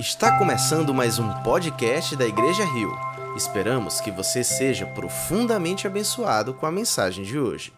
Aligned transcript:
Está 0.00 0.38
começando 0.38 0.94
mais 0.94 1.18
um 1.18 1.28
podcast 1.42 2.16
da 2.16 2.26
Igreja 2.26 2.64
Rio. 2.64 2.90
Esperamos 3.36 4.00
que 4.00 4.10
você 4.10 4.42
seja 4.42 4.86
profundamente 4.86 5.86
abençoado 5.86 6.54
com 6.54 6.64
a 6.64 6.72
mensagem 6.72 7.22
de 7.22 7.38
hoje. 7.38 7.70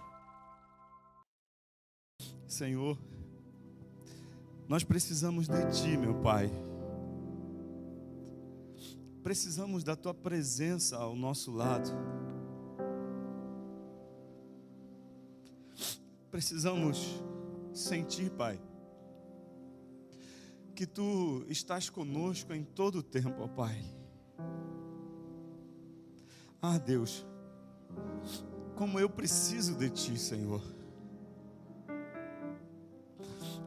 Senhor, 2.47 2.97
nós 4.69 4.85
precisamos 4.85 5.49
de 5.49 5.69
Ti, 5.73 5.97
meu 5.97 6.15
Pai. 6.15 6.49
Precisamos 9.25 9.83
da 9.83 9.97
Tua 9.97 10.15
presença 10.15 10.99
ao 10.99 11.17
nosso 11.17 11.51
lado. 11.51 11.91
Precisamos 16.31 17.21
sentir, 17.75 18.31
Pai 18.31 18.61
que 20.75 20.87
tu 20.87 21.45
estás 21.49 21.89
conosco 21.89 22.53
em 22.53 22.65
todo 22.65 22.97
o 22.97 23.03
tempo, 23.03 23.43
ó 23.43 23.49
Pai. 23.49 23.85
Ah, 26.61 26.79
Deus, 26.79 27.27
como 28.77 28.99
eu 28.99 29.09
preciso 29.09 29.77
de 29.77 29.91
Ti, 29.91 30.19
Senhor. 30.19 30.63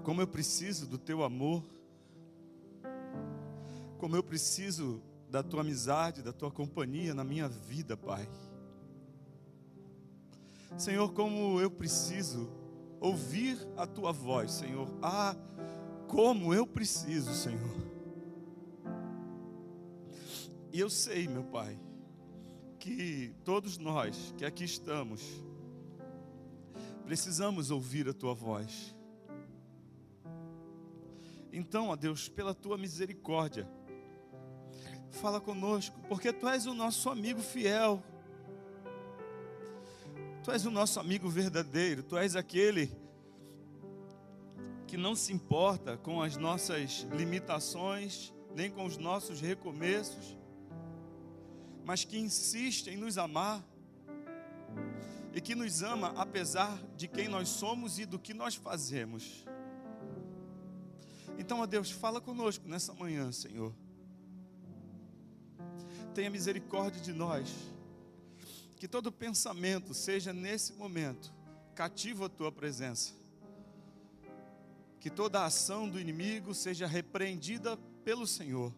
Como 0.03 0.21
eu 0.21 0.27
preciso 0.27 0.87
do 0.87 0.97
Teu 0.97 1.23
amor. 1.23 1.63
Como 3.97 4.15
eu 4.15 4.23
preciso 4.23 5.01
da 5.29 5.41
Tua 5.41 5.61
amizade, 5.61 6.21
da 6.21 6.31
Tua 6.31 6.51
companhia 6.51 7.13
na 7.13 7.23
minha 7.23 7.47
vida, 7.47 7.97
Pai. 7.97 8.27
Senhor, 10.77 11.11
como 11.13 11.59
eu 11.61 11.71
preciso 11.71 12.49
ouvir 12.99 13.57
a 13.77 13.87
Tua 13.87 14.11
voz, 14.11 14.51
Senhor. 14.51 14.87
Ah, 15.01 15.35
como 16.07 16.53
eu 16.53 16.65
preciso, 16.65 17.33
Senhor. 17.33 17.75
E 20.71 20.79
eu 20.79 20.89
sei, 20.89 21.27
meu 21.27 21.43
Pai, 21.43 21.79
que 22.79 23.33
todos 23.43 23.77
nós 23.77 24.33
que 24.37 24.43
aqui 24.43 24.63
estamos, 24.63 25.21
precisamos 27.05 27.71
ouvir 27.71 28.09
a 28.09 28.13
Tua 28.13 28.33
voz. 28.33 28.95
Então, 31.51 31.87
ó 31.87 31.95
Deus, 31.95 32.27
pela 32.27 32.53
Tua 32.53 32.77
misericórdia, 32.77 33.65
fala 35.11 35.39
conosco, 35.39 35.97
porque 36.09 36.33
Tu 36.33 36.47
és 36.49 36.65
o 36.65 36.73
nosso 36.73 37.09
amigo 37.09 37.39
fiel. 37.39 38.03
Tu 40.43 40.51
és 40.51 40.65
o 40.65 40.69
nosso 40.69 40.99
amigo 40.99 41.29
verdadeiro, 41.29 42.03
Tu 42.03 42.17
és 42.17 42.35
aquele 42.35 42.91
que 44.87 44.97
não 44.97 45.15
se 45.15 45.33
importa 45.33 45.97
com 45.97 46.21
as 46.21 46.37
nossas 46.37 47.05
limitações, 47.11 48.33
nem 48.53 48.69
com 48.69 48.85
os 48.85 48.97
nossos 48.97 49.41
recomeços, 49.41 50.37
mas 51.83 52.03
que 52.03 52.17
insiste 52.17 52.87
em 52.87 52.97
nos 52.97 53.17
amar 53.17 53.63
e 55.33 55.41
que 55.41 55.55
nos 55.55 55.83
ama 55.83 56.13
apesar 56.15 56.81
de 56.95 57.07
quem 57.07 57.27
nós 57.27 57.49
somos 57.49 57.99
e 57.99 58.05
do 58.05 58.19
que 58.19 58.33
nós 58.33 58.55
fazemos. 58.55 59.45
Então, 61.37 61.59
ó 61.59 61.65
Deus, 61.65 61.91
fala 61.91 62.21
conosco 62.21 62.67
nessa 62.67 62.93
manhã, 62.93 63.31
Senhor. 63.31 63.73
Tenha 66.13 66.29
misericórdia 66.29 67.01
de 67.01 67.11
nós. 67.11 67.53
Que 68.77 68.87
todo 68.87 69.11
pensamento 69.11 69.93
seja 69.93 70.31
nesse 70.31 70.73
momento 70.73 71.33
cativo 71.73 72.25
à 72.25 72.29
tua 72.29 72.51
presença 72.51 73.24
que 75.05 75.09
toda 75.11 75.45
ação 75.45 75.87
do 75.87 75.99
inimigo 75.99 76.51
seja 76.51 76.87
repreendida 76.87 77.77
pelo 78.03 78.25
Senhor 78.25 78.73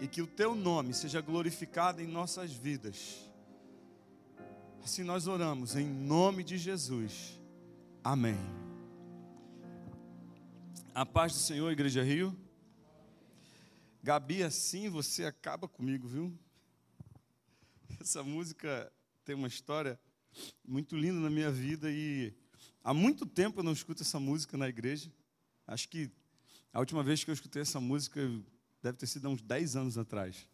e 0.00 0.08
que 0.08 0.20
o 0.20 0.26
teu 0.26 0.52
nome 0.52 0.92
seja 0.92 1.20
glorificado 1.20 2.02
em 2.02 2.08
nossas 2.08 2.52
vidas. 2.52 3.30
Assim 4.82 5.04
nós 5.04 5.28
oramos 5.28 5.76
em 5.76 5.86
nome 5.86 6.42
de 6.42 6.58
Jesus. 6.58 7.40
Amém. 8.02 8.36
A 10.92 11.06
paz 11.06 11.34
do 11.34 11.38
Senhor, 11.38 11.70
Igreja 11.70 12.02
Rio. 12.02 12.36
Gabi, 14.02 14.42
assim 14.42 14.88
você 14.88 15.24
acaba 15.24 15.68
comigo, 15.68 16.08
viu? 16.08 16.36
Essa 18.00 18.24
música 18.24 18.92
tem 19.24 19.36
uma 19.36 19.46
história 19.46 20.00
muito 20.66 20.96
linda 20.96 21.20
na 21.20 21.30
minha 21.30 21.52
vida 21.52 21.88
e 21.92 22.34
Há 22.84 22.92
muito 22.92 23.24
tempo 23.24 23.60
eu 23.60 23.64
não 23.64 23.72
escuto 23.72 24.02
essa 24.02 24.18
música 24.18 24.56
na 24.56 24.68
igreja. 24.68 25.12
Acho 25.66 25.88
que 25.88 26.10
a 26.72 26.80
última 26.80 27.02
vez 27.02 27.22
que 27.22 27.30
eu 27.30 27.34
escutei 27.34 27.62
essa 27.62 27.80
música 27.80 28.20
deve 28.82 28.98
ter 28.98 29.06
sido 29.06 29.26
há 29.26 29.30
uns 29.30 29.42
10 29.42 29.76
anos 29.76 29.98
atrás. 29.98 30.48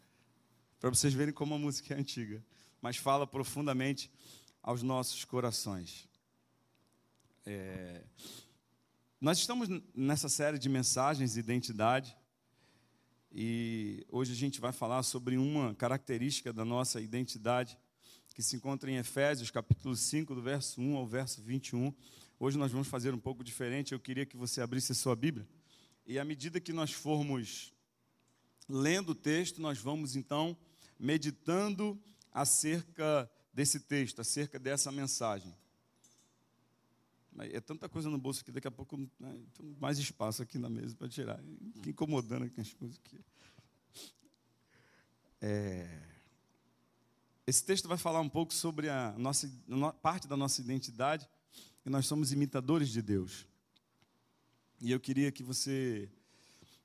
Para 0.79 0.91
vocês 0.91 1.15
verem 1.15 1.33
como 1.33 1.55
a 1.55 1.59
música 1.59 1.95
é 1.95 1.99
antiga. 1.99 2.45
Mas 2.81 2.97
fala 2.97 3.27
profundamente 3.27 4.11
aos 4.63 4.83
nossos 4.83 5.25
corações. 5.25 6.09
É... 7.45 8.05
Nós 9.21 9.39
estamos 9.39 9.69
nessa 9.95 10.29
série 10.29 10.59
de 10.59 10.69
mensagens 10.69 11.33
de 11.33 11.41
identidade. 11.41 12.17
E 13.33 14.07
hoje 14.11 14.33
a 14.33 14.37
gente 14.37 14.61
vai 14.61 14.73
falar 14.73 15.03
sobre 15.03 15.37
uma 15.37 15.75
característica 15.75 16.53
da 16.53 16.65
nossa 16.65 17.01
identidade 17.01 17.79
que 18.39 18.43
se 18.45 18.55
encontra 18.55 18.89
em 18.89 18.95
Efésios, 18.95 19.51
capítulo 19.51 19.97
5, 19.97 20.33
do 20.33 20.41
verso 20.41 20.81
1 20.81 20.97
ao 20.97 21.05
verso 21.05 21.43
21. 21.43 21.93
Hoje 22.39 22.57
nós 22.57 22.71
vamos 22.71 22.87
fazer 22.87 23.13
um 23.13 23.19
pouco 23.19 23.43
diferente. 23.43 23.91
Eu 23.91 23.99
queria 23.99 24.25
que 24.25 24.37
você 24.37 24.61
abrisse 24.61 24.93
a 24.93 24.95
sua 24.95 25.17
Bíblia. 25.17 25.45
E 26.07 26.21
à 26.21 26.25
medida 26.25 26.61
que 26.61 26.73
nós 26.73 26.93
formos 26.93 27.75
lendo 28.69 29.09
o 29.09 29.15
texto, 29.17 29.61
nós 29.61 29.79
vamos 29.79 30.15
então 30.15 30.57
meditando 30.97 32.01
acerca 32.31 33.29
desse 33.53 33.81
texto, 33.81 34.21
acerca 34.21 34.57
dessa 34.57 34.93
mensagem. 34.93 35.53
É 37.41 37.61
tanta 37.61 37.89
coisa 37.89 38.09
no 38.09 38.19
bolso 38.19 38.45
que 38.45 38.53
daqui 38.53 38.69
a 38.69 38.71
pouco 38.71 38.97
né, 39.19 39.37
mais 39.81 39.99
espaço 39.99 40.45
aqui 40.45 40.59
na 40.59 40.71
mesa 40.71 40.95
para 40.95 41.09
tirar. 41.09 41.43
Incomodando 41.85 42.45
aqui 42.45 42.61
as 42.61 42.73
coisas 42.73 43.01
aqui. 43.05 43.19
É... 45.41 46.08
Esse 47.49 47.65
texto 47.65 47.89
vai 47.89 47.97
falar 47.97 48.21
um 48.21 48.29
pouco 48.29 48.53
sobre 48.53 48.91
a 48.91 49.15
nossa 49.17 49.49
parte 50.03 50.29
da 50.29 50.37
nossa 50.37 50.61
identidade, 50.61 51.27
que 51.83 51.89
nós 51.89 52.07
somos 52.07 52.31
imitadores 52.31 52.91
de 52.91 53.01
Deus. 53.01 53.47
E 54.79 54.93
eu 54.93 55.01
queria 55.01 55.33
que 55.33 55.43
você 55.43 56.11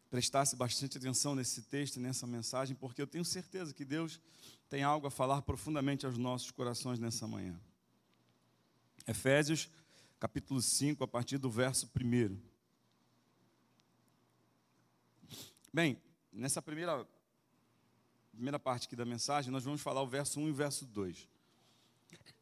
prestasse 0.10 0.56
bastante 0.56 0.98
atenção 0.98 1.36
nesse 1.36 1.64
texto, 1.64 2.00
nessa 2.00 2.26
mensagem, 2.26 2.78
porque 2.78 3.02
eu 3.02 3.08
tenho 3.08 3.26
certeza 3.26 3.74
que 3.74 3.84
Deus 3.84 4.22
tem 4.70 4.84
algo 4.84 5.06
a 5.06 5.12
falar 5.12 5.42
profundamente 5.42 6.06
aos 6.06 6.18
nossos 6.18 6.50
corações 6.50 6.98
nessa 6.98 7.28
manhã. 7.28 7.60
Efésios, 9.06 9.70
capítulo 10.18 10.62
5, 10.62 11.04
a 11.04 11.08
partir 11.10 11.38
do 11.38 11.50
verso 11.50 11.92
1. 11.94 12.40
Bem, 15.74 16.02
nessa 16.32 16.62
primeira 16.62 17.06
primeira 18.34 18.58
parte 18.58 18.88
aqui 18.88 18.96
da 18.96 19.06
mensagem, 19.06 19.52
nós 19.52 19.64
vamos 19.64 19.82
falar 19.82 20.02
o 20.02 20.08
verso 20.08 20.40
1 20.40 20.48
e 20.48 20.52
o 20.52 20.56
verso 20.56 20.86
2. 20.86 21.30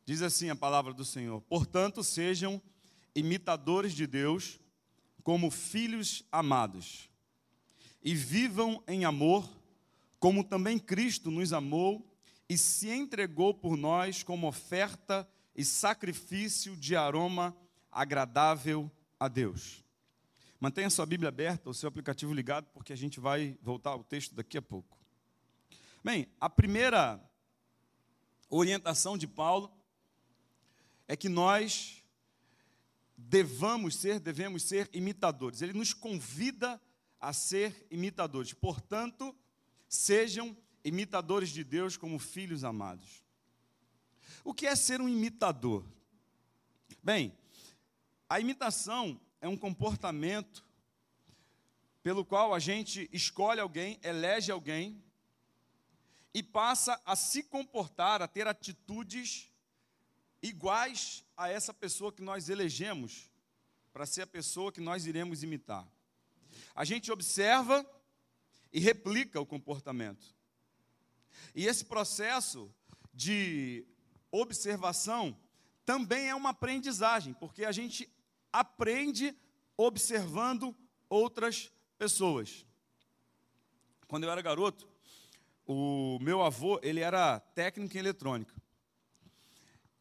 Diz 0.05 0.21
assim 0.21 0.49
a 0.49 0.55
palavra 0.55 0.93
do 0.93 1.03
Senhor: 1.03 1.41
Portanto, 1.41 2.03
sejam 2.03 2.61
imitadores 3.13 3.93
de 3.93 4.07
Deus 4.07 4.59
como 5.21 5.51
filhos 5.51 6.23
amados, 6.31 7.09
e 8.01 8.15
vivam 8.15 8.81
em 8.87 9.05
amor, 9.05 9.47
como 10.17 10.43
também 10.43 10.79
Cristo 10.79 11.29
nos 11.29 11.53
amou 11.53 12.07
e 12.49 12.57
se 12.57 12.89
entregou 12.89 13.53
por 13.53 13.77
nós 13.77 14.23
como 14.23 14.47
oferta 14.47 15.27
e 15.55 15.63
sacrifício 15.63 16.75
de 16.75 16.95
aroma 16.95 17.55
agradável 17.91 18.89
a 19.19 19.27
Deus. 19.27 19.83
Mantenha 20.59 20.89
sua 20.89 21.05
Bíblia 21.05 21.29
aberta, 21.29 21.69
o 21.69 21.73
seu 21.73 21.89
aplicativo 21.89 22.33
ligado, 22.33 22.67
porque 22.73 22.93
a 22.93 22.95
gente 22.95 23.19
vai 23.19 23.57
voltar 23.61 23.91
ao 23.91 24.03
texto 24.03 24.33
daqui 24.33 24.57
a 24.57 24.61
pouco. 24.61 25.00
Bem, 26.03 26.27
a 26.39 26.49
primeira 26.49 27.21
orientação 28.49 29.15
de 29.15 29.27
Paulo 29.27 29.71
é 31.07 31.15
que 31.15 31.29
nós 31.29 32.03
devamos 33.15 33.95
ser, 33.97 34.19
devemos 34.19 34.63
ser 34.63 34.89
imitadores. 34.93 35.61
Ele 35.61 35.73
nos 35.73 35.93
convida 35.93 36.81
a 37.19 37.31
ser 37.33 37.85
imitadores. 37.91 38.51
Portanto, 38.51 39.35
sejam 39.87 40.57
imitadores 40.83 41.49
de 41.49 41.63
Deus 41.63 41.95
como 41.95 42.17
filhos 42.17 42.63
amados. 42.63 43.23
O 44.43 44.55
que 44.55 44.65
é 44.65 44.75
ser 44.75 45.01
um 45.01 45.07
imitador? 45.07 45.85
Bem, 47.03 47.31
a 48.27 48.39
imitação 48.39 49.21
é 49.39 49.47
um 49.47 49.55
comportamento 49.55 50.65
pelo 52.01 52.25
qual 52.25 52.55
a 52.55 52.59
gente 52.59 53.07
escolhe 53.13 53.59
alguém, 53.59 53.99
elege 54.01 54.51
alguém 54.51 54.99
e 56.33 56.41
passa 56.41 56.99
a 57.05 57.15
se 57.15 57.43
comportar, 57.43 58.21
a 58.21 58.27
ter 58.27 58.47
atitudes 58.47 59.51
iguais 60.41 61.23
a 61.35 61.49
essa 61.49 61.73
pessoa 61.73 62.11
que 62.11 62.21
nós 62.21 62.49
elegemos 62.49 63.29
para 63.93 64.05
ser 64.05 64.21
a 64.21 64.27
pessoa 64.27 64.71
que 64.71 64.81
nós 64.81 65.05
iremos 65.05 65.43
imitar. 65.43 65.87
A 66.73 66.85
gente 66.85 67.11
observa 67.11 67.85
e 68.71 68.79
replica 68.79 69.39
o 69.39 69.45
comportamento. 69.45 70.25
E 71.53 71.65
esse 71.67 71.85
processo 71.85 72.73
de 73.13 73.85
observação 74.31 75.37
também 75.85 76.29
é 76.29 76.35
uma 76.35 76.51
aprendizagem, 76.51 77.33
porque 77.33 77.65
a 77.65 77.71
gente 77.71 78.09
aprende 78.51 79.35
observando 79.75 80.75
outras 81.09 81.71
pessoas. 81.97 82.65
Quando 84.07 84.23
eu 84.23 84.31
era 84.31 84.41
garoto, 84.41 84.90
o 85.71 86.19
meu 86.19 86.43
avô, 86.43 86.79
ele 86.83 86.99
era 86.99 87.39
técnico 87.39 87.95
em 87.95 87.99
eletrônica. 87.99 88.53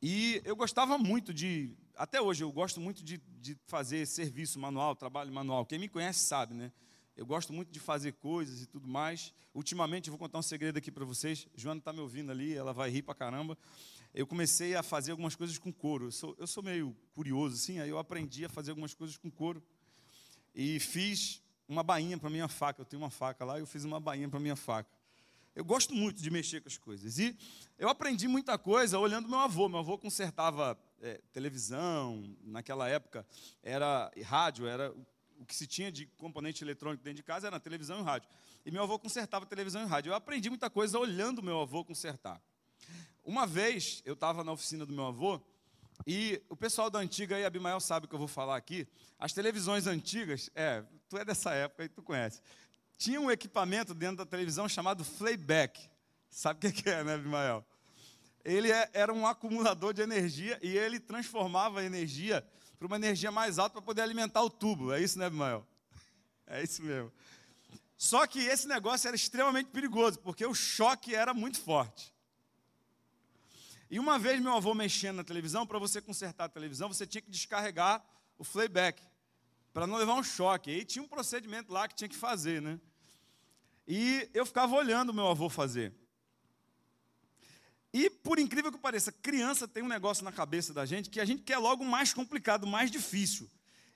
E 0.03 0.41
eu 0.45 0.57
gostava 0.57 0.99
muito 0.99 1.33
de, 1.33 1.77
até 1.95 2.21
hoje 2.21 2.43
eu 2.43 2.51
gosto 2.51 2.81
muito 2.81 3.05
de, 3.05 3.19
de 3.41 3.57
fazer 3.67 4.07
serviço 4.07 4.59
manual, 4.59 4.97
trabalho 4.97 5.33
manual. 5.33 5.65
Quem 5.65 5.79
me 5.79 5.89
conhece 5.89 6.21
sabe, 6.21 6.55
né? 6.55 6.73
Eu 7.17 7.27
gosto 7.27 7.53
muito 7.53 7.71
de 7.71 7.79
fazer 7.79 8.13
coisas 8.15 8.63
e 8.63 8.67
tudo 8.67 8.89
mais. 8.89 9.33
Ultimamente, 9.55 10.09
eu 10.09 10.13
vou 10.13 10.19
contar 10.19 10.39
um 10.39 10.43
segredo 10.43 10.79
aqui 10.79 10.91
para 10.91 11.05
vocês. 11.05 11.47
Joana 11.55 11.79
está 11.79 11.93
me 11.93 12.01
ouvindo 12.01 12.33
ali, 12.33 12.55
ela 12.55 12.73
vai 12.73 12.91
rir 12.91 13.03
para 13.03 13.15
caramba. 13.15 13.59
Eu 14.15 14.27
comecei 14.27 14.75
a 14.75 14.83
fazer 14.83 15.11
algumas 15.11 15.37
coisas 15.37 15.59
com 15.59 15.73
couro. 15.73 16.07
Eu 16.07 16.13
sou, 16.13 16.35
eu 16.39 16.47
sou 16.47 16.63
meio 16.63 16.97
curioso, 17.15 17.57
assim, 17.57 17.79
aí 17.79 17.91
eu 17.91 17.99
aprendi 17.99 18.45
a 18.45 18.49
fazer 18.49 18.71
algumas 18.71 18.95
coisas 18.95 19.17
com 19.17 19.31
couro. 19.31 19.63
E 20.55 20.81
fiz 20.81 21.43
uma 21.69 21.83
bainha 21.83 22.19
para 22.19 22.31
minha 22.31 22.49
faca. 22.49 22.81
Eu 22.81 22.87
tenho 22.87 23.03
uma 23.03 23.11
faca 23.11 23.45
lá, 23.45 23.59
eu 23.59 23.67
fiz 23.67 23.85
uma 23.85 24.01
bainha 24.01 24.29
para 24.29 24.41
minha 24.41 24.57
faca. 24.57 25.00
Eu 25.61 25.65
gosto 25.67 25.95
muito 25.95 26.23
de 26.23 26.31
mexer 26.31 26.63
com 26.63 26.69
as 26.69 26.79
coisas. 26.79 27.19
E 27.19 27.37
eu 27.79 27.91
aprendi 27.91 28.27
muita 28.27 28.57
coisa 28.57 28.99
olhando 28.99 29.29
meu 29.29 29.41
avô. 29.41 29.69
Meu 29.69 29.81
avô 29.81 29.99
consertava 29.99 30.75
é, 31.03 31.21
televisão, 31.35 32.35
naquela 32.43 32.89
época 32.89 33.27
era 33.63 34.11
rádio, 34.25 34.67
era 34.67 34.91
o 35.39 35.45
que 35.45 35.55
se 35.55 35.67
tinha 35.67 35.93
de 35.93 36.07
componente 36.17 36.65
eletrônico 36.65 37.05
dentro 37.05 37.19
de 37.19 37.23
casa 37.23 37.47
era 37.47 37.61
televisão 37.61 38.01
e 38.01 38.03
rádio. 38.03 38.31
E 38.65 38.71
meu 38.71 38.85
avô 38.85 38.99
consertava 38.99 39.45
televisão 39.45 39.83
e 39.83 39.85
rádio. 39.85 40.09
Eu 40.09 40.15
aprendi 40.15 40.49
muita 40.49 40.71
coisa 40.71 40.99
olhando 40.99 41.43
meu 41.43 41.61
avô 41.61 41.85
consertar. 41.85 42.41
Uma 43.23 43.47
vez 43.47 44.03
eu 44.07 44.15
estava 44.15 44.43
na 44.43 44.53
oficina 44.53 44.87
do 44.87 44.95
meu 44.95 45.09
avô 45.09 45.43
e 46.07 46.43
o 46.49 46.57
pessoal 46.57 46.89
da 46.89 47.01
antiga 47.01 47.37
aí, 47.37 47.45
Abimael 47.45 47.81
sabe 47.81 48.07
o 48.07 48.09
que 48.09 48.15
eu 48.15 48.19
vou 48.19 48.29
falar 48.29 48.57
aqui. 48.57 48.89
As 49.19 49.35
televisões 49.35 49.87
antigas, 49.87 50.49
é, 50.55 50.83
tu 51.07 51.19
é 51.19 51.25
dessa 51.27 51.53
época 51.53 51.85
e 51.85 51.89
tu 51.91 52.03
conhece. 52.03 52.41
Tinha 53.01 53.19
um 53.19 53.31
equipamento 53.31 53.95
dentro 53.95 54.19
da 54.19 54.27
televisão 54.27 54.69
chamado 54.69 55.03
playback. 55.17 55.89
Sabe 56.29 56.69
o 56.69 56.71
que 56.71 56.87
é, 56.87 57.03
né, 57.03 57.15
Abimael? 57.15 57.65
Ele 58.45 58.71
é, 58.71 58.91
era 58.93 59.11
um 59.11 59.27
acumulador 59.27 59.95
de 59.95 60.03
energia 60.03 60.59
e 60.63 60.77
ele 60.77 61.01
transformava 61.01 61.81
a 61.81 61.83
energia 61.83 62.47
para 62.79 62.87
uma 62.87 62.97
energia 62.97 63.31
mais 63.31 63.59
alta 63.59 63.73
para 63.73 63.81
poder 63.81 64.03
alimentar 64.03 64.43
o 64.43 64.51
tubo. 64.51 64.93
É 64.93 65.01
isso, 65.01 65.19
né, 65.19 65.31
Mael? 65.31 65.67
É 66.47 66.63
isso 66.63 66.83
mesmo. 66.83 67.11
Só 67.97 68.27
que 68.27 68.41
esse 68.41 68.69
negócio 68.69 69.09
era 69.09 69.17
extremamente 69.17 69.71
perigoso, 69.71 70.19
porque 70.19 70.45
o 70.45 70.53
choque 70.53 71.15
era 71.15 71.33
muito 71.33 71.59
forte. 71.59 72.15
E 73.91 73.99
uma 73.99 74.19
vez 74.19 74.43
meu 74.43 74.55
avô 74.55 74.75
mexendo 74.75 75.17
na 75.17 75.25
televisão, 75.25 75.67
para 75.67 75.79
você 75.79 76.03
consertar 76.03 76.45
a 76.45 76.49
televisão, 76.51 76.87
você 76.87 77.07
tinha 77.07 77.23
que 77.23 77.31
descarregar 77.31 78.05
o 78.37 78.45
playback, 78.45 79.03
para 79.73 79.87
não 79.87 79.97
levar 79.97 80.17
um 80.17 80.23
choque. 80.23 80.71
E 80.71 80.85
tinha 80.85 81.03
um 81.03 81.09
procedimento 81.09 81.73
lá 81.73 81.89
que 81.89 81.95
tinha 81.95 82.09
que 82.09 82.17
fazer, 82.17 82.61
né? 82.61 82.79
E 83.93 84.31
eu 84.33 84.47
ficava 84.47 84.73
olhando 84.77 85.13
meu 85.13 85.27
avô 85.27 85.49
fazer. 85.49 85.93
E, 87.93 88.09
por 88.09 88.39
incrível 88.39 88.71
que 88.71 88.79
pareça, 88.79 89.11
criança 89.11 89.67
tem 89.67 89.83
um 89.83 89.89
negócio 89.89 90.23
na 90.23 90.31
cabeça 90.31 90.73
da 90.73 90.87
gente 90.87 91.11
que 91.11 91.19
a 91.19 91.25
gente 91.25 91.43
quer 91.43 91.59
logo 91.59 91.85
mais 91.85 92.15
complicado, 92.15 92.69
mais 92.69 92.89
difícil. 92.89 93.51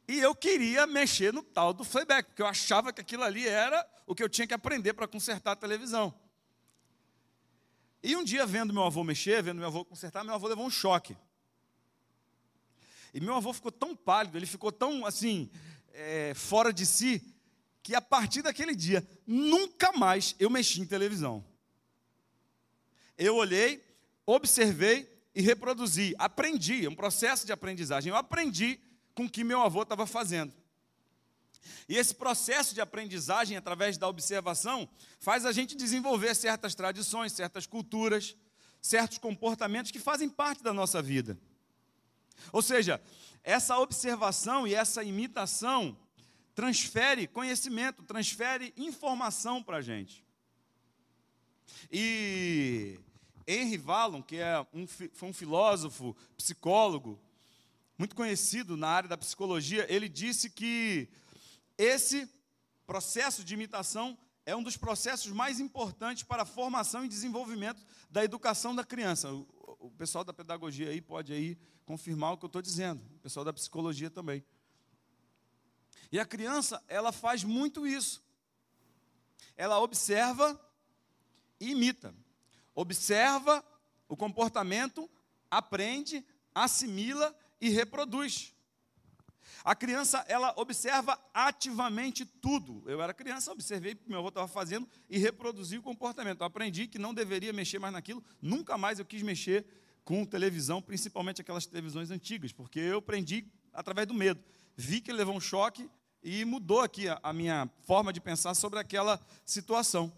E 0.09 0.19
eu 0.19 0.35
queria 0.35 0.85
mexer 0.85 1.33
no 1.33 1.45
tal 1.45 1.73
do 1.73 1.85
playback, 1.85 2.31
porque 2.31 2.43
eu 2.43 2.47
achava 2.49 2.93
que 2.93 3.01
aquilo 3.01 3.23
ali 3.23 3.47
era 3.47 3.89
o 4.05 4.17
que 4.17 4.23
eu 4.25 4.29
tinha 4.29 4.49
que 4.49 4.53
aprender 4.53 4.95
para 4.95 5.07
consertar 5.07 5.53
a 5.53 5.57
televisão. 5.57 6.13
E 8.03 8.17
um 8.17 8.25
dia, 8.25 8.45
vendo 8.45 8.75
meu 8.75 8.83
avô 8.83 9.05
mexer, 9.05 9.45
vendo 9.45 9.59
meu 9.59 9.69
avô 9.69 9.85
consertar, 9.85 10.25
meu 10.25 10.35
avô 10.35 10.49
levou 10.49 10.67
um 10.67 10.71
choque. 10.71 11.17
E 13.15 13.21
meu 13.21 13.37
avô 13.37 13.53
ficou 13.53 13.71
tão 13.71 13.95
pálido, 13.95 14.37
ele 14.37 14.45
ficou 14.45 14.73
tão, 14.73 15.07
assim, 15.07 15.49
é, 15.93 16.35
fora 16.35 16.73
de 16.73 16.85
si, 16.85 17.34
que 17.85 17.95
a 17.95 18.01
partir 18.01 18.41
daquele 18.41 18.75
dia, 18.75 19.07
nunca 19.27 19.93
mais 19.93 20.35
eu 20.39 20.49
mexi 20.49 20.81
em 20.81 20.87
televisão. 20.87 21.45
Eu 23.17 23.37
olhei, 23.37 23.85
observei 24.25 25.07
e 25.35 25.43
reproduzi. 25.43 26.15
Aprendi, 26.19 26.87
é 26.87 26.89
um 26.89 26.95
processo 26.95 27.45
de 27.45 27.53
aprendizagem. 27.53 28.11
Eu 28.11 28.17
aprendi 28.17 28.81
com 29.15 29.27
o 29.27 29.31
que 29.31 29.45
meu 29.45 29.61
avô 29.61 29.83
estava 29.83 30.07
fazendo. 30.07 30.51
E 31.87 31.99
esse 31.99 32.15
processo 32.15 32.73
de 32.75 32.81
aprendizagem 32.81 33.55
através 33.55 33.99
da 33.99 34.09
observação 34.09 34.89
faz 35.21 35.45
a 35.45 35.53
gente 35.53 35.77
desenvolver 35.77 36.35
certas 36.35 36.75
tradições, 36.75 37.35
certas 37.35 37.67
culturas, 37.67 38.35
certos 38.81 39.19
comportamentos 39.19 39.91
que 39.91 39.99
fazem 39.99 40.31
parte 40.31 40.63
da 40.63 40.73
nossa 40.73 41.03
vida. 41.03 41.39
Ou 42.51 42.63
seja, 42.63 42.99
essa 43.43 43.79
observação 43.79 44.67
e 44.67 44.75
essa 44.75 45.05
imitação 45.05 45.95
transfere 46.55 47.27
conhecimento, 47.27 48.03
transfere 48.03 48.73
informação 48.77 49.63
para 49.63 49.79
a 49.79 49.83
gente. 49.83 50.25
E 51.91 52.99
Henry 53.47 53.79
Wallon, 53.79 54.23
que 54.23 54.37
é 54.37 54.67
um, 54.73 54.87
foi 54.87 55.29
um 55.29 55.33
filósofo, 55.33 56.17
psicólogo, 56.37 57.21
muito 57.99 58.15
conhecido 58.15 58.77
na 58.77 58.89
área 58.89 59.09
da 59.09 59.17
psicologia, 59.17 59.87
ele 59.89 60.09
disse 60.09 60.51
que 60.51 61.09
esse 61.77 62.29
processo 62.87 63.45
de 63.45 63.55
imitação 63.55 64.17
é 64.47 64.55
um 64.55 64.63
dos 64.63 64.77
processos 64.77 65.33
mais 65.33 65.59
importantes 65.59 66.23
para 66.23 66.43
a 66.43 66.47
formação 66.47 67.05
e 67.05 67.09
desenvolvimento 67.09 67.85
da 68.11 68.25
educação 68.25 68.75
da 68.75 68.85
criança. 68.85 69.33
O, 69.33 69.47
o 69.81 69.91
pessoal 69.91 70.25
da 70.25 70.33
pedagogia 70.33 70.91
aí 70.91 71.01
pode 71.01 71.33
aí 71.33 71.59
confirmar 71.85 72.33
o 72.33 72.39
que 72.39 72.45
eu 72.45 72.49
estou 72.49 72.63
dizendo, 72.63 73.03
o 73.17 73.19
pessoal 73.21 73.45
da 73.45 73.53
psicologia 73.53 74.11
também. 74.11 74.45
E 76.15 76.21
a 76.21 76.25
criança, 76.25 76.81
ela 76.87 77.11
faz 77.11 77.43
muito 77.43 77.85
isso. 77.85 78.23
Ela 79.57 79.81
observa 79.81 80.57
e 81.59 81.73
imita. 81.73 82.15
Observa 82.73 83.65
o 84.09 84.17
comportamento, 84.17 85.11
aprende, 85.51 86.25
assimila 86.55 87.37
e 87.61 87.69
reproduz. 87.69 88.55
A 89.65 89.75
criança, 89.75 90.25
ela 90.29 90.55
observa 90.57 91.19
ativamente 91.35 92.25
tudo. 92.25 92.89
Eu 92.89 93.03
era 93.03 93.13
criança, 93.13 93.51
observei 93.51 93.95
o 93.95 93.97
que 93.97 94.09
meu 94.09 94.21
avô 94.21 94.29
estava 94.29 94.47
fazendo 94.47 94.89
e 95.11 95.19
reproduzi 95.19 95.79
o 95.79 95.83
comportamento. 95.83 96.43
Eu 96.43 96.47
aprendi 96.47 96.87
que 96.87 96.97
não 96.97 97.13
deveria 97.13 97.53
mexer 97.53 97.81
mais 97.81 97.93
naquilo. 97.93 98.23
Nunca 98.41 98.79
mais 98.79 99.01
eu 99.01 99.05
quis 99.05 99.23
mexer 99.23 99.67
com 100.05 100.25
televisão, 100.25 100.81
principalmente 100.81 101.41
aquelas 101.41 101.67
televisões 101.67 102.13
antigas, 102.13 102.53
porque 102.53 102.79
eu 102.79 102.99
aprendi 102.99 103.51
através 103.73 104.07
do 104.07 104.15
medo. 104.15 104.41
Vi 104.77 105.01
que 105.01 105.11
ele 105.11 105.19
levou 105.19 105.35
um 105.35 105.41
choque 105.41 105.91
e 106.25 106.43
mudou 106.47 106.81
aqui 106.81 107.07
a, 107.07 107.21
a 107.23 107.33
minha 107.35 107.71
forma 107.87 108.11
de 108.11 108.21
pensar 108.21 108.55
sobre 108.55 108.79
aquela 108.79 109.21
situação. 109.45 110.11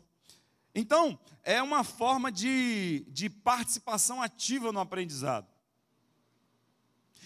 Então, 0.73 1.19
é 1.43 1.61
uma 1.61 1.83
forma 1.83 2.31
de, 2.31 3.05
de 3.09 3.29
participação 3.29 4.23
ativa 4.23 4.71
no 4.71 4.79
aprendizado. 4.79 5.49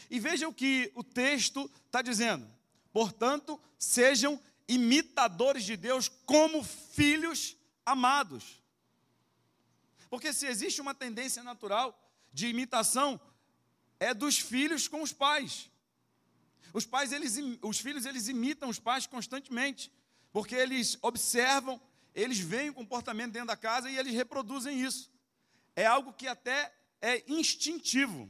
E 0.09 0.19
veja 0.19 0.49
o 0.49 0.55
que 0.55 0.91
o 0.95 1.05
texto 1.05 1.71
está 1.85 2.01
dizendo. 2.01 2.49
Portanto, 2.91 3.61
sejam 3.79 4.41
imitadores 4.67 5.65
de 5.65 5.77
Deus 5.77 6.09
como 6.25 6.65
filhos 6.65 7.57
amados. 7.85 8.63
Porque 10.09 10.33
se 10.33 10.47
existe 10.47 10.81
uma 10.81 10.95
tendência 10.95 11.43
natural 11.43 11.97
de 12.33 12.49
imitação, 12.49 13.21
é 13.99 14.15
dos 14.15 14.39
filhos 14.39 14.89
com 14.89 15.03
os 15.03 15.13
pais. 15.13 15.71
Os 16.73 16.87
pais, 16.87 17.13
eles, 17.13 17.37
os 17.63 17.81
filhos, 17.81 18.07
eles 18.07 18.29
imitam 18.29 18.69
os 18.69 18.79
pais 18.79 19.07
constantemente, 19.07 19.93
porque 20.33 20.55
eles 20.55 20.99
observam, 21.03 21.81
eles 22.15 22.39
veem 22.39 22.71
o 22.71 22.75
comportamento 22.75 23.33
dentro 23.33 23.49
da 23.49 23.57
casa 23.57 23.91
e 23.91 23.97
eles 23.97 24.15
reproduzem 24.15 24.81
isso. 24.81 25.11
É 25.75 25.87
algo 25.87 26.13
que 26.13 26.27
até 26.29 26.73
é 27.01 27.25
instintivo. 27.27 28.29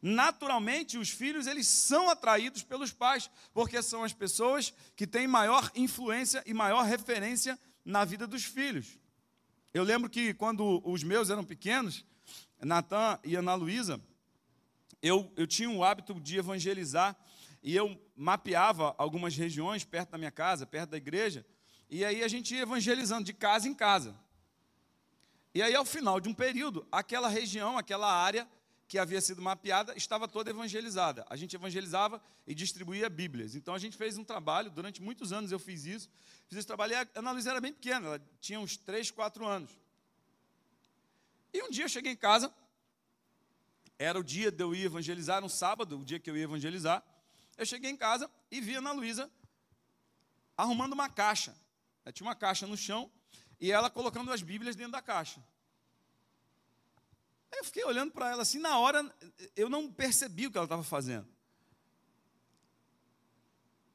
Naturalmente, 0.00 0.96
os 0.96 1.10
filhos 1.10 1.46
eles 1.46 1.66
são 1.66 2.08
atraídos 2.08 2.62
pelos 2.62 2.92
pais, 2.92 3.30
porque 3.52 3.82
são 3.82 4.04
as 4.04 4.12
pessoas 4.12 4.72
que 4.94 5.06
têm 5.06 5.26
maior 5.26 5.70
influência 5.74 6.42
e 6.46 6.54
maior 6.54 6.82
referência 6.84 7.58
na 7.84 8.04
vida 8.04 8.26
dos 8.26 8.44
filhos. 8.44 8.98
Eu 9.74 9.82
lembro 9.82 10.08
que 10.08 10.32
quando 10.34 10.80
os 10.84 11.02
meus 11.02 11.30
eram 11.30 11.44
pequenos, 11.44 12.04
Natan 12.60 13.18
e 13.24 13.34
Ana 13.34 13.54
Luísa, 13.54 14.00
eu, 15.02 15.32
eu 15.36 15.46
tinha 15.46 15.70
o 15.70 15.82
hábito 15.82 16.14
de 16.20 16.38
evangelizar 16.38 17.16
e 17.62 17.74
eu 17.74 18.00
mapeava 18.16 18.94
algumas 18.98 19.36
regiões 19.36 19.84
perto 19.84 20.10
da 20.10 20.18
minha 20.18 20.30
casa, 20.30 20.66
perto 20.66 20.90
da 20.90 20.96
igreja, 20.96 21.44
e 21.90 22.04
aí 22.04 22.22
a 22.22 22.28
gente 22.28 22.54
ia 22.54 22.62
evangelizando 22.62 23.24
de 23.24 23.32
casa 23.32 23.68
em 23.68 23.74
casa. 23.74 24.14
E 25.54 25.62
aí, 25.62 25.74
ao 25.74 25.84
final 25.84 26.20
de 26.20 26.28
um 26.28 26.34
período, 26.34 26.86
aquela 26.92 27.28
região, 27.28 27.78
aquela 27.78 28.12
área, 28.12 28.46
que 28.88 28.98
havia 28.98 29.20
sido 29.20 29.42
mapeada 29.42 29.92
estava 29.96 30.26
toda 30.26 30.48
evangelizada. 30.48 31.26
A 31.28 31.36
gente 31.36 31.54
evangelizava 31.54 32.22
e 32.46 32.54
distribuía 32.54 33.10
Bíblias. 33.10 33.54
Então 33.54 33.74
a 33.74 33.78
gente 33.78 33.96
fez 33.98 34.16
um 34.16 34.24
trabalho, 34.24 34.70
durante 34.70 35.02
muitos 35.02 35.30
anos 35.30 35.52
eu 35.52 35.58
fiz 35.58 35.84
isso. 35.84 36.08
Fiz 36.48 36.58
esse 36.58 36.66
trabalho 36.66 36.92
e 36.92 36.96
a 36.96 37.06
Ana 37.14 37.32
Luísa 37.32 37.50
era 37.50 37.60
bem 37.60 37.72
pequena, 37.72 38.06
ela 38.06 38.22
tinha 38.40 38.58
uns 38.58 38.78
3, 38.78 39.10
4 39.10 39.46
anos. 39.46 39.78
E 41.52 41.62
um 41.62 41.70
dia 41.70 41.84
eu 41.84 41.88
cheguei 41.88 42.12
em 42.12 42.16
casa, 42.16 42.52
era 43.98 44.18
o 44.18 44.24
dia 44.24 44.50
de 44.50 44.62
eu 44.62 44.74
ir 44.74 44.84
evangelizar, 44.84 45.44
um 45.44 45.48
sábado, 45.50 45.98
o 45.98 46.04
dia 46.04 46.18
que 46.18 46.30
eu 46.30 46.36
ia 46.36 46.44
evangelizar. 46.44 47.04
Eu 47.58 47.66
cheguei 47.66 47.90
em 47.90 47.96
casa 47.96 48.30
e 48.50 48.60
vi 48.60 48.76
a 48.76 48.78
Ana 48.78 48.92
Luísa 48.92 49.28
arrumando 50.56 50.92
uma 50.92 51.08
caixa. 51.08 51.54
Tinha 52.12 52.26
uma 52.26 52.34
caixa 52.34 52.66
no 52.66 52.76
chão 52.76 53.10
e 53.60 53.72
ela 53.72 53.90
colocando 53.90 54.32
as 54.32 54.40
Bíblias 54.40 54.76
dentro 54.76 54.92
da 54.92 55.02
caixa. 55.02 55.44
Eu 57.50 57.64
fiquei 57.64 57.84
olhando 57.84 58.12
para 58.12 58.30
ela 58.30 58.42
assim, 58.42 58.60
na 58.60 58.78
hora 58.78 59.04
eu 59.56 59.68
não 59.68 59.92
percebi 59.92 60.46
o 60.46 60.52
que 60.52 60.56
ela 60.56 60.66
estava 60.66 60.84
fazendo. 60.84 61.28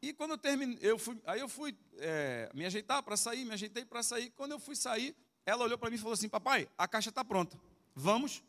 E 0.01 0.11
quando 0.11 0.31
eu 0.31 0.37
terminei, 0.37 0.77
eu 0.81 0.99
fui, 0.99 1.17
aí 1.25 1.39
eu 1.39 1.47
fui 1.47 1.77
é, 1.97 2.51
me 2.53 2.65
ajeitar 2.65 3.01
para 3.01 3.15
sair, 3.15 3.45
me 3.45 3.53
ajeitei 3.53 3.85
para 3.85 4.03
sair. 4.03 4.31
Quando 4.31 4.51
eu 4.51 4.59
fui 4.59 4.75
sair, 4.75 5.15
ela 5.45 5.63
olhou 5.63 5.77
para 5.77 5.89
mim 5.89 5.95
e 5.95 5.99
falou 5.99 6.13
assim: 6.13 6.27
Papai, 6.27 6.69
a 6.77 6.85
caixa 6.85 7.07
está 7.07 7.23
pronta, 7.23 7.57
vamos? 7.95 8.43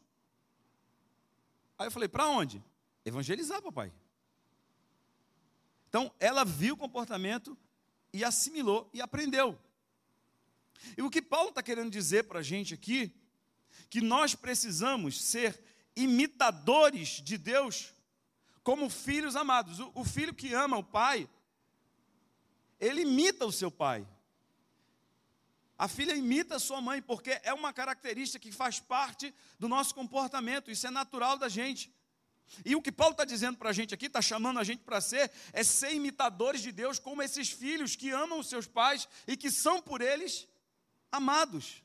Aí 1.79 1.87
eu 1.87 1.93
falei: 1.93 2.09
Para 2.09 2.27
onde? 2.27 2.61
Evangelizar, 3.05 3.63
papai. 3.63 3.93
Então 5.95 6.13
ela 6.19 6.45
viu 6.45 6.75
o 6.75 6.77
comportamento 6.77 7.57
e 8.13 8.25
assimilou 8.25 8.91
e 8.93 9.01
aprendeu. 9.01 9.57
E 10.99 11.03
o 11.03 11.09
que 11.09 11.23
Paulo 11.23 11.51
está 11.51 11.63
querendo 11.63 11.89
dizer 11.89 12.25
para 12.25 12.41
a 12.41 12.43
gente 12.43 12.75
aqui 12.75 13.15
que 13.89 14.01
nós 14.01 14.35
precisamos 14.35 15.23
ser 15.23 15.63
imitadores 15.95 17.23
de 17.23 17.39
Deus 17.39 17.95
como 18.65 18.91
filhos 18.91 19.37
amados. 19.37 19.79
O, 19.95 20.05
filho 20.05 20.35
que 20.35 20.53
ama 20.53 20.77
o 20.77 20.83
pai, 20.83 21.31
ele 22.81 23.03
imita 23.03 23.47
o 23.47 23.53
seu 23.53 23.71
pai. 23.71 24.05
A 25.79 25.87
filha 25.87 26.17
imita 26.17 26.57
a 26.57 26.59
sua 26.59 26.81
mãe, 26.81 27.01
porque 27.01 27.41
é 27.45 27.55
uma 27.55 27.73
característica 27.73 28.43
que 28.43 28.51
faz 28.51 28.81
parte 28.81 29.33
do 29.61 29.69
nosso 29.69 29.95
comportamento, 29.95 30.73
isso 30.73 30.89
é 30.89 30.91
natural 30.91 31.39
da 31.39 31.49
gente. 31.49 31.94
E 32.65 32.77
o 32.77 32.83
que 32.83 32.93
Paulo 32.93 33.13
está 33.13 33.25
dizendo 33.25 33.59
para 33.59 33.71
a 33.71 33.73
gente 33.73 33.95
aqui, 33.95 34.07
está 34.07 34.23
chamando 34.23 34.59
a 34.59 34.65
gente 34.65 34.83
para 34.83 35.01
ser, 35.01 35.31
é 35.53 35.63
ser 35.65 35.93
imitadores 35.93 36.61
de 36.61 36.71
Deus, 36.71 36.99
como 36.99 37.23
esses 37.23 37.51
filhos 37.51 37.97
que 37.97 38.11
amam 38.11 38.39
os 38.39 38.49
seus 38.49 38.67
pais 38.67 39.09
e 39.27 39.37
que 39.37 39.51
são 39.51 39.81
por 39.81 40.01
eles 40.01 40.47
amados. 41.11 41.83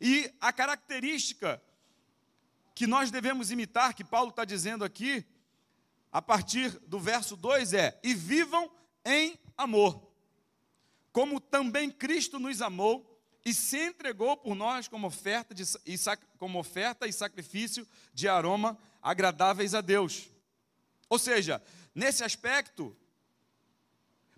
E 0.00 0.32
a 0.40 0.52
característica 0.52 1.62
que 2.74 2.86
nós 2.86 3.10
devemos 3.10 3.50
imitar, 3.50 3.94
que 3.94 4.04
Paulo 4.04 4.30
está 4.30 4.44
dizendo 4.44 4.84
aqui, 4.84 5.24
a 6.12 6.22
partir 6.22 6.70
do 6.86 6.98
verso 6.98 7.36
2 7.36 7.74
é: 7.74 7.98
E 8.02 8.14
vivam 8.14 8.70
em 9.04 9.38
amor, 9.56 10.10
como 11.12 11.40
também 11.40 11.90
Cristo 11.90 12.38
nos 12.38 12.62
amou 12.62 13.09
e 13.44 13.54
se 13.54 13.78
entregou 13.78 14.36
por 14.36 14.54
nós 14.54 14.86
como 14.86 15.06
oferta, 15.06 15.54
de, 15.54 15.62
e, 15.86 15.96
como 16.38 16.58
oferta 16.58 17.06
e 17.06 17.12
sacrifício 17.12 17.86
de 18.12 18.28
aroma 18.28 18.78
agradáveis 19.02 19.74
a 19.74 19.80
Deus. 19.80 20.28
Ou 21.08 21.18
seja, 21.18 21.62
nesse 21.94 22.22
aspecto, 22.22 22.96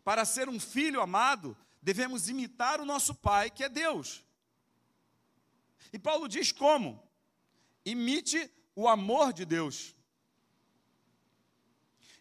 para 0.04 0.25
ser 0.25 0.49
um 0.49 0.61
filho 0.61 1.00
amado, 1.00 1.56
devemos 1.80 2.28
imitar 2.28 2.80
o 2.80 2.85
nosso 2.85 3.14
Pai, 3.14 3.50
que 3.50 3.64
é 3.64 3.68
Deus. 3.68 4.25
E 5.92 5.99
Paulo 5.99 6.28
diz 6.28 6.52
como? 6.52 7.02
Imite 7.85 8.50
o 8.75 8.88
amor 8.88 9.32
de 9.32 9.44
Deus. 9.44 9.94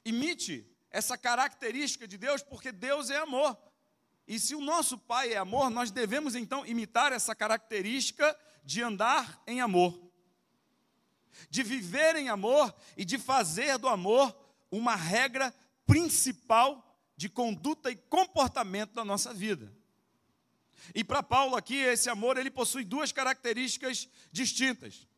Imite 0.04 0.68
essa 0.90 1.18
característica 1.18 2.08
de 2.08 2.18
Deus, 2.18 2.42
porque 2.42 2.72
Deus 2.72 3.10
é 3.10 3.18
amor. 3.18 3.58
E 4.32 4.40
se 4.40 4.56
o 4.56 4.62
nosso 4.62 4.98
Pai 4.98 5.34
é 5.34 5.38
amor, 5.38 5.70
nós 5.70 5.92
devemos 5.92 6.36
então 6.36 6.66
imitar 6.66 7.12
essa 7.12 7.36
característica 7.36 8.34
de 8.64 8.82
andar 8.82 9.44
em 9.46 9.60
amor, 9.60 10.10
de 11.50 11.62
viver 11.62 12.16
em 12.16 12.30
amor 12.30 12.74
e 12.96 13.04
de 13.04 13.18
fazer 13.18 13.78
do 13.78 13.90
amor 13.90 14.34
uma 14.72 14.96
regra 14.96 15.54
principal 15.86 16.98
de 17.18 17.28
conduta 17.28 17.92
e 17.92 17.98
comportamento 17.98 18.94
da 18.94 19.04
nossa 19.04 19.34
vida. 19.34 19.70
E 20.96 21.04
para 21.04 21.22
Paulo 21.22 21.58
aqui, 21.58 21.76
esse 21.76 22.10
amor, 22.10 22.38
ele 22.38 22.50
possui 22.50 22.86
duas 22.86 23.12
características 23.12 24.08
distintas. 24.32 25.10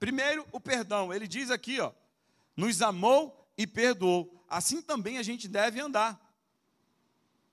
Primeiro, 0.00 0.44
o 0.50 0.58
perdão. 0.58 1.14
Ele 1.14 1.28
diz 1.28 1.52
aqui, 1.52 1.78
ó, 1.78 1.92
nos 2.56 2.82
amou 2.82 3.48
e 3.56 3.64
perdoou. 3.64 4.44
Assim 4.48 4.82
também 4.82 5.18
a 5.18 5.22
gente 5.22 5.46
deve 5.46 5.80
andar. 5.80 6.23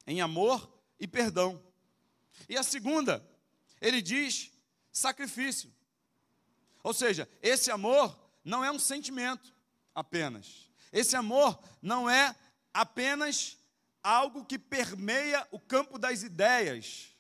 Em 0.05 0.21
amor 0.21 0.71
e 0.99 1.07
perdão. 1.07 1.61
E 2.47 2.57
a 2.57 2.63
segunda, 2.63 3.25
ele 3.79 4.01
diz 4.01 4.51
sacrifício. 4.91 5.73
Ou 6.83 6.93
seja, 6.93 7.29
esse 7.41 7.71
amor 7.71 8.17
não 8.43 8.63
é 8.63 8.71
um 8.71 8.79
sentimento 8.79 9.53
apenas. 9.93 10.69
Esse 10.91 11.15
amor 11.15 11.61
não 11.81 12.09
é 12.09 12.35
apenas 12.73 13.57
algo 14.03 14.45
que 14.45 14.57
permeia 14.57 15.47
o 15.51 15.59
campo 15.59 15.97
das 15.97 16.23
ideias. 16.23 17.15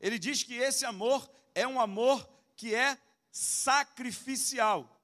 Ele 0.00 0.18
diz 0.18 0.42
que 0.42 0.54
esse 0.54 0.84
amor 0.84 1.30
é 1.54 1.66
um 1.66 1.80
amor 1.80 2.28
que 2.54 2.74
é 2.74 2.98
sacrificial, 3.30 5.00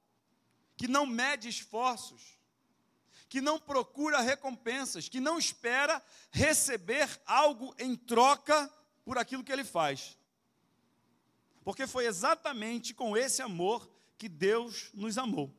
que 0.77 0.89
não 0.89 1.07
mede 1.07 1.49
esforços, 1.49 2.39
que 3.33 3.41
não 3.41 3.59
procura 3.59 4.21
recompensas, 4.21 5.09
que 5.09 5.19
não 5.19 5.39
espera 5.39 6.03
receber 6.31 7.09
algo 7.25 7.75
em 7.79 7.97
troca 7.97 8.71
por 9.07 9.17
aquilo 9.17 9.43
que 9.43 9.51
ele 9.51 9.65
faz. 9.65 10.19
Porque 11.65 11.87
foi 11.87 12.05
exatamente 12.05 12.93
com 12.93 13.17
esse 13.17 13.41
amor 13.41 13.91
que 14.19 14.29
Deus 14.29 14.91
nos 14.93 15.17
amou. 15.17 15.51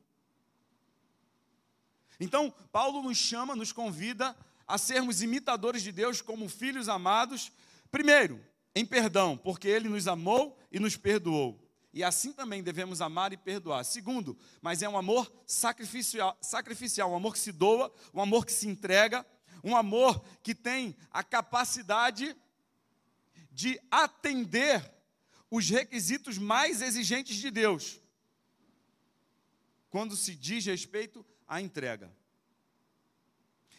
Então, 2.20 2.54
Paulo 2.72 3.02
nos 3.02 3.18
chama, 3.18 3.56
nos 3.56 3.72
convida 3.72 4.38
a 4.68 4.78
sermos 4.78 5.24
imitadores 5.24 5.82
de 5.82 5.92
Deus 5.92 6.22
como 6.22 6.48
filhos 6.48 6.88
amados, 6.88 7.52
primeiro, 7.90 8.40
em 8.76 8.86
perdão, 8.86 9.36
porque 9.36 9.68
ele 9.68 9.90
nos 9.90 10.08
amou 10.08 10.56
e 10.72 10.80
nos 10.80 10.96
perdoou. 10.96 11.60
E 11.94 12.04
assim 12.04 12.34
também 12.34 12.64
devemos 12.64 13.02
amar 13.02 13.32
e 13.34 13.38
perdoar. 13.38 13.84
Segundo, 13.84 14.36
mas 14.62 14.82
é 14.82 14.90
um 14.90 14.98
amor 14.98 15.32
sacrificial, 15.46 16.36
sacrificial, 16.42 17.12
um 17.12 17.16
amor 17.16 17.34
que 17.34 17.40
se 17.40 17.52
doa, 17.52 17.94
um 18.12 18.20
amor 18.20 18.48
que 18.48 18.52
se 18.52 18.68
entrega, 18.68 19.24
um 19.64 19.76
amor 19.76 20.26
que 20.42 20.56
tem 20.56 20.96
a 21.12 21.24
capacidade 21.24 22.36
de 23.52 23.80
atender 23.92 24.92
os 25.52 25.70
requisitos 25.70 26.40
mais 26.40 26.82
exigentes 26.82 27.38
de 27.38 27.52
Deus. 27.52 28.02
Quando 29.92 30.18
se 30.18 30.36
diz 30.36 30.66
respeito 30.66 31.24
a 31.48 31.62
entrega. 31.62 32.12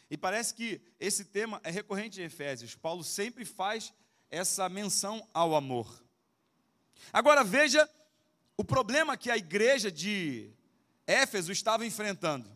E 0.09 0.16
parece 0.16 0.54
que 0.54 0.80
esse 1.00 1.25
tema 1.25 1.61
é 1.64 1.71
recorrente 1.73 2.21
em 2.21 2.25
Efésios. 2.25 2.76
Paulo 2.76 3.02
sempre 3.02 3.44
faz 3.44 3.92
essa 4.30 4.68
menção 4.68 5.28
ao 5.35 5.56
amor. 5.56 6.04
Agora 7.12 7.42
veja 7.42 7.90
o 8.56 8.64
problema 8.64 9.16
que 9.16 9.30
a 9.30 9.37
igreja 9.37 9.90
de 9.90 10.50
Éfeso 11.06 11.52
estava 11.52 11.84
enfrentando. 11.84 12.50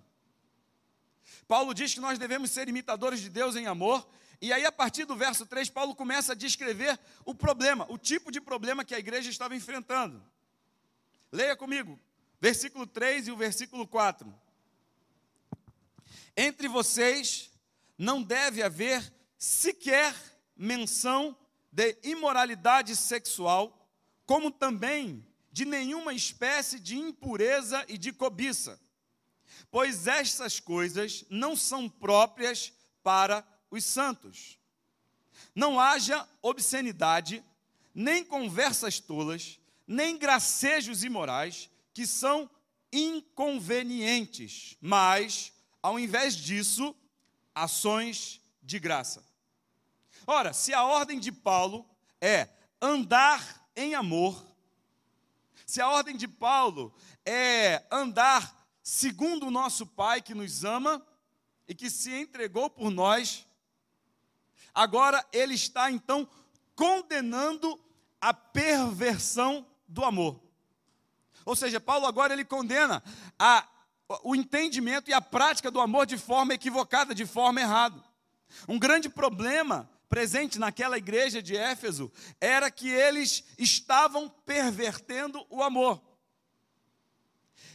Paulo 1.47 1.75
diz 1.75 1.95
que 1.95 2.00
nós 2.00 2.19
devemos 2.19 2.50
ser 2.50 2.69
imitadores 2.69 3.21
de 3.21 3.28
Deus 3.28 3.57
em 3.57 3.67
amor, 3.67 4.09
e 4.40 4.52
aí 4.52 4.64
a 4.64 4.73
partir 4.73 5.05
do 5.05 5.17
verso 5.17 5.45
3, 5.45 5.69
Paulo 5.71 5.95
começa 5.95 6.33
a 6.33 6.37
descrever 6.37 6.99
o 7.25 7.35
problema, 7.35 7.87
o 7.90 7.99
tipo 7.99 8.31
de 8.31 8.40
problema 8.40 8.85
que 8.85 8.95
a 8.95 8.99
igreja 8.99 9.31
estava 9.31 9.57
enfrentando. 9.57 10.23
Leia 11.33 11.57
comigo, 11.57 11.99
versículo 12.40 12.87
3 12.87 13.28
e 13.28 13.33
o 13.33 13.37
versículo 13.37 13.87
4. 13.87 14.33
Entre 16.37 16.69
vocês 16.69 17.50
não 17.97 18.23
deve 18.23 18.62
haver 18.62 19.12
sequer 19.37 20.14
menção 20.57 21.37
de 21.71 21.99
imoralidade 22.02 22.95
sexual, 22.95 23.88
como 24.25 24.50
também 24.50 25.26
de 25.59 25.65
nenhuma 25.65 26.15
espécie 26.15 26.79
de 26.79 26.97
impureza 26.97 27.85
e 27.88 27.99
de 27.99 28.12
cobiça, 28.12 28.81
pois 29.73 30.07
estas 30.07 30.61
coisas 30.61 31.25
não 31.29 31.57
são 31.57 31.88
próprias 31.88 32.73
para 33.03 33.45
os 33.69 33.83
santos. 33.85 34.57
Não 35.57 35.81
haja 35.81 36.25
obscenidade, 36.41 37.43
nem 37.93 38.25
conversas 38.25 39.00
tolas, 39.00 39.59
nem 39.85 40.17
gracejos 40.17 41.03
imorais, 41.03 41.69
que 41.93 42.07
são 42.07 42.49
inconvenientes, 42.93 44.77
mas 44.81 45.53
ao 45.83 45.99
invés 45.99 46.37
disso, 46.37 46.95
ações 47.53 48.41
de 48.62 48.79
graça. 48.79 49.27
Ora, 50.25 50.53
se 50.53 50.73
a 50.73 50.85
ordem 50.85 51.19
de 51.19 51.33
Paulo 51.33 51.85
é 52.21 52.49
andar 52.81 53.69
em 53.75 53.97
amor, 53.97 54.47
Se 55.69 55.83
a 55.83 55.91
ordem 55.91 56.17
de 56.17 56.27
Paulo 56.27 56.95
é 57.27 57.85
andar 57.93 58.57
segundo 58.83 59.49
o 59.49 59.51
nosso 59.51 59.87
Pai 59.87 60.23
que 60.23 60.35
nos 60.35 60.65
ama 60.65 61.07
e 61.69 61.75
que 61.75 61.91
se 61.91 62.11
entregou 62.11 62.71
por 62.71 62.91
nós, 62.91 63.47
agora 64.75 65.23
ele 65.31 65.53
está 65.53 65.91
então 65.91 66.27
condenando 66.75 67.79
a 68.19 68.33
perversão 68.33 69.67
do 69.87 70.07
amor. 70.07 70.41
Ou 71.45 71.55
seja, 71.55 71.79
Paulo 71.79 72.07
agora 72.07 72.33
ele 72.33 72.47
condena 72.47 73.03
a, 73.39 73.69
o 74.23 74.35
entendimento 74.35 75.11
e 75.11 75.13
a 75.13 75.21
prática 75.21 75.71
do 75.71 75.83
amor 75.83 76.07
de 76.07 76.17
forma 76.17 76.55
equivocada, 76.55 77.15
de 77.15 77.27
forma 77.27 77.61
errada. 77.61 78.03
Um 78.67 78.79
grande 78.79 79.11
problema 79.11 79.87
presente 80.09 80.59
naquela 80.59 80.99
igreja 80.99 81.43
de 81.43 81.57
Éfeso 81.57 82.11
era 82.41 82.71
que 82.71 82.88
eles 82.88 83.45
estavam 83.59 84.29
pervertendo 84.29 85.47
o 85.50 85.62
amor. 85.62 86.03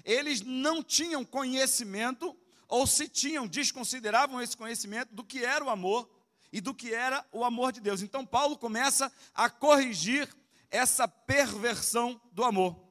Eles 0.04 0.42
não 0.42 0.84
tinham 0.84 1.24
conhecimento, 1.24 2.36
ou 2.68 2.86
se 2.86 3.08
tinham, 3.08 3.48
desconsideravam 3.48 4.42
esse 4.42 4.58
conhecimento 4.58 5.14
do 5.14 5.24
que 5.24 5.46
era 5.46 5.64
o 5.64 5.70
amor 5.70 6.10
e 6.52 6.60
do 6.60 6.74
que 6.74 6.94
era 6.94 7.26
o 7.32 7.44
amor 7.44 7.72
de 7.72 7.80
Deus. 7.80 8.02
Então, 8.02 8.26
Paulo 8.26 8.58
começa 8.58 9.12
a 9.34 9.50
corrigir 9.50 10.28
essa 10.70 11.08
perversão 11.08 12.20
do 12.32 12.44
amor. 12.44 12.83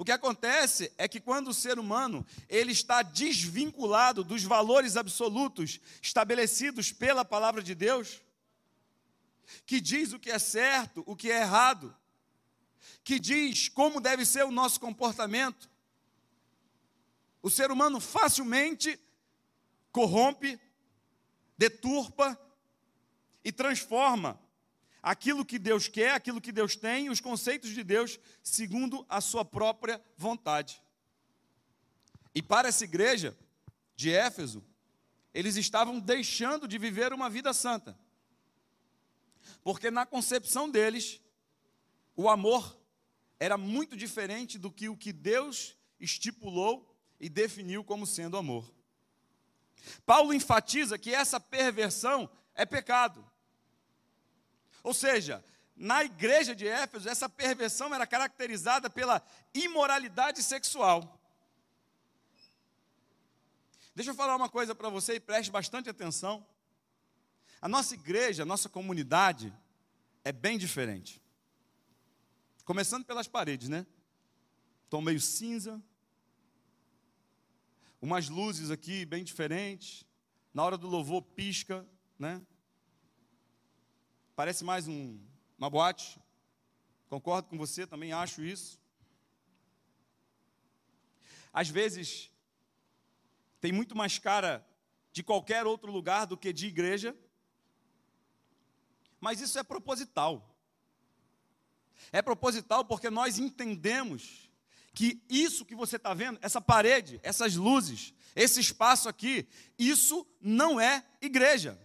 O 0.00 0.04
que 0.04 0.12
acontece 0.12 0.90
é 0.96 1.06
que 1.06 1.20
quando 1.20 1.48
o 1.48 1.52
ser 1.52 1.78
humano 1.78 2.26
ele 2.48 2.72
está 2.72 3.02
desvinculado 3.02 4.24
dos 4.24 4.42
valores 4.42 4.96
absolutos 4.96 5.78
estabelecidos 6.00 6.90
pela 6.90 7.22
palavra 7.22 7.62
de 7.62 7.74
Deus, 7.74 8.22
que 9.66 9.78
diz 9.78 10.14
o 10.14 10.18
que 10.18 10.30
é 10.30 10.38
certo, 10.38 11.04
o 11.04 11.14
que 11.14 11.30
é 11.30 11.42
errado, 11.42 11.94
que 13.04 13.20
diz 13.20 13.68
como 13.68 14.00
deve 14.00 14.24
ser 14.24 14.42
o 14.46 14.50
nosso 14.50 14.80
comportamento, 14.80 15.68
o 17.42 17.50
ser 17.50 17.70
humano 17.70 18.00
facilmente 18.00 18.98
corrompe, 19.92 20.58
deturpa 21.58 22.40
e 23.44 23.52
transforma 23.52 24.40
aquilo 25.02 25.44
que 25.44 25.58
Deus 25.58 25.88
quer, 25.88 26.12
aquilo 26.12 26.40
que 26.40 26.52
Deus 26.52 26.76
tem, 26.76 27.08
os 27.08 27.20
conceitos 27.20 27.70
de 27.70 27.82
Deus 27.82 28.18
segundo 28.42 29.04
a 29.08 29.20
sua 29.20 29.44
própria 29.44 30.02
vontade. 30.16 30.82
E 32.34 32.42
para 32.42 32.68
essa 32.68 32.84
igreja 32.84 33.36
de 33.96 34.12
Éfeso, 34.12 34.64
eles 35.32 35.56
estavam 35.56 35.98
deixando 35.98 36.66
de 36.66 36.78
viver 36.78 37.12
uma 37.12 37.30
vida 37.30 37.52
santa. 37.52 37.98
Porque 39.62 39.90
na 39.90 40.06
concepção 40.06 40.70
deles, 40.70 41.20
o 42.16 42.28
amor 42.28 42.78
era 43.38 43.56
muito 43.56 43.96
diferente 43.96 44.58
do 44.58 44.70
que 44.70 44.88
o 44.88 44.96
que 44.96 45.12
Deus 45.12 45.76
estipulou 45.98 46.94
e 47.18 47.28
definiu 47.28 47.84
como 47.84 48.06
sendo 48.06 48.36
amor. 48.36 48.72
Paulo 50.04 50.32
enfatiza 50.32 50.98
que 50.98 51.14
essa 51.14 51.40
perversão 51.40 52.28
é 52.54 52.66
pecado. 52.66 53.29
Ou 54.82 54.94
seja, 54.94 55.44
na 55.76 56.04
igreja 56.04 56.54
de 56.54 56.66
Éfeso, 56.66 57.08
essa 57.08 57.28
perversão 57.28 57.94
era 57.94 58.06
caracterizada 58.06 58.90
pela 58.90 59.22
imoralidade 59.54 60.42
sexual. 60.42 61.18
Deixa 63.94 64.10
eu 64.10 64.14
falar 64.14 64.36
uma 64.36 64.48
coisa 64.48 64.74
para 64.74 64.88
você 64.88 65.14
e 65.14 65.20
preste 65.20 65.50
bastante 65.50 65.88
atenção. 65.88 66.46
A 67.60 67.68
nossa 67.68 67.94
igreja, 67.94 68.42
a 68.42 68.46
nossa 68.46 68.68
comunidade 68.68 69.52
é 70.24 70.32
bem 70.32 70.56
diferente. 70.56 71.20
Começando 72.64 73.04
pelas 73.04 73.26
paredes, 73.26 73.68
né? 73.68 73.86
Tom 74.88 75.00
meio 75.00 75.20
cinza. 75.20 75.82
Umas 78.00 78.28
luzes 78.28 78.70
aqui 78.70 79.04
bem 79.04 79.24
diferentes. 79.24 80.04
Na 80.54 80.64
hora 80.64 80.78
do 80.78 80.86
louvor 80.86 81.22
pisca, 81.22 81.86
né? 82.18 82.40
Parece 84.40 84.64
mais 84.64 84.88
um, 84.88 85.20
uma 85.58 85.68
boate. 85.68 86.18
Concordo 87.10 87.46
com 87.50 87.58
você, 87.58 87.86
também 87.86 88.14
acho 88.14 88.42
isso. 88.42 88.80
Às 91.52 91.68
vezes, 91.68 92.30
tem 93.60 93.70
muito 93.70 93.94
mais 93.94 94.18
cara 94.18 94.66
de 95.12 95.22
qualquer 95.22 95.66
outro 95.66 95.92
lugar 95.92 96.24
do 96.24 96.38
que 96.38 96.54
de 96.54 96.68
igreja, 96.68 97.14
mas 99.20 99.42
isso 99.42 99.58
é 99.58 99.62
proposital. 99.62 100.56
É 102.10 102.22
proposital 102.22 102.82
porque 102.82 103.10
nós 103.10 103.38
entendemos 103.38 104.50
que 104.94 105.22
isso 105.28 105.66
que 105.66 105.74
você 105.74 105.96
está 105.96 106.14
vendo, 106.14 106.38
essa 106.40 106.62
parede, 106.62 107.20
essas 107.22 107.56
luzes, 107.56 108.14
esse 108.34 108.58
espaço 108.58 109.06
aqui, 109.06 109.46
isso 109.78 110.26
não 110.40 110.80
é 110.80 111.04
igreja. 111.20 111.78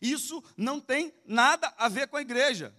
Isso 0.00 0.42
não 0.56 0.80
tem 0.80 1.12
nada 1.24 1.72
a 1.76 1.88
ver 1.88 2.08
com 2.08 2.16
a 2.16 2.22
igreja. 2.22 2.74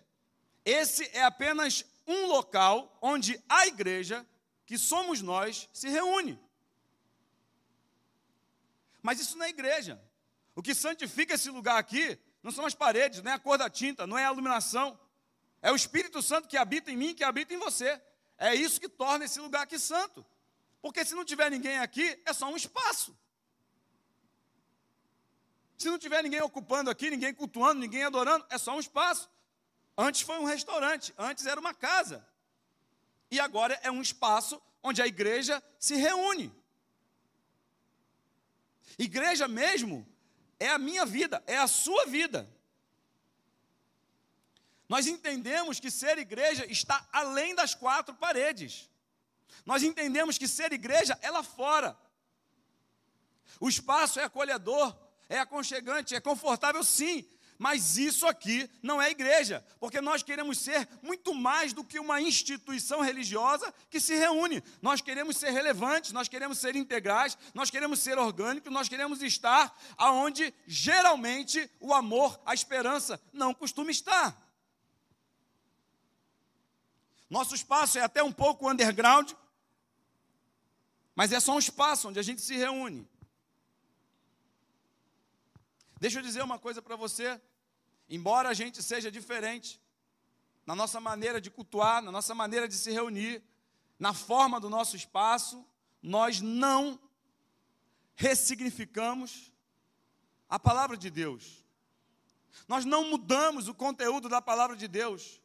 Esse 0.64 1.10
é 1.14 1.24
apenas 1.24 1.86
um 2.06 2.26
local 2.28 2.98
onde 3.02 3.42
a 3.48 3.68
igreja, 3.68 4.26
que 4.66 4.78
somos 4.78 5.22
nós, 5.22 5.70
se 5.74 5.90
reúne. 5.90 6.40
Mas 9.02 9.20
isso 9.20 9.38
não 9.38 9.46
é 9.46 9.50
igreja. 9.50 10.02
O 10.56 10.62
que 10.62 10.76
santifica 10.76 11.36
esse 11.36 11.50
lugar 11.50 11.78
aqui 11.78 12.20
não 12.44 12.52
são 12.52 12.66
as 12.66 12.74
paredes, 12.74 13.22
não 13.22 13.32
é 13.32 13.36
a 13.36 13.40
cor 13.40 13.58
da 13.58 13.70
tinta, 13.70 14.08
não 14.08 14.18
é 14.18 14.26
a 14.26 14.32
iluminação. 14.32 15.00
É 15.62 15.72
o 15.72 15.76
Espírito 15.76 16.22
Santo 16.22 16.48
que 16.48 16.58
habita 16.58 16.92
em 16.92 16.98
mim, 16.98 17.14
que 17.14 17.24
habita 17.24 17.54
em 17.54 17.58
você. 17.58 18.02
É 18.38 18.54
isso 18.54 18.80
que 18.80 18.90
torna 18.90 19.26
esse 19.26 19.40
lugar 19.40 19.64
aqui 19.64 19.80
santo. 19.80 20.26
Porque 20.82 21.04
se 21.04 21.16
não 21.16 21.26
tiver 21.26 21.50
ninguém 21.50 21.78
aqui, 21.80 22.22
é 22.26 22.34
só 22.34 22.50
um 22.50 22.56
espaço. 22.56 23.18
Se 25.78 25.90
não 25.90 26.00
tiver 26.00 26.24
ninguém 26.24 26.42
ocupando 26.42 26.90
aqui, 26.90 27.10
ninguém 27.10 27.34
cultuando, 27.34 27.80
ninguém 27.80 28.04
adorando, 28.04 28.46
é 28.50 28.58
só 28.58 28.76
um 28.76 28.80
espaço. 28.80 29.30
Antes 29.96 30.22
foi 30.22 30.40
um 30.40 30.44
restaurante, 30.46 31.14
antes 31.18 31.46
era 31.46 31.60
uma 31.60 31.74
casa. 31.74 32.26
E 33.30 33.40
agora 33.40 33.80
é 33.84 33.92
um 33.92 34.02
espaço 34.02 34.62
onde 34.82 35.02
a 35.02 35.08
igreja 35.08 35.62
se 35.80 35.96
reúne. 35.96 36.52
Igreja 38.98 39.48
mesmo 39.48 40.08
é 40.60 40.70
a 40.70 40.80
minha 40.80 41.06
vida, 41.06 41.44
é 41.46 41.58
a 41.58 41.68
sua 41.68 42.06
vida. 42.08 42.50
Nós 44.90 45.06
entendemos 45.06 45.80
que 45.80 45.92
ser 45.92 46.18
igreja 46.18 46.66
está 46.72 47.08
além 47.12 47.54
das 47.54 47.76
quatro 47.76 48.16
paredes. 48.16 48.90
Nós 49.66 49.84
entendemos 49.84 50.38
que 50.38 50.48
ser 50.48 50.72
igreja 50.72 51.20
é 51.22 51.30
lá 51.30 51.44
fora. 51.44 51.96
O 53.60 53.68
espaço 53.68 54.20
é 54.20 54.24
acolhedor, 54.24 54.96
é 55.30 55.40
aconchegante, 55.40 56.16
é 56.16 56.20
confortável, 56.20 56.84
sim, 56.84 57.26
mas 57.58 57.98
isso 57.98 58.28
aqui 58.28 58.70
não 58.84 59.02
é 59.02 59.10
igreja, 59.10 59.66
porque 59.80 60.00
nós 60.00 60.22
queremos 60.22 60.60
ser 60.60 60.88
muito 61.02 61.34
mais 61.34 61.74
do 61.74 61.84
que 61.84 62.00
uma 62.00 62.22
instituição 62.22 63.02
religiosa 63.02 63.74
que 63.90 64.00
se 64.00 64.16
reúne. 64.16 64.64
Nós 64.82 65.02
queremos 65.02 65.38
ser 65.38 65.50
relevantes, 65.50 66.12
nós 66.12 66.28
queremos 66.28 66.60
ser 66.60 66.76
integrais, 66.76 67.38
nós 67.54 67.72
queremos 67.72 68.00
ser 68.00 68.18
orgânicos, 68.18 68.72
nós 68.72 68.88
queremos 68.88 69.22
estar 69.24 69.76
aonde 69.98 70.54
geralmente 70.68 71.70
o 71.80 71.94
amor, 71.94 72.40
a 72.46 72.54
esperança 72.54 73.20
não 73.34 73.54
costuma 73.54 73.90
estar. 73.90 74.38
Nosso 77.30 77.56
espaço 77.56 77.98
é 77.98 78.02
até 78.02 78.24
um 78.24 78.32
pouco 78.32 78.70
underground, 78.70 79.32
mas 81.16 81.32
é 81.32 81.40
só 81.40 81.56
um 81.56 81.60
espaço 81.60 82.08
onde 82.08 82.20
a 82.20 82.24
gente 82.24 82.42
se 82.42 82.56
reúne. 82.56 83.10
Deixa 86.00 86.20
eu 86.20 86.24
dizer 86.24 86.44
uma 86.44 86.60
coisa 86.60 86.82
para 86.82 86.96
você. 86.96 87.40
Embora 88.10 88.50
a 88.50 88.54
gente 88.54 88.82
seja 88.82 89.12
diferente 89.12 89.82
na 90.66 90.76
nossa 90.76 91.00
maneira 91.00 91.40
de 91.40 91.50
cultuar, 91.50 92.02
na 92.02 92.12
nossa 92.12 92.36
maneira 92.36 92.68
de 92.68 92.76
se 92.76 92.92
reunir, 92.92 93.42
na 93.98 94.14
forma 94.14 94.60
do 94.60 94.70
nosso 94.70 94.96
espaço, 94.96 95.66
nós 96.02 96.42
não 96.42 97.00
ressignificamos 98.16 99.52
a 100.50 100.60
palavra 100.60 100.96
de 100.96 101.10
Deus. 101.10 101.64
Nós 102.68 102.86
não 102.86 103.10
mudamos 103.10 103.68
o 103.68 103.74
conteúdo 103.74 104.30
da 104.30 104.42
palavra 104.42 104.76
de 104.76 104.88
Deus. 104.88 105.42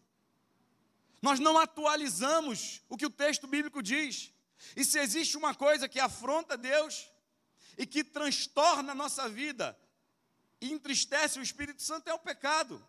Nós 1.21 1.39
não 1.39 1.57
atualizamos 1.59 2.83
o 2.89 2.97
que 2.97 3.07
o 3.07 3.11
texto 3.11 3.47
bíblico 3.47 3.83
diz. 3.83 4.33
E 4.77 4.85
se 4.85 4.99
existe 4.99 5.37
uma 5.37 5.55
coisa 5.55 5.89
que 5.89 6.01
afronta 6.01 6.57
Deus 6.57 7.11
e 7.79 7.87
que 7.87 8.03
transtorna 8.05 8.93
a 8.93 8.95
nossa 8.95 9.29
vida, 9.29 9.79
e 10.63 10.73
entristece 10.73 11.41
o 11.41 11.43
Espírito 11.43 11.83
Santo 11.83 12.09
é 12.09 12.15
o 12.15 12.19
pecado. 12.21 12.81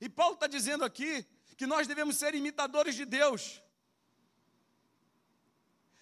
E 0.00 0.08
Paulo 0.08 0.34
está 0.34 0.48
dizendo 0.48 0.84
aqui 0.84 1.24
que 1.56 1.64
nós 1.64 1.86
devemos 1.86 2.16
ser 2.16 2.34
imitadores 2.34 2.96
de 2.96 3.04
Deus. 3.04 3.62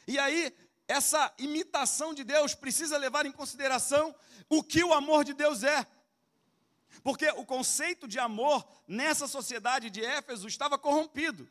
E 0.07 0.18
aí, 0.18 0.57
essa 0.88 1.31
imitação 1.37 2.14
de 2.14 2.25
Deus 2.25 2.55
precisa 2.55 2.96
levar 2.96 3.27
em 3.27 3.31
consideração 3.31 4.14
o 4.48 4.62
que 4.62 4.83
o 4.83 4.94
amor 4.94 5.22
de 5.22 5.35
Deus 5.35 5.62
é. 5.62 5.87
Porque 7.03 7.29
o 7.33 7.44
conceito 7.44 8.09
de 8.09 8.18
amor 8.18 8.66
nessa 8.88 9.29
sociedade 9.29 9.90
de 9.90 10.03
Éfeso 10.03 10.48
estava 10.48 10.79
corrompido. 10.79 11.46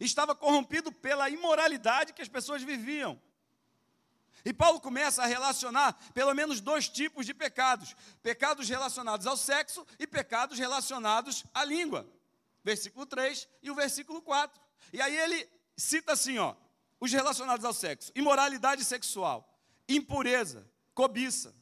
Estava 0.00 0.34
corrompido 0.34 0.90
pela 0.90 1.30
imoralidade 1.30 2.12
que 2.12 2.22
as 2.22 2.28
pessoas 2.28 2.64
viviam. 2.64 3.20
E 4.48 4.52
Paulo 4.54 4.80
começa 4.80 5.22
a 5.22 5.26
relacionar 5.26 5.92
pelo 6.14 6.32
menos 6.32 6.58
dois 6.58 6.88
tipos 6.88 7.26
de 7.26 7.34
pecados: 7.34 7.94
pecados 8.22 8.66
relacionados 8.66 9.26
ao 9.26 9.36
sexo 9.36 9.86
e 9.98 10.06
pecados 10.06 10.58
relacionados 10.58 11.44
à 11.52 11.62
língua. 11.66 12.10
Versículo 12.64 13.04
3 13.04 13.46
e 13.62 13.70
o 13.70 13.74
versículo 13.74 14.22
4. 14.22 14.58
E 14.90 15.02
aí 15.02 15.14
ele 15.14 15.46
cita 15.76 16.14
assim, 16.14 16.38
ó, 16.38 16.54
os 16.98 17.12
relacionados 17.12 17.62
ao 17.62 17.74
sexo: 17.74 18.10
imoralidade 18.14 18.82
sexual, 18.86 19.54
impureza, 19.86 20.66
cobiça. 20.94 21.54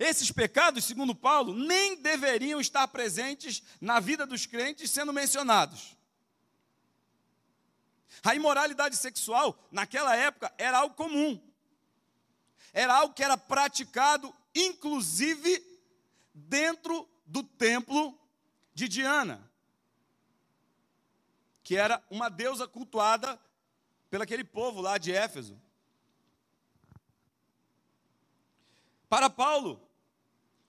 Esses 0.00 0.32
pecados, 0.32 0.84
segundo 0.84 1.14
Paulo, 1.14 1.54
nem 1.54 2.02
deveriam 2.02 2.60
estar 2.60 2.88
presentes 2.88 3.62
na 3.80 4.00
vida 4.00 4.26
dos 4.26 4.46
crentes 4.46 4.90
sendo 4.90 5.12
mencionados. 5.12 5.96
A 8.22 8.34
imoralidade 8.34 8.96
sexual, 8.96 9.58
naquela 9.70 10.16
época, 10.16 10.52
era 10.58 10.78
algo 10.78 10.94
comum. 10.94 11.40
Era 12.72 12.94
algo 12.94 13.14
que 13.14 13.24
era 13.24 13.36
praticado, 13.36 14.34
inclusive, 14.54 15.64
dentro 16.34 17.08
do 17.26 17.42
templo 17.42 18.18
de 18.74 18.88
Diana, 18.88 19.50
que 21.62 21.76
era 21.76 22.02
uma 22.10 22.28
deusa 22.28 22.66
cultuada 22.66 23.38
pelo 24.08 24.22
aquele 24.22 24.44
povo 24.44 24.80
lá 24.80 24.98
de 24.98 25.12
Éfeso. 25.12 25.60
Para 29.08 29.28
Paulo, 29.28 29.80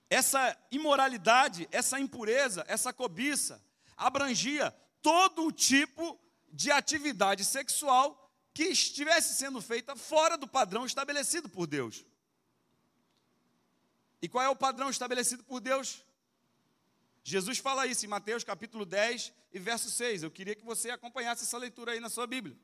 essa 0.09 0.57
imoralidade, 0.71 1.67
essa 1.71 1.99
impureza, 1.99 2.65
essa 2.67 2.91
cobiça 2.91 3.61
abrangia 3.95 4.71
todo 5.01 5.45
o 5.45 5.51
tipo 5.51 6.13
de 6.13 6.28
atividade 6.71 7.43
sexual 7.45 8.29
que 8.53 8.63
estivesse 8.63 9.35
sendo 9.35 9.61
feita 9.61 9.95
fora 9.95 10.37
do 10.37 10.47
padrão 10.47 10.85
estabelecido 10.85 11.47
por 11.47 11.67
Deus. 11.67 12.05
E 14.21 14.27
qual 14.27 14.43
é 14.43 14.49
o 14.49 14.55
padrão 14.55 14.89
estabelecido 14.89 15.43
por 15.43 15.59
Deus? 15.59 16.03
Jesus 17.23 17.59
fala 17.59 17.87
isso 17.87 18.05
em 18.05 18.09
Mateus 18.09 18.43
capítulo 18.43 18.85
10 18.85 19.31
e 19.53 19.59
verso 19.59 19.89
6. 19.89 20.23
Eu 20.23 20.31
queria 20.31 20.55
que 20.55 20.65
você 20.65 20.89
acompanhasse 20.89 21.43
essa 21.43 21.57
leitura 21.57 21.91
aí 21.91 21.99
na 21.99 22.09
sua 22.09 22.27
Bíblia. 22.27 22.57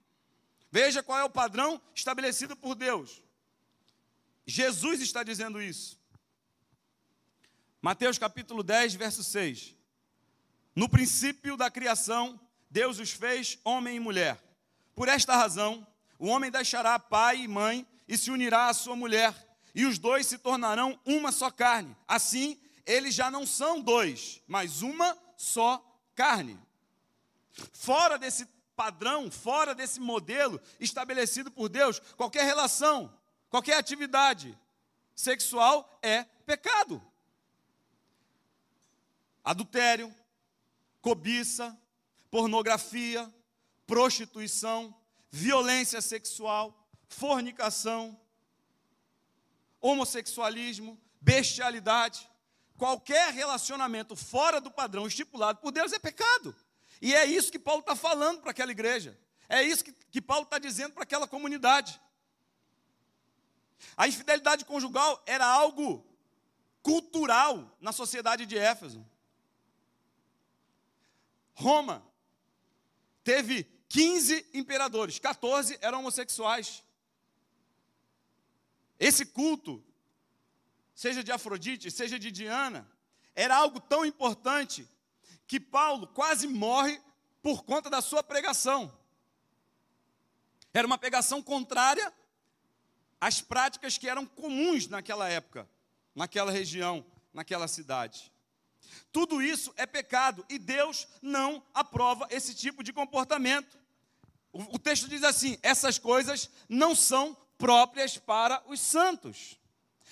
Veja 0.72 1.04
qual 1.04 1.20
é 1.20 1.24
o 1.24 1.30
padrão 1.30 1.82
estabelecido 1.94 2.56
por 2.56 2.76
Deus. 2.76 3.22
Jesus 4.46 5.02
está 5.02 5.24
dizendo 5.24 5.62
isso. 5.62 6.00
Mateus 7.82 8.18
capítulo 8.18 8.64
10, 8.64 8.96
verso 8.96 9.24
6. 9.24 9.76
No 10.76 10.90
princípio 10.90 11.56
da 11.56 11.72
criação, 11.72 12.40
Deus 12.70 13.00
os 13.00 13.12
fez 13.12 13.58
homem 13.64 13.98
e 13.98 14.00
mulher. 14.00 14.42
Por 14.94 15.08
esta 15.08 15.36
razão, 15.36 15.86
o 16.18 16.28
homem 16.28 16.50
deixará 16.50 16.98
pai 16.98 17.42
e 17.42 17.48
mãe 17.48 17.86
e 18.08 18.18
se 18.18 18.32
unirá 18.32 18.68
à 18.68 18.74
sua 18.74 18.96
mulher, 18.96 19.34
e 19.74 19.86
os 19.86 19.98
dois 19.98 20.28
se 20.28 20.38
tornarão 20.38 21.00
uma 21.06 21.32
só 21.32 21.52
carne. 21.52 21.96
Assim, 22.08 22.60
eles 22.86 23.14
já 23.14 23.30
não 23.30 23.46
são 23.46 23.82
dois, 23.82 24.42
mas 24.48 24.82
uma 24.82 25.18
só 25.36 25.84
carne. 26.14 26.60
Fora 27.74 28.18
desse 28.18 28.46
padrão, 28.76 29.32
fora 29.32 29.74
desse 29.74 30.00
modelo 30.00 30.62
estabelecido 30.80 31.50
por 31.52 31.70
Deus, 31.70 32.00
qualquer 32.16 32.46
relação, 32.46 33.12
qualquer 33.50 33.78
atividade 33.78 34.58
sexual 35.16 35.98
é 36.02 36.24
pecado. 36.46 37.02
Adultério, 39.44 40.14
cobiça, 41.02 41.78
pornografia, 42.36 43.34
prostituição, 43.88 44.94
violência 45.32 46.02
sexual, 46.02 46.86
fornicação, 47.08 48.20
homossexualismo, 49.80 51.02
bestialidade. 51.22 52.30
Qualquer 52.78 53.34
relacionamento 53.34 54.18
fora 54.18 54.60
do 54.60 54.70
padrão 54.70 55.08
estipulado 55.08 55.60
por 55.62 55.72
Deus 55.72 55.94
é 55.94 55.98
pecado. 55.98 56.54
E 57.02 57.16
é 57.16 57.24
isso 57.24 57.50
que 57.50 57.58
Paulo 57.58 57.80
está 57.80 57.96
falando 57.96 58.42
para 58.42 58.52
aquela 58.52 58.74
igreja. 58.74 59.18
É 59.48 59.64
isso 59.64 59.86
que, 59.86 59.94
que 59.94 60.22
Paulo 60.22 60.44
está 60.44 60.60
dizendo 60.60 60.92
para 60.92 61.04
aquela 61.04 61.30
comunidade. 61.30 62.02
A 63.96 64.10
infidelidade 64.10 64.66
conjugal 64.66 65.24
era 65.26 65.46
algo 65.48 66.06
cultural 66.84 67.78
na 67.80 67.94
sociedade 67.94 68.46
de 68.46 68.58
Éfeso. 68.58 69.06
Roma 71.54 72.06
teve 73.26 73.64
15 73.90 74.52
imperadores, 74.54 75.18
14 75.18 75.78
eram 75.82 76.00
homossexuais. 76.00 76.84
Esse 79.00 79.26
culto, 79.26 79.84
seja 80.94 81.24
de 81.24 81.32
Afrodite, 81.32 81.90
seja 81.90 82.20
de 82.20 82.32
Diana, 82.32 82.90
era 83.34 83.58
algo 83.58 83.80
tão 83.82 84.06
importante 84.06 84.88
que 85.48 85.60
Paulo 85.60 86.08
quase 86.08 86.48
morre 86.48 87.02
por 87.42 87.64
conta 87.64 87.90
da 87.90 88.00
sua 88.00 88.24
pregação. 88.24 88.96
Era 90.72 90.86
uma 90.86 90.98
pregação 90.98 91.42
contrária 91.42 92.14
às 93.20 93.42
práticas 93.42 93.98
que 93.98 94.08
eram 94.08 94.26
comuns 94.26 94.88
naquela 94.88 95.28
época, 95.28 95.68
naquela 96.14 96.52
região, 96.52 97.04
naquela 97.34 97.68
cidade. 97.68 98.32
Tudo 99.12 99.42
isso 99.42 99.74
é 99.78 99.86
pecado 99.86 100.46
e 100.50 100.58
Deus 100.58 101.08
não 101.22 101.64
aprova 101.74 102.28
esse 102.30 102.54
tipo 102.54 102.84
de 102.84 102.92
comportamento. 102.92 103.78
O, 104.52 104.76
o 104.76 104.80
texto 104.80 105.08
diz 105.08 105.24
assim: 105.24 105.58
essas 105.62 105.98
coisas 105.98 106.50
não 106.68 106.96
são 106.96 107.36
próprias 107.58 108.18
para 108.18 108.64
os 108.68 108.80
santos. 108.80 109.58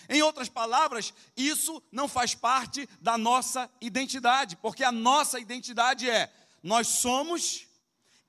Em 0.09 0.21
outras 0.21 0.49
palavras, 0.49 1.13
isso 1.36 1.81
não 1.91 2.07
faz 2.07 2.36
parte 2.36 2.88
da 3.01 3.17
nossa 3.17 3.69
identidade, 3.79 4.57
porque 4.57 4.83
a 4.83 4.91
nossa 4.91 5.39
identidade 5.39 6.09
é: 6.09 6.31
nós 6.62 6.88
somos 6.88 7.67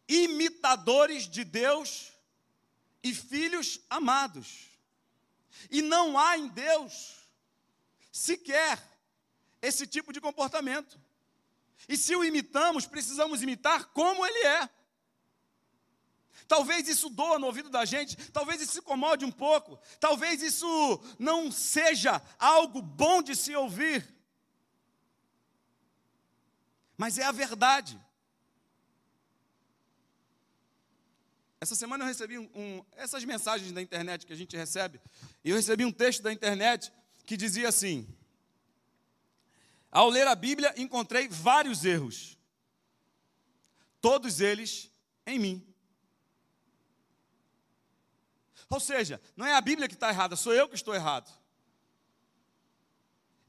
imitadores 0.09 1.29
de 1.29 1.45
Deus 1.45 2.13
e 3.03 3.15
filhos 3.15 3.81
amados. 3.91 4.71
E 5.71 5.83
não 5.83 6.19
há 6.19 6.37
em 6.39 6.49
Deus 6.49 7.17
sequer 8.13 8.94
esse 9.67 9.87
tipo 9.87 10.13
de 10.13 10.21
comportamento. 10.21 11.01
E 11.89 11.97
se 11.97 12.15
o 12.15 12.25
imitamos, 12.25 12.87
precisamos 12.87 13.43
imitar 13.43 13.87
como 13.87 14.25
ele 14.25 14.47
é. 14.47 14.71
Talvez 16.47 16.89
isso 16.89 17.09
doa 17.09 17.39
no 17.39 17.47
ouvido 17.47 17.71
da 17.71 17.85
gente, 17.85 18.17
talvez 18.31 18.61
isso 18.61 18.79
incomode 18.79 19.25
um 19.25 19.31
pouco, 19.31 19.79
talvez 19.99 20.43
isso 20.43 21.01
não 21.19 21.51
seja 21.51 22.21
algo 22.39 22.83
bom 22.83 23.23
de 23.23 23.35
se 23.35 23.55
ouvir. 23.55 24.07
Mas 26.97 27.19
é 27.19 27.25
a 27.25 27.33
verdade. 27.33 27.99
Essa 31.61 31.75
semana 31.75 32.05
eu 32.05 32.09
recebi 32.09 32.39
um, 32.39 32.51
um, 32.55 32.85
essas 32.93 33.25
mensagens 33.25 33.73
da 33.73 33.81
internet 33.81 34.27
que 34.27 34.33
a 34.33 34.37
gente 34.37 34.55
recebe, 34.55 35.01
e 35.43 35.49
eu 35.49 35.57
recebi 35.57 35.85
um 35.85 35.93
texto 35.93 36.23
da 36.23 36.31
internet 36.31 36.93
que 37.25 37.39
dizia 37.39 37.69
assim: 37.69 38.07
ao 39.95 40.11
ler 40.11 40.27
a 40.27 40.35
Bíblia, 40.35 40.75
encontrei 40.77 41.29
vários 41.29 41.85
erros, 41.85 42.37
todos 44.01 44.41
eles 44.41 44.91
em 45.25 45.39
mim. 45.39 45.75
Ou 48.69 48.81
seja, 48.81 49.21
não 49.37 49.47
é 49.47 49.55
a 49.55 49.61
Bíblia 49.61 49.87
que 49.87 49.95
está 49.95 50.09
errada, 50.09 50.35
sou 50.35 50.53
eu 50.53 50.69
que 50.69 50.75
estou 50.75 50.97
errado. 50.97 51.33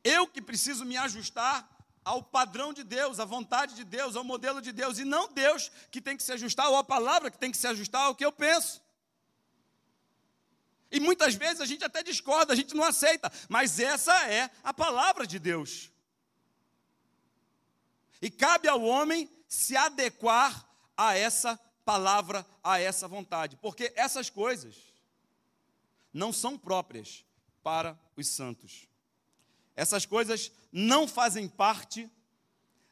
Eu 0.04 0.28
que 0.28 0.40
preciso 0.40 0.86
me 0.86 0.96
ajustar 0.96 1.68
ao 2.04 2.22
padrão 2.22 2.72
de 2.72 2.84
Deus, 2.84 3.20
à 3.20 3.26
vontade 3.26 3.74
de 3.74 3.84
Deus, 3.84 4.16
ao 4.16 4.24
modelo 4.24 4.62
de 4.62 4.72
Deus, 4.72 5.00
e 5.00 5.04
não 5.04 5.34
Deus 5.34 5.72
que 5.90 6.00
tem 6.00 6.16
que 6.16 6.22
se 6.22 6.32
ajustar, 6.32 6.70
ou 6.70 6.78
a 6.78 6.84
palavra 6.84 7.32
que 7.32 7.40
tem 7.40 7.50
que 7.50 7.58
se 7.58 7.66
ajustar 7.66 8.04
ao 8.04 8.14
que 8.14 8.24
eu 8.24 8.32
penso. 8.32 8.84
E 10.92 11.00
muitas 11.00 11.34
vezes 11.34 11.60
a 11.60 11.66
gente 11.66 11.84
até 11.84 12.04
discorda, 12.04 12.54
a 12.54 12.56
gente 12.56 12.76
não 12.76 12.84
aceita, 12.84 13.32
mas 13.50 13.80
essa 13.80 14.14
é 14.32 14.52
a 14.64 14.72
palavra 14.72 15.26
de 15.26 15.40
Deus. 15.40 15.95
E 18.22 18.30
cabe 18.30 18.68
ao 18.68 18.82
homem 18.82 19.30
se 19.48 19.76
adequar 19.76 20.68
a 20.98 21.16
essa 21.16 21.58
palavra, 21.84 22.46
a 22.64 22.80
essa 22.80 23.08
vontade, 23.08 23.58
porque 23.58 23.94
essas 23.96 24.30
coisas 24.30 24.76
não 26.14 26.34
são 26.34 26.58
próprias 26.58 27.26
para 27.62 28.00
os 28.16 28.28
santos. 28.28 28.88
Essas 29.76 30.06
coisas 30.06 30.52
não 30.72 31.08
fazem 31.08 31.48
parte 31.48 32.10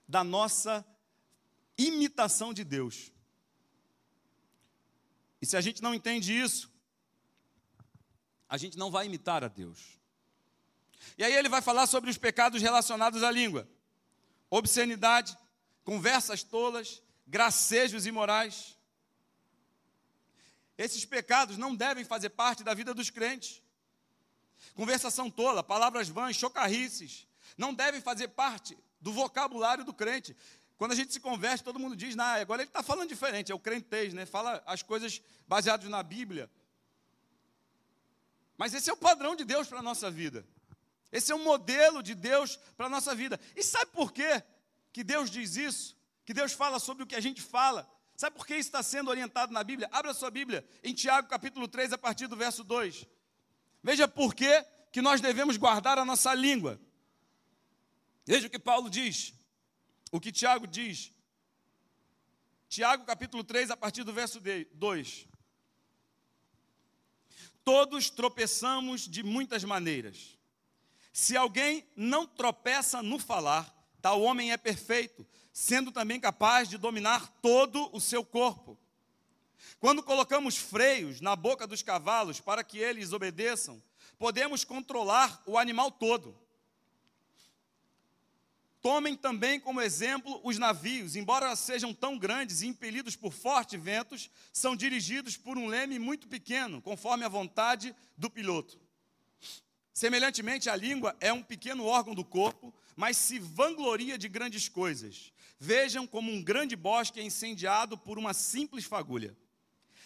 da 0.07 0.23
nossa 0.23 0.85
imitação 1.77 2.53
de 2.53 2.63
Deus. 2.63 3.11
E 5.41 5.45
se 5.45 5.57
a 5.57 5.61
gente 5.61 5.81
não 5.81 5.93
entende 5.93 6.37
isso, 6.37 6.71
a 8.47 8.57
gente 8.57 8.77
não 8.77 8.91
vai 8.91 9.05
imitar 9.05 9.43
a 9.43 9.47
Deus. 9.47 9.97
E 11.17 11.23
aí 11.23 11.33
ele 11.33 11.49
vai 11.49 11.61
falar 11.61 11.87
sobre 11.87 12.09
os 12.09 12.17
pecados 12.17 12.61
relacionados 12.61 13.23
à 13.23 13.31
língua: 13.31 13.67
obscenidade, 14.57 15.35
conversas 15.83 16.43
tolas, 16.43 17.01
gracejos 17.25 18.05
imorais. 18.05 18.77
Esses 20.77 21.03
pecados 21.05 21.57
não 21.57 21.75
devem 21.75 22.05
fazer 22.05 22.29
parte 22.29 22.63
da 22.63 22.73
vida 22.73 22.93
dos 22.93 23.09
crentes. 23.09 23.63
Conversação 24.75 25.29
tola, 25.29 25.63
palavras 25.63 26.07
vãs, 26.07 26.35
chocarrices, 26.35 27.27
não 27.57 27.73
devem 27.73 27.99
fazer 27.99 28.27
parte 28.29 28.77
do 29.01 29.11
vocabulário 29.11 29.83
do 29.83 29.93
crente. 29.93 30.37
Quando 30.77 30.91
a 30.91 30.95
gente 30.95 31.11
se 31.11 31.19
converte, 31.19 31.63
todo 31.63 31.79
mundo 31.79 31.95
diz, 31.95 32.15
nah, 32.15 32.35
agora 32.35 32.61
ele 32.61 32.69
está 32.69 32.83
falando 32.83 33.09
diferente, 33.09 33.51
é 33.51 33.55
o 33.55 33.59
crentez, 33.59 34.13
né? 34.13 34.25
Fala 34.25 34.61
as 34.67 34.83
coisas 34.83 35.21
baseadas 35.47 35.89
na 35.89 36.03
Bíblia. 36.03 36.49
Mas 38.55 38.73
esse 38.73 38.89
é 38.89 38.93
o 38.93 38.97
padrão 38.97 39.35
de 39.35 39.43
Deus 39.43 39.67
para 39.67 39.79
a 39.79 39.83
nossa 39.83 40.11
vida. 40.11 40.45
Esse 41.13 41.31
é 41.31 41.35
um 41.35 41.43
modelo 41.43 42.01
de 42.01 42.15
Deus 42.15 42.57
para 42.75 42.87
a 42.87 42.89
nossa 42.89 43.13
vida. 43.13 43.39
E 43.55 43.61
sabe 43.61 43.91
por 43.91 44.11
quê 44.11 44.43
que 44.91 45.03
Deus 45.03 45.29
diz 45.29 45.55
isso? 45.55 45.95
Que 46.25 46.33
Deus 46.33 46.53
fala 46.53 46.79
sobre 46.79 47.03
o 47.03 47.05
que 47.05 47.15
a 47.15 47.19
gente 47.19 47.39
fala? 47.39 47.87
Sabe 48.17 48.35
por 48.35 48.47
que 48.47 48.55
isso 48.55 48.69
está 48.69 48.81
sendo 48.81 49.11
orientado 49.11 49.53
na 49.53 49.63
Bíblia? 49.63 49.87
Abra 49.91 50.11
sua 50.15 50.31
Bíblia 50.31 50.67
em 50.83 50.91
Tiago 50.91 51.29
capítulo 51.29 51.67
3, 51.67 51.93
a 51.93 51.99
partir 51.99 52.25
do 52.25 52.35
verso 52.35 52.63
2. 52.63 53.05
Veja 53.83 54.07
por 54.07 54.33
que, 54.33 54.65
que 54.91 55.03
nós 55.03 55.21
devemos 55.21 55.55
guardar 55.55 55.99
a 55.99 56.05
nossa 56.05 56.33
língua. 56.33 56.81
Veja 58.25 58.47
o 58.47 58.49
que 58.49 58.57
Paulo 58.57 58.89
diz, 58.89 59.35
o 60.11 60.19
que 60.19 60.31
Tiago 60.31 60.65
diz. 60.65 61.11
Tiago 62.67 63.05
capítulo 63.05 63.43
3, 63.43 63.69
a 63.69 63.77
partir 63.77 64.03
do 64.03 64.11
verso 64.11 64.41
2. 64.41 65.27
Todos 67.63 68.09
tropeçamos 68.09 69.07
de 69.07 69.21
muitas 69.21 69.63
maneiras. 69.63 70.39
Se 71.13 71.37
alguém 71.37 71.85
não 71.95 72.25
tropeça 72.25 73.03
no 73.03 73.19
falar, 73.19 73.71
tal 74.01 74.23
homem 74.23 74.51
é 74.51 74.57
perfeito, 74.57 75.25
sendo 75.53 75.91
também 75.91 76.19
capaz 76.19 76.67
de 76.67 76.75
dominar 76.75 77.27
todo 77.39 77.95
o 77.95 78.01
seu 78.01 78.25
corpo. 78.25 78.75
Quando 79.79 80.01
colocamos 80.01 80.57
freios 80.57 81.21
na 81.21 81.35
boca 81.35 81.67
dos 81.67 81.83
cavalos 81.83 82.39
para 82.39 82.63
que 82.63 82.79
eles 82.79 83.13
obedeçam, 83.13 83.81
podemos 84.17 84.63
controlar 84.63 85.43
o 85.45 85.55
animal 85.55 85.91
todo. 85.91 86.35
Tomem 88.81 89.15
também 89.15 89.59
como 89.59 89.81
exemplo 89.81 90.41
os 90.43 90.57
navios, 90.57 91.15
embora 91.15 91.55
sejam 91.55 91.93
tão 91.93 92.17
grandes 92.17 92.61
e 92.61 92.67
impelidos 92.67 93.15
por 93.15 93.31
fortes 93.31 93.79
ventos, 93.79 94.31
são 94.51 94.75
dirigidos 94.75 95.37
por 95.37 95.57
um 95.59 95.67
leme 95.67 95.99
muito 95.99 96.27
pequeno, 96.27 96.81
conforme 96.81 97.23
a 97.23 97.29
vontade 97.29 97.95
do 98.17 98.29
piloto. 98.29 98.81
Semelhantemente, 99.93 100.71
a 100.71 100.75
língua 100.75 101.15
é 101.19 101.31
um 101.31 101.43
pequeno 101.43 101.85
órgão 101.85 102.15
do 102.15 102.25
corpo, 102.25 102.73
mas 102.95 103.15
se 103.15 103.37
vangloria 103.37 104.17
de 104.17 104.27
grandes 104.27 104.67
coisas. 104.67 105.31
Vejam 105.59 106.07
como 106.07 106.31
um 106.31 106.43
grande 106.43 106.75
bosque 106.75 107.19
é 107.19 107.23
incendiado 107.23 107.95
por 107.95 108.17
uma 108.17 108.33
simples 108.33 108.85
fagulha. 108.85 109.37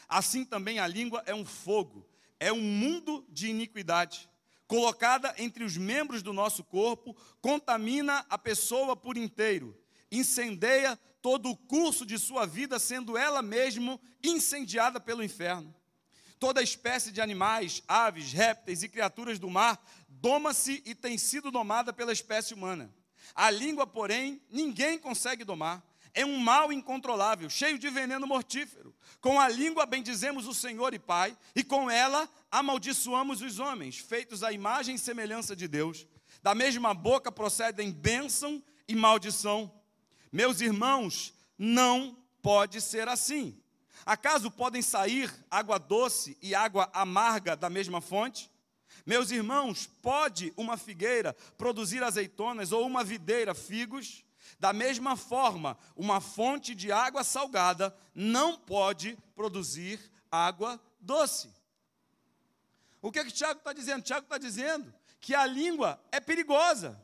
Assim 0.07 0.43
também 0.43 0.77
a 0.77 0.85
língua 0.87 1.23
é 1.25 1.33
um 1.33 1.45
fogo, 1.45 2.05
é 2.37 2.51
um 2.51 2.61
mundo 2.61 3.25
de 3.29 3.47
iniquidade. 3.47 4.29
Colocada 4.67 5.33
entre 5.37 5.63
os 5.63 5.77
membros 5.77 6.21
do 6.21 6.33
nosso 6.33 6.65
corpo, 6.65 7.15
contamina 7.39 8.25
a 8.29 8.37
pessoa 8.37 8.93
por 8.93 9.15
inteiro, 9.15 9.77
incendeia 10.11 10.99
todo 11.21 11.49
o 11.49 11.55
curso 11.55 12.05
de 12.05 12.19
sua 12.19 12.45
vida, 12.45 12.77
sendo 12.77 13.17
ela 13.17 13.41
mesma 13.41 13.97
incendiada 14.21 14.99
pelo 14.99 15.23
inferno. 15.23 15.73
Toda 16.39 16.61
espécie 16.61 17.11
de 17.11 17.19
animais, 17.19 17.81
aves, 17.87 18.31
répteis 18.31 18.83
e 18.83 18.89
criaturas 18.89 19.39
do 19.39 19.49
mar 19.49 19.83
doma-se 20.07 20.81
e 20.85 20.93
tem 20.93 21.17
sido 21.17 21.51
domada 21.51 21.91
pela 21.91 22.13
espécie 22.13 22.53
humana. 22.53 22.93
A 23.33 23.49
língua, 23.49 23.85
porém, 23.85 24.41
ninguém 24.49 24.97
consegue 24.97 25.43
domar. 25.43 25.83
É 26.13 26.25
um 26.25 26.39
mal 26.39 26.73
incontrolável, 26.73 27.49
cheio 27.49 27.77
de 27.77 27.89
veneno 27.89 28.25
mortífero. 28.25 28.95
Com 29.21 29.39
a 29.39 29.47
língua 29.47 29.85
bendizemos 29.85 30.47
o 30.47 30.53
Senhor 30.53 30.93
e 30.93 30.99
Pai, 30.99 31.37
e 31.55 31.63
com 31.63 31.91
ela 31.91 32.27
amaldiçoamos 32.49 33.41
os 33.41 33.59
homens, 33.59 33.97
feitos 33.97 34.43
à 34.43 34.51
imagem 34.51 34.95
e 34.95 34.99
semelhança 34.99 35.55
de 35.55 35.67
Deus. 35.67 36.07
Da 36.41 36.55
mesma 36.55 36.93
boca 36.93 37.31
procedem 37.31 37.91
bênção 37.91 38.63
e 38.87 38.95
maldição. 38.95 39.71
Meus 40.31 40.61
irmãos, 40.61 41.33
não 41.57 42.17
pode 42.41 42.81
ser 42.81 43.07
assim. 43.07 43.59
Acaso 44.07 44.49
podem 44.49 44.81
sair 44.81 45.29
água 45.51 45.77
doce 45.77 46.37
e 46.41 46.55
água 46.55 46.89
amarga 46.93 47.57
da 47.57 47.69
mesma 47.69 47.99
fonte? 47.99 48.49
Meus 49.05 49.31
irmãos, 49.31 49.85
pode 50.01 50.53
uma 50.55 50.77
figueira 50.77 51.33
produzir 51.57 52.01
azeitonas 52.01 52.71
ou 52.71 52.87
uma 52.87 53.03
videira 53.03 53.53
figos? 53.53 54.23
Da 54.57 54.71
mesma 54.71 55.17
forma, 55.17 55.77
uma 55.93 56.21
fonte 56.21 56.73
de 56.73 56.89
água 56.89 57.21
salgada 57.21 57.93
não 58.15 58.55
pode 58.55 59.17
produzir 59.35 59.99
água 60.31 60.79
doce. 61.01 61.53
O 63.01 63.11
que, 63.11 63.19
é 63.19 63.25
que 63.25 63.31
Tiago 63.31 63.59
está 63.59 63.73
dizendo? 63.73 64.03
Tiago 64.03 64.23
está 64.23 64.37
dizendo 64.37 64.93
que 65.19 65.35
a 65.35 65.45
língua 65.45 66.01
é 66.13 66.21
perigosa 66.21 66.97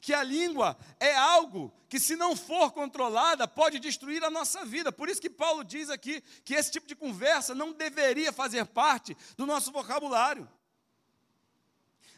que 0.00 0.14
a 0.14 0.22
língua 0.22 0.76
é 0.98 1.14
algo 1.14 1.72
que, 1.88 2.00
se 2.00 2.16
não 2.16 2.34
for 2.34 2.72
controlada, 2.72 3.46
pode 3.46 3.78
destruir 3.78 4.24
a 4.24 4.30
nossa 4.30 4.64
vida. 4.64 4.90
Por 4.90 5.08
isso 5.08 5.20
que 5.20 5.28
Paulo 5.28 5.62
diz 5.62 5.90
aqui 5.90 6.22
que 6.44 6.54
esse 6.54 6.70
tipo 6.70 6.86
de 6.86 6.96
conversa 6.96 7.54
não 7.54 7.72
deveria 7.72 8.32
fazer 8.32 8.64
parte 8.66 9.16
do 9.36 9.44
nosso 9.44 9.70
vocabulário. 9.70 10.48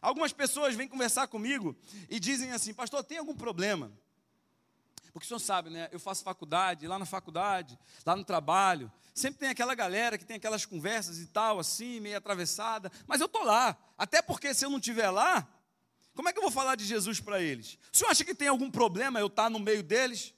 Algumas 0.00 0.32
pessoas 0.32 0.74
vêm 0.74 0.88
conversar 0.88 1.26
comigo 1.28 1.76
e 2.08 2.18
dizem 2.18 2.52
assim: 2.52 2.74
Pastor, 2.74 3.02
tem 3.04 3.18
algum 3.18 3.36
problema? 3.36 3.92
Porque 5.12 5.26
o 5.26 5.28
senhor 5.28 5.40
sabe, 5.40 5.68
né? 5.68 5.88
Eu 5.92 6.00
faço 6.00 6.24
faculdade, 6.24 6.86
lá 6.86 6.98
na 6.98 7.04
faculdade, 7.04 7.78
lá 8.04 8.16
no 8.16 8.24
trabalho, 8.24 8.90
sempre 9.14 9.40
tem 9.40 9.50
aquela 9.50 9.74
galera 9.74 10.16
que 10.16 10.24
tem 10.24 10.36
aquelas 10.36 10.64
conversas 10.64 11.18
e 11.18 11.26
tal, 11.26 11.58
assim, 11.58 12.00
meio 12.00 12.16
atravessada, 12.16 12.90
mas 13.06 13.20
eu 13.20 13.26
estou 13.26 13.44
lá. 13.44 13.76
Até 13.98 14.22
porque 14.22 14.54
se 14.54 14.64
eu 14.64 14.70
não 14.70 14.78
estiver 14.78 15.10
lá, 15.10 15.46
como 16.14 16.28
é 16.28 16.32
que 16.32 16.38
eu 16.38 16.42
vou 16.42 16.50
falar 16.50 16.76
de 16.76 16.84
Jesus 16.84 17.20
para 17.20 17.40
eles? 17.40 17.78
O 17.92 17.96
senhor 17.96 18.10
acha 18.10 18.24
que 18.24 18.34
tem 18.34 18.48
algum 18.48 18.70
problema 18.70 19.18
eu 19.18 19.28
estar 19.28 19.48
no 19.48 19.58
meio 19.58 19.82
deles? 19.82 20.34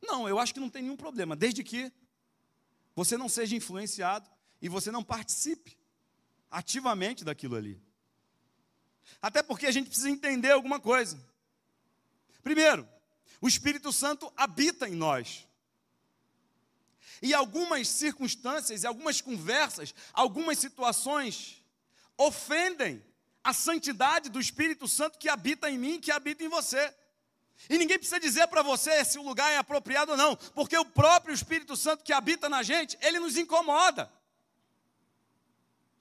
Não, 0.00 0.28
eu 0.28 0.38
acho 0.38 0.54
que 0.54 0.60
não 0.60 0.70
tem 0.70 0.82
nenhum 0.82 0.96
problema, 0.96 1.36
desde 1.36 1.62
que 1.62 1.92
você 2.94 3.16
não 3.16 3.28
seja 3.28 3.54
influenciado 3.54 4.28
e 4.60 4.68
você 4.68 4.90
não 4.90 5.04
participe 5.04 5.78
ativamente 6.50 7.24
daquilo 7.24 7.56
ali. 7.56 7.80
Até 9.20 9.42
porque 9.42 9.66
a 9.66 9.70
gente 9.70 9.86
precisa 9.86 10.10
entender 10.10 10.50
alguma 10.50 10.80
coisa. 10.80 11.18
Primeiro, 12.42 12.88
o 13.40 13.48
Espírito 13.48 13.92
Santo 13.92 14.32
habita 14.36 14.88
em 14.88 14.94
nós. 14.94 15.46
E 17.20 17.32
algumas 17.32 17.88
circunstâncias, 17.88 18.84
algumas 18.84 19.20
conversas, 19.20 19.94
algumas 20.12 20.58
situações 20.58 21.61
ofendem 22.16 23.04
a 23.42 23.52
santidade 23.52 24.28
do 24.28 24.40
Espírito 24.40 24.86
Santo 24.86 25.18
que 25.18 25.28
habita 25.28 25.70
em 25.70 25.78
mim, 25.78 26.00
que 26.00 26.12
habita 26.12 26.44
em 26.44 26.48
você. 26.48 26.94
E 27.68 27.78
ninguém 27.78 27.98
precisa 27.98 28.20
dizer 28.20 28.46
para 28.48 28.62
você 28.62 29.04
se 29.04 29.18
o 29.18 29.22
lugar 29.22 29.50
é 29.52 29.56
apropriado 29.56 30.12
ou 30.12 30.16
não, 30.16 30.36
porque 30.36 30.76
o 30.76 30.84
próprio 30.84 31.34
Espírito 31.34 31.76
Santo 31.76 32.04
que 32.04 32.12
habita 32.12 32.48
na 32.48 32.62
gente, 32.62 32.96
ele 33.00 33.18
nos 33.18 33.36
incomoda. 33.36 34.10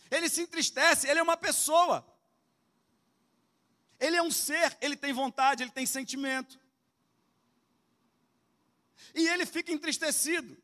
Ele 0.10 0.28
se 0.28 0.42
entristece, 0.42 1.08
ele 1.08 1.20
é 1.20 1.24
uma 1.24 1.38
pessoa. 1.38 2.06
Ele 4.00 4.18
é 4.18 4.22
um 4.22 4.32
ser, 4.32 4.78
ele 4.82 4.98
tem 4.98 5.14
vontade, 5.14 5.64
ele 5.64 5.72
tem 5.72 5.86
sentimento. 5.86 6.60
E 9.14 9.28
ele 9.28 9.46
fica 9.46 9.72
entristecido. 9.72 10.61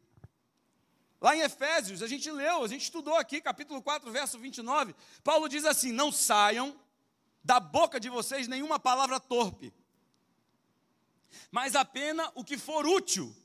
Lá 1.20 1.36
em 1.36 1.42
Efésios, 1.42 2.04
a 2.04 2.08
gente 2.08 2.30
leu, 2.30 2.64
a 2.64 2.68
gente 2.68 2.84
estudou 2.84 3.16
aqui, 3.16 3.42
capítulo 3.42 3.82
4, 3.82 4.12
verso 4.12 4.38
29. 4.38 4.96
Paulo 5.24 5.50
diz 5.50 5.66
assim: 5.66 5.92
Não 5.92 6.12
saiam 6.12 6.80
da 7.44 7.60
boca 7.60 8.00
de 8.00 8.10
vocês 8.10 8.48
nenhuma 8.48 8.80
palavra 8.80 9.20
torpe, 9.20 9.74
mas 11.52 11.76
apenas 11.76 12.30
o 12.36 12.44
que 12.44 12.58
for 12.58 12.86
útil 12.86 13.36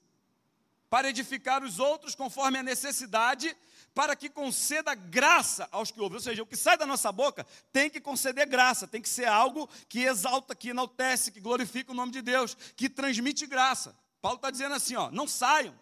para 0.90 1.08
edificar 1.08 1.64
os 1.64 1.78
outros 1.78 2.14
conforme 2.14 2.58
a 2.58 2.62
necessidade, 2.62 3.56
para 3.94 4.14
que 4.14 4.28
conceda 4.28 4.94
graça 4.94 5.66
aos 5.72 5.90
que 5.90 5.98
ouvem. 5.98 6.16
Ou 6.16 6.22
seja, 6.22 6.42
o 6.42 6.46
que 6.46 6.56
sai 6.56 6.76
da 6.76 6.84
nossa 6.84 7.10
boca 7.10 7.46
tem 7.72 7.88
que 7.88 8.00
conceder 8.00 8.46
graça, 8.46 8.86
tem 8.86 9.00
que 9.00 9.08
ser 9.08 9.26
algo 9.26 9.66
que 9.88 10.00
exalta, 10.00 10.54
que 10.54 10.68
enaltece, 10.68 11.32
que 11.32 11.40
glorifica 11.40 11.92
o 11.92 11.94
nome 11.94 12.12
de 12.12 12.20
Deus, 12.20 12.54
que 12.76 12.90
transmite 12.90 13.46
graça. 13.46 13.96
Paulo 14.20 14.36
está 14.36 14.50
dizendo 14.50 14.74
assim: 14.74 14.94
ó, 14.94 15.10
não 15.10 15.26
saiam 15.26 15.74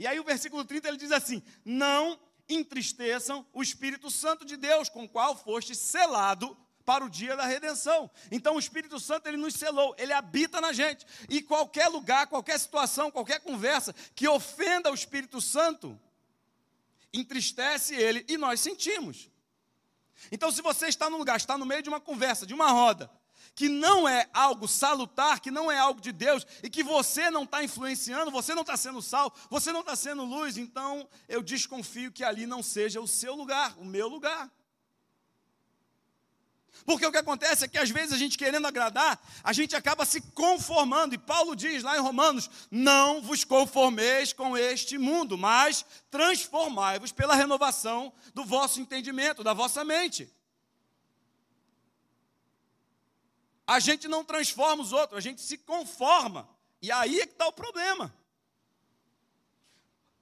e 0.00 0.06
aí 0.06 0.18
o 0.18 0.24
versículo 0.24 0.64
30 0.64 0.88
ele 0.88 0.96
diz 0.96 1.12
assim: 1.12 1.42
Não 1.62 2.18
entristeçam 2.48 3.46
o 3.52 3.62
Espírito 3.62 4.10
Santo 4.10 4.46
de 4.46 4.56
Deus, 4.56 4.88
com 4.88 5.04
o 5.04 5.08
qual 5.08 5.36
foste 5.36 5.74
selado 5.74 6.56
para 6.86 7.04
o 7.04 7.10
dia 7.10 7.36
da 7.36 7.44
redenção. 7.44 8.10
Então 8.32 8.56
o 8.56 8.58
Espírito 8.58 8.98
Santo 8.98 9.26
ele 9.26 9.36
nos 9.36 9.52
selou, 9.52 9.94
ele 9.98 10.14
habita 10.14 10.58
na 10.58 10.72
gente. 10.72 11.06
E 11.28 11.42
qualquer 11.42 11.88
lugar, 11.88 12.28
qualquer 12.28 12.58
situação, 12.58 13.10
qualquer 13.10 13.40
conversa 13.40 13.94
que 14.14 14.26
ofenda 14.26 14.90
o 14.90 14.94
Espírito 14.94 15.38
Santo, 15.38 16.00
entristece 17.12 17.94
ele 17.94 18.24
e 18.26 18.38
nós 18.38 18.58
sentimos. 18.58 19.30
Então, 20.32 20.50
se 20.50 20.62
você 20.62 20.86
está 20.86 21.10
num 21.10 21.18
lugar, 21.18 21.36
está 21.36 21.58
no 21.58 21.66
meio 21.66 21.82
de 21.82 21.90
uma 21.90 22.00
conversa, 22.00 22.46
de 22.46 22.54
uma 22.54 22.70
roda, 22.70 23.10
que 23.54 23.68
não 23.68 24.08
é 24.08 24.28
algo 24.32 24.66
salutar, 24.66 25.40
que 25.40 25.50
não 25.50 25.70
é 25.70 25.78
algo 25.78 26.00
de 26.00 26.12
Deus, 26.12 26.46
e 26.62 26.70
que 26.70 26.82
você 26.82 27.30
não 27.30 27.44
está 27.44 27.62
influenciando, 27.62 28.30
você 28.30 28.54
não 28.54 28.62
está 28.62 28.76
sendo 28.76 29.02
sal, 29.02 29.34
você 29.48 29.72
não 29.72 29.80
está 29.80 29.94
sendo 29.94 30.24
luz, 30.24 30.56
então 30.56 31.08
eu 31.28 31.42
desconfio 31.42 32.12
que 32.12 32.24
ali 32.24 32.46
não 32.46 32.62
seja 32.62 33.00
o 33.00 33.08
seu 33.08 33.34
lugar, 33.34 33.74
o 33.78 33.84
meu 33.84 34.08
lugar. 34.08 34.50
Porque 36.84 37.04
o 37.04 37.12
que 37.12 37.18
acontece 37.18 37.64
é 37.64 37.68
que 37.68 37.78
às 37.78 37.90
vezes 37.90 38.12
a 38.12 38.16
gente 38.16 38.38
querendo 38.38 38.66
agradar, 38.66 39.20
a 39.44 39.52
gente 39.52 39.76
acaba 39.76 40.04
se 40.04 40.20
conformando. 40.20 41.14
E 41.14 41.18
Paulo 41.18 41.54
diz 41.54 41.82
lá 41.82 41.96
em 41.96 42.00
Romanos: 42.00 42.48
Não 42.70 43.20
vos 43.20 43.44
conformeis 43.44 44.32
com 44.32 44.56
este 44.56 44.96
mundo, 44.96 45.36
mas 45.36 45.84
transformai-vos 46.10 47.12
pela 47.12 47.34
renovação 47.34 48.12
do 48.34 48.44
vosso 48.44 48.80
entendimento, 48.80 49.44
da 49.44 49.52
vossa 49.52 49.84
mente. 49.84 50.32
A 53.70 53.78
gente 53.78 54.08
não 54.08 54.24
transforma 54.24 54.82
os 54.82 54.92
outros, 54.92 55.16
a 55.16 55.20
gente 55.20 55.40
se 55.40 55.56
conforma. 55.56 56.48
E 56.82 56.90
aí 56.90 57.20
é 57.20 57.24
que 57.24 57.34
está 57.34 57.46
o 57.46 57.52
problema. 57.52 58.12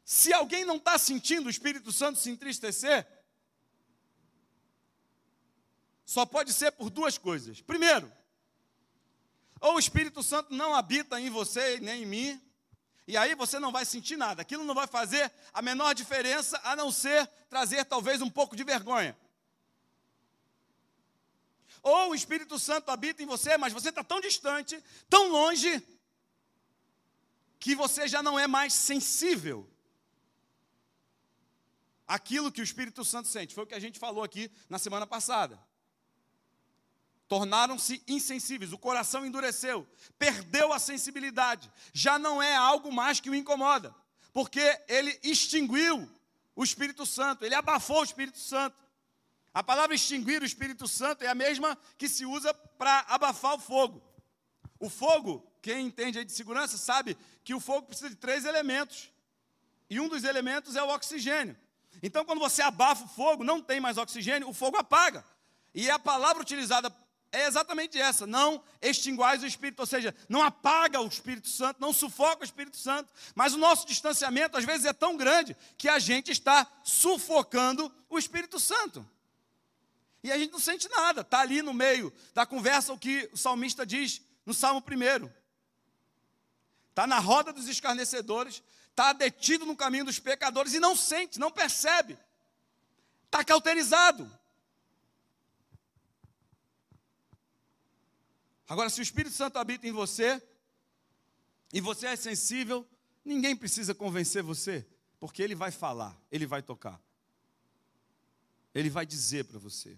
Se 0.05 0.35
alguém 0.35 0.67
não 0.67 0.77
está 0.77 0.99
sentindo 0.99 1.47
o 1.47 1.51
Espírito 1.51 1.91
Santo 1.91 2.19
se 2.19 2.29
entristecer, 2.29 3.09
só 6.05 6.27
pode 6.27 6.53
ser 6.53 6.73
por 6.73 6.91
duas 6.91 7.17
coisas. 7.17 7.63
Primeiro, 7.63 8.13
ou 9.63 9.77
o 9.77 9.79
Espírito 9.79 10.23
Santo 10.23 10.53
não 10.53 10.75
habita 10.75 11.19
em 11.19 11.31
você 11.31 11.81
nem 11.81 12.03
em 12.03 12.07
mim, 12.07 12.43
e 13.07 13.17
aí 13.17 13.35
você 13.35 13.59
não 13.59 13.73
vai 13.73 13.87
sentir 13.87 14.19
nada. 14.19 14.43
Aquilo 14.43 14.63
não 14.63 14.75
vai 14.75 14.87
fazer 14.87 15.33
a 15.55 15.63
menor 15.63 15.95
diferença, 15.95 16.61
a 16.65 16.77
não 16.77 16.93
ser 16.93 17.27
trazer 17.49 17.87
talvez 17.87 18.21
um 18.21 18.29
pouco 18.29 18.55
de 18.55 18.63
vergonha. 18.63 19.17
Ou 21.89 22.11
o 22.11 22.15
Espírito 22.15 22.59
Santo 22.59 22.91
habita 22.91 23.23
em 23.23 23.27
você, 23.27 23.57
mas 23.57 23.73
você 23.73 23.89
está 23.89 24.05
tão 24.05 24.21
distante, 24.21 24.83
tão 25.09 25.31
longe, 25.31 25.83
que 27.59 27.75
você 27.75 28.07
já 28.07 28.23
não 28.23 28.39
é 28.39 28.47
mais 28.47 28.73
sensível 28.73 29.69
àquilo 32.07 32.53
que 32.53 32.61
o 32.61 32.65
Espírito 32.65 33.05
Santo 33.05 33.29
sente. 33.29 33.55
Foi 33.55 33.65
o 33.65 33.67
que 33.67 33.75
a 33.75 33.81
gente 33.81 33.99
falou 33.99 34.23
aqui 34.23 34.51
na 34.69 34.79
semana 34.79 35.07
passada 35.07 35.59
tornaram-se 37.29 38.03
insensíveis, 38.09 38.73
o 38.73 38.79
coração 38.79 39.25
endureceu, 39.25 39.87
perdeu 40.19 40.73
a 40.73 40.79
sensibilidade, 40.79 41.71
já 41.93 42.19
não 42.19 42.43
é 42.43 42.57
algo 42.57 42.91
mais 42.91 43.21
que 43.21 43.29
o 43.29 43.35
incomoda, 43.35 43.95
porque 44.33 44.81
ele 44.89 45.21
extinguiu 45.23 46.11
o 46.57 46.65
Espírito 46.65 47.05
Santo, 47.05 47.45
ele 47.45 47.55
abafou 47.55 48.01
o 48.01 48.05
Espírito 48.05 48.39
Santo. 48.39 48.77
A 49.53 49.63
palavra 49.63 49.95
extinguir 49.95 50.43
o 50.43 50.45
Espírito 50.45 50.87
Santo 50.87 51.25
é 51.25 51.29
a 51.29 51.35
mesma 51.35 51.77
que 51.97 52.09
se 52.09 52.25
usa 52.25 52.53
para 52.53 53.05
abafar 53.09 53.55
o 53.55 53.59
fogo. 53.59 54.03
O 54.79 54.89
fogo, 54.89 55.51
quem 55.61 55.87
entende 55.87 56.25
de 56.25 56.33
segurança 56.33 56.77
sabe 56.77 57.17
que 57.43 57.55
o 57.55 57.61
fogo 57.61 57.87
precisa 57.87 58.11
de 58.11 58.17
três 58.17 58.45
elementos. 58.45 59.11
E 59.91 59.99
um 59.99 60.09
dos 60.09 60.25
elementos 60.25 60.77
é 60.77 60.83
o 60.83 60.89
oxigênio. 60.89 61.57
Então, 62.03 62.25
quando 62.25 62.39
você 62.39 62.63
abafa 62.63 63.05
o 63.05 63.09
fogo, 63.09 63.43
não 63.43 63.61
tem 63.61 63.81
mais 63.81 63.99
oxigênio, 63.99 64.49
o 64.49 64.55
fogo 64.55 64.77
apaga. 64.77 65.25
E 65.75 65.91
a 65.91 65.99
palavra 65.99 66.43
utilizada 66.43 66.95
é 67.33 67.47
exatamente 67.47 67.99
essa: 67.99 68.27
não 68.27 68.63
extinguais 68.81 69.43
o 69.43 69.47
Espírito, 69.47 69.81
ou 69.81 69.87
seja, 69.87 70.15
não 70.29 70.43
apaga 70.43 71.01
o 71.01 71.07
Espírito 71.09 71.49
Santo, 71.49 71.81
não 71.81 71.93
sufoca 71.93 72.43
o 72.43 72.45
Espírito 72.45 72.77
Santo, 72.77 73.13
mas 73.35 73.55
o 73.55 73.59
nosso 73.59 73.87
distanciamento 73.87 74.57
às 74.57 74.65
vezes 74.65 74.87
é 74.87 74.93
tão 74.93 75.17
grande 75.17 75.57
que 75.77 75.89
a 75.89 75.99
gente 75.99 76.31
está 76.31 76.67
sufocando 76.83 77.93
o 78.09 78.19
Espírito 78.19 78.61
Santo. 78.61 79.07
E 80.29 80.33
a 80.33 80.39
gente 80.39 80.53
não 80.53 80.61
sente 80.61 80.89
nada, 80.91 81.23
está 81.23 81.41
ali 81.41 81.63
no 81.63 81.73
meio 81.73 82.13
da 82.35 82.45
conversa 82.45 82.93
o 82.93 82.99
que 82.99 83.31
o 83.33 83.37
salmista 83.37 83.87
diz 83.87 84.21
no 84.45 84.53
Salmo 84.53 84.81
1. 84.87 85.31
Está 86.91 87.07
na 87.07 87.19
roda 87.19 87.51
dos 87.51 87.67
escarnecedores, 87.67 88.63
está 88.91 89.15
detido 89.15 89.65
no 89.65 89.75
caminho 89.75 90.05
dos 90.05 90.19
pecadores 90.19 90.75
e 90.75 90.81
não 90.81 90.95
sente, 90.95 91.39
não 91.39 91.51
percebe, 91.51 92.19
está 93.25 93.43
cauterizado. 93.43 94.31
Agora, 98.69 98.91
se 98.91 99.01
o 99.01 99.03
Espírito 99.03 99.35
Santo 99.35 99.59
habita 99.59 99.89
em 99.89 99.93
você, 99.93 100.43
e 101.73 101.81
você 101.81 102.09
é 102.09 102.17
sensível, 102.17 102.87
ninguém 103.25 103.57
precisa 103.57 103.95
convencer 103.95 104.43
você, 104.43 104.87
porque 105.19 105.43
ele 105.43 105.55
vai 105.55 105.71
falar, 105.71 106.15
ele 106.31 106.45
vai 106.45 106.61
tocar, 106.61 107.01
ele 108.75 108.91
vai 108.91 109.07
dizer 109.07 109.47
para 109.47 109.59
você. 109.59 109.97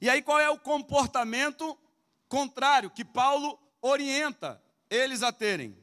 E 0.00 0.08
aí, 0.10 0.22
qual 0.22 0.38
é 0.38 0.48
o 0.48 0.58
comportamento 0.58 1.78
contrário 2.28 2.90
que 2.90 3.04
Paulo 3.04 3.58
orienta 3.80 4.62
eles 4.90 5.22
a 5.22 5.32
terem? 5.32 5.76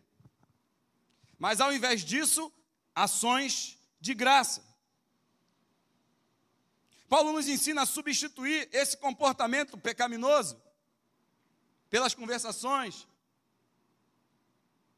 Mas 1.37 1.59
ao 1.59 1.73
invés 1.73 2.03
disso, 2.03 2.51
ações 2.95 3.77
de 3.99 4.13
graça. 4.13 4.63
Paulo 7.09 7.31
nos 7.31 7.47
ensina 7.47 7.83
a 7.83 7.85
substituir 7.85 8.67
esse 8.71 8.97
comportamento 8.97 9.77
pecaminoso 9.77 10.61
pelas 11.89 12.15
conversações, 12.15 13.07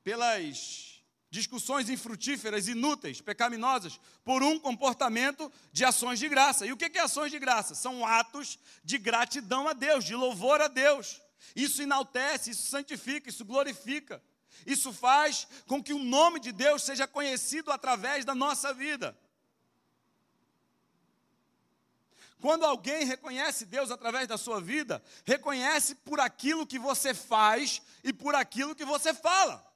pelas 0.02 0.95
discussões 1.36 1.90
infrutíferas, 1.90 2.70
inúteis, 2.70 3.20
pecaminosas, 3.20 4.00
por 4.24 4.42
um 4.42 4.58
comportamento 4.58 5.52
de 5.72 5.84
ações 5.84 6.18
de 6.18 6.30
graça. 6.30 6.66
E 6.66 6.72
o 6.72 6.78
que 6.78 6.98
é 6.98 7.02
ações 7.02 7.30
de 7.30 7.38
graça? 7.38 7.76
São 7.76 8.06
atos 8.06 8.58
de 8.84 8.98
gratidão 8.98 9.68
a 9.68 9.74
Deus, 9.74 10.06
de 10.06 10.16
louvor 10.16 10.62
a 10.62 10.70
Deus. 10.70 11.22
Isso 11.54 11.82
enaltece, 11.82 12.52
isso 12.52 12.68
santifica, 12.68 13.30
isso 13.30 13.44
glorifica. 13.44 14.24
Isso 14.66 14.94
faz 14.94 15.46
com 15.68 15.84
que 15.84 15.94
o 15.94 16.00
nome 16.00 16.40
de 16.40 16.54
Deus 16.54 16.84
seja 16.84 17.06
conhecido 17.06 17.70
através 17.70 18.24
da 18.24 18.34
nossa 18.34 18.74
vida. 18.74 19.18
Quando 22.40 22.64
alguém 22.64 23.06
reconhece 23.06 23.66
Deus 23.66 23.92
através 23.92 24.28
da 24.28 24.38
sua 24.38 24.62
vida, 24.62 25.04
reconhece 25.26 25.96
por 25.96 26.22
aquilo 26.22 26.66
que 26.66 26.80
você 26.80 27.14
faz 27.14 27.82
e 28.04 28.14
por 28.14 28.36
aquilo 28.36 28.76
que 28.76 28.86
você 28.86 29.14
fala. 29.14 29.75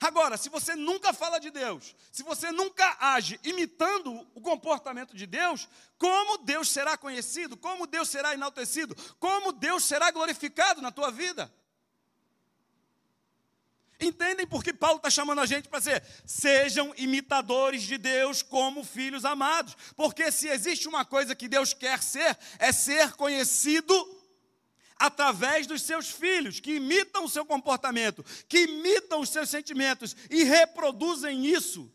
Agora, 0.00 0.38
se 0.38 0.48
você 0.48 0.74
nunca 0.74 1.12
fala 1.12 1.38
de 1.38 1.50
Deus, 1.50 1.94
se 2.10 2.22
você 2.22 2.50
nunca 2.50 2.96
age 2.98 3.38
imitando 3.44 4.26
o 4.34 4.40
comportamento 4.40 5.14
de 5.14 5.26
Deus, 5.26 5.68
como 5.98 6.38
Deus 6.38 6.70
será 6.70 6.96
conhecido? 6.96 7.54
Como 7.54 7.86
Deus 7.86 8.08
será 8.08 8.32
enaltecido? 8.32 8.96
Como 9.18 9.52
Deus 9.52 9.84
será 9.84 10.10
glorificado 10.10 10.80
na 10.80 10.90
tua 10.90 11.10
vida? 11.10 11.52
Entendem 14.00 14.46
por 14.46 14.64
que 14.64 14.72
Paulo 14.72 14.96
está 14.96 15.10
chamando 15.10 15.42
a 15.42 15.46
gente 15.46 15.68
para 15.68 15.82
ser? 15.82 16.02
Sejam 16.24 16.94
imitadores 16.96 17.82
de 17.82 17.98
Deus 17.98 18.40
como 18.42 18.82
filhos 18.82 19.26
amados. 19.26 19.76
Porque 19.94 20.32
se 20.32 20.48
existe 20.48 20.88
uma 20.88 21.04
coisa 21.04 21.34
que 21.34 21.46
Deus 21.46 21.74
quer 21.74 22.02
ser, 22.02 22.38
é 22.58 22.72
ser 22.72 23.12
conhecido 23.12 23.94
através 25.00 25.66
dos 25.66 25.80
seus 25.80 26.10
filhos, 26.10 26.60
que 26.60 26.74
imitam 26.74 27.24
o 27.24 27.28
seu 27.28 27.44
comportamento, 27.46 28.22
que 28.46 28.64
imitam 28.64 29.20
os 29.20 29.30
seus 29.30 29.48
sentimentos 29.48 30.14
e 30.28 30.44
reproduzem 30.44 31.46
isso. 31.46 31.90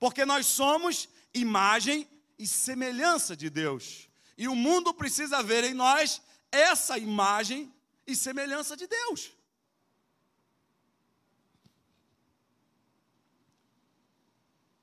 Porque 0.00 0.24
nós 0.24 0.46
somos 0.46 1.06
imagem 1.34 2.08
e 2.38 2.46
semelhança 2.46 3.36
de 3.36 3.50
Deus. 3.50 4.08
E 4.38 4.48
o 4.48 4.56
mundo 4.56 4.94
precisa 4.94 5.42
ver 5.42 5.64
em 5.64 5.74
nós 5.74 6.22
essa 6.50 6.96
imagem 6.96 7.70
e 8.06 8.16
semelhança 8.16 8.74
de 8.74 8.86
Deus. 8.86 9.30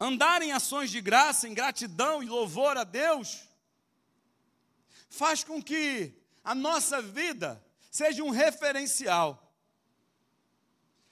andar 0.04 0.42
em 0.42 0.52
ações 0.52 0.90
de 0.90 1.00
graça, 1.00 1.48
em 1.48 1.54
gratidão 1.54 2.24
e 2.24 2.26
louvor 2.26 2.76
a 2.76 2.84
Deus, 2.84 3.48
faz 5.12 5.44
com 5.44 5.62
que 5.62 6.12
a 6.44 6.56
nossa 6.56 7.02
vida 7.02 7.64
seja 7.90 8.24
um 8.24 8.30
referencial. 8.30 9.38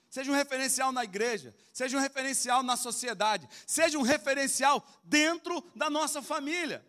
Seja 0.08 0.30
um 0.32 0.34
referencial 0.34 0.90
na 0.90 1.04
igreja, 1.04 1.54
seja 1.72 1.96
um 1.96 2.00
referencial 2.00 2.62
na 2.62 2.76
sociedade, 2.76 3.48
seja 3.66 3.96
um 3.96 4.02
referencial 4.02 4.84
dentro 5.04 5.60
da 5.74 5.88
nossa 5.88 6.20
família. 6.20 6.84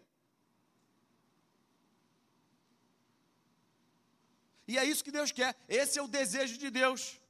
E 4.67 4.77
é 4.77 4.85
isso 4.85 5.03
que 5.03 5.11
Deus 5.11 5.31
quer, 5.31 5.55
esse 5.67 5.99
é 5.99 6.01
o 6.01 6.07
desejo 6.07 6.57
de 6.57 6.69
Deus. 6.71 7.21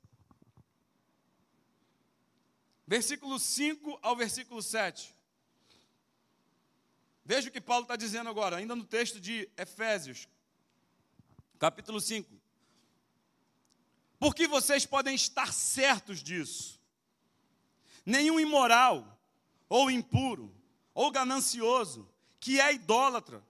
versículo 2.92 3.40
5 3.40 4.00
ao 4.02 4.18
versículo 4.18 4.62
7. 4.62 5.16
Veja 7.24 7.48
o 7.48 7.52
que 7.52 7.62
Paulo 7.62 7.84
está 7.84 7.96
dizendo 7.96 8.30
agora, 8.30 8.58
ainda 8.58 8.76
no 8.76 8.84
texto 8.84 9.18
de 9.18 9.50
Efésios, 9.58 10.28
capítulo 11.62 12.02
5. 12.02 12.28
Porque 14.18 14.48
vocês 14.48 14.84
podem 14.84 15.14
estar 15.14 15.54
certos 15.54 16.24
disso. 16.24 16.82
Nenhum 18.04 18.40
imoral, 18.40 19.22
ou 19.70 19.92
impuro, 19.92 20.52
ou 20.92 21.12
ganancioso, 21.12 22.10
que 22.40 22.60
é 22.60 22.74
idólatra, 22.74 23.46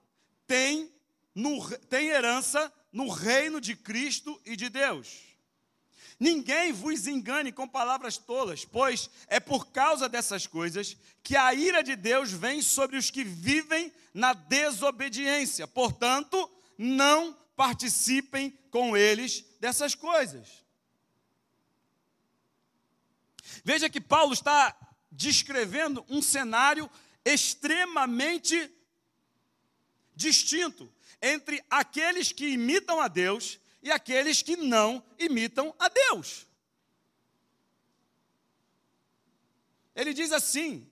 tem, 0.46 0.92
no, 1.34 1.66
tem 1.88 2.08
herança 2.08 2.70
no 2.92 3.08
reino 3.08 3.58
de 3.58 3.74
Cristo 3.74 4.38
e 4.44 4.56
de 4.56 4.68
Deus. 4.68 5.20
Ninguém 6.20 6.70
vos 6.70 7.06
engane 7.06 7.50
com 7.50 7.66
palavras 7.66 8.18
tolas, 8.18 8.62
pois 8.62 9.08
é 9.26 9.40
por 9.40 9.68
causa 9.68 10.06
dessas 10.06 10.46
coisas 10.46 10.98
que 11.22 11.34
a 11.34 11.54
ira 11.54 11.82
de 11.82 11.96
Deus 11.96 12.30
vem 12.30 12.60
sobre 12.60 12.98
os 12.98 13.10
que 13.10 13.24
vivem 13.24 13.90
na 14.12 14.34
desobediência. 14.34 15.66
Portanto, 15.66 16.50
não 16.76 17.41
participem 17.56 18.50
com 18.70 18.96
eles 18.96 19.44
dessas 19.60 19.94
coisas. 19.94 20.64
Veja 23.64 23.90
que 23.90 24.00
Paulo 24.00 24.32
está 24.32 24.76
descrevendo 25.10 26.04
um 26.08 26.22
cenário 26.22 26.90
extremamente 27.24 28.70
distinto 30.14 30.92
entre 31.20 31.64
aqueles 31.70 32.32
que 32.32 32.48
imitam 32.48 33.00
a 33.00 33.08
Deus 33.08 33.58
e 33.82 33.90
aqueles 33.90 34.42
que 34.42 34.56
não 34.56 35.04
imitam 35.18 35.74
a 35.78 35.88
Deus. 35.88 36.46
Ele 39.94 40.14
diz 40.14 40.32
assim: 40.32 40.90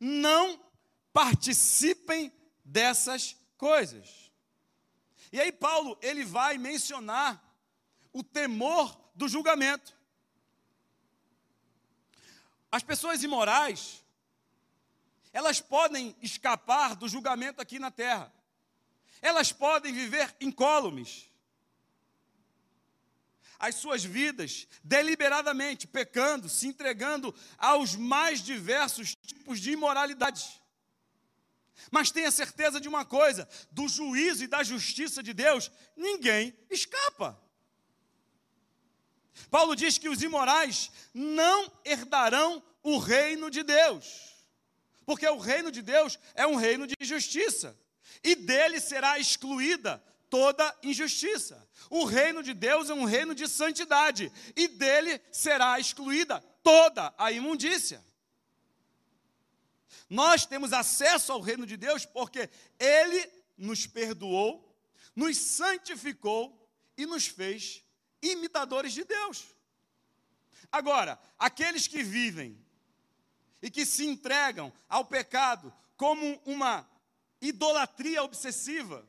não 0.00 0.60
participem 1.12 2.32
dessas 2.64 3.36
coisas. 3.56 4.27
E 5.32 5.40
aí 5.40 5.52
Paulo, 5.52 5.98
ele 6.00 6.24
vai 6.24 6.58
mencionar 6.58 7.42
o 8.12 8.22
temor 8.22 8.98
do 9.14 9.28
julgamento. 9.28 9.96
As 12.70 12.82
pessoas 12.82 13.22
imorais, 13.22 14.04
elas 15.32 15.60
podem 15.60 16.16
escapar 16.22 16.94
do 16.94 17.08
julgamento 17.08 17.60
aqui 17.60 17.78
na 17.78 17.90
terra. 17.90 18.32
Elas 19.20 19.52
podem 19.52 19.92
viver 19.92 20.34
incólumes. 20.40 21.30
As 23.58 23.74
suas 23.74 24.04
vidas, 24.04 24.68
deliberadamente, 24.84 25.86
pecando, 25.86 26.48
se 26.48 26.68
entregando 26.68 27.34
aos 27.56 27.96
mais 27.96 28.40
diversos 28.40 29.14
tipos 29.16 29.58
de 29.58 29.72
imoralidades. 29.72 30.60
Mas 31.90 32.10
tenha 32.10 32.30
certeza 32.30 32.80
de 32.80 32.88
uma 32.88 33.04
coisa: 33.04 33.48
do 33.70 33.88
juízo 33.88 34.44
e 34.44 34.46
da 34.46 34.62
justiça 34.62 35.22
de 35.22 35.32
Deus, 35.32 35.70
ninguém 35.96 36.56
escapa. 36.70 37.40
Paulo 39.50 39.76
diz 39.76 39.98
que 39.98 40.08
os 40.08 40.22
imorais 40.22 40.90
não 41.14 41.70
herdarão 41.84 42.62
o 42.82 42.98
reino 42.98 43.50
de 43.50 43.62
Deus, 43.62 44.34
porque 45.06 45.26
o 45.28 45.38
reino 45.38 45.70
de 45.70 45.82
Deus 45.82 46.18
é 46.34 46.46
um 46.46 46.56
reino 46.56 46.86
de 46.86 46.94
justiça 47.00 47.76
e 48.22 48.34
dele 48.34 48.80
será 48.80 49.18
excluída 49.18 50.02
toda 50.28 50.76
injustiça. 50.82 51.66
O 51.90 52.04
reino 52.04 52.42
de 52.42 52.52
Deus 52.52 52.90
é 52.90 52.94
um 52.94 53.04
reino 53.04 53.34
de 53.34 53.48
santidade, 53.48 54.30
e 54.54 54.68
dele 54.68 55.20
será 55.32 55.78
excluída 55.78 56.40
toda 56.62 57.14
a 57.16 57.32
imundícia. 57.32 58.04
Nós 60.08 60.46
temos 60.46 60.72
acesso 60.72 61.32
ao 61.32 61.40
reino 61.40 61.66
de 61.66 61.76
Deus 61.76 62.04
porque 62.04 62.48
ele 62.78 63.30
nos 63.56 63.86
perdoou, 63.86 64.76
nos 65.14 65.36
santificou 65.36 66.68
e 66.96 67.04
nos 67.04 67.26
fez 67.26 67.82
imitadores 68.22 68.92
de 68.92 69.04
Deus. 69.04 69.46
Agora, 70.70 71.18
aqueles 71.38 71.86
que 71.86 72.02
vivem 72.02 72.58
e 73.62 73.70
que 73.70 73.84
se 73.84 74.04
entregam 74.04 74.72
ao 74.88 75.04
pecado 75.04 75.72
como 75.96 76.40
uma 76.44 76.88
idolatria 77.40 78.22
obsessiva. 78.22 79.06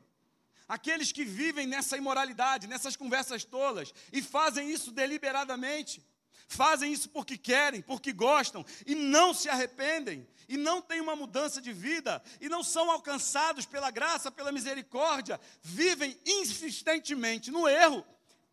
Aqueles 0.68 1.10
que 1.10 1.24
vivem 1.24 1.66
nessa 1.66 1.96
imoralidade, 1.96 2.66
nessas 2.66 2.94
conversas 2.96 3.44
tolas 3.44 3.92
e 4.12 4.22
fazem 4.22 4.70
isso 4.70 4.92
deliberadamente, 4.92 6.04
fazem 6.50 6.92
isso 6.92 7.08
porque 7.08 7.38
querem, 7.38 7.80
porque 7.80 8.12
gostam 8.12 8.66
e 8.84 8.94
não 8.94 9.32
se 9.32 9.48
arrependem 9.48 10.26
e 10.48 10.56
não 10.56 10.82
têm 10.82 11.00
uma 11.00 11.14
mudança 11.14 11.62
de 11.62 11.72
vida 11.72 12.20
e 12.40 12.48
não 12.48 12.64
são 12.64 12.90
alcançados 12.90 13.66
pela 13.66 13.88
graça, 13.88 14.32
pela 14.32 14.50
misericórdia, 14.50 15.40
vivem 15.62 16.18
insistentemente 16.26 17.52
no 17.52 17.68
erro, 17.68 18.04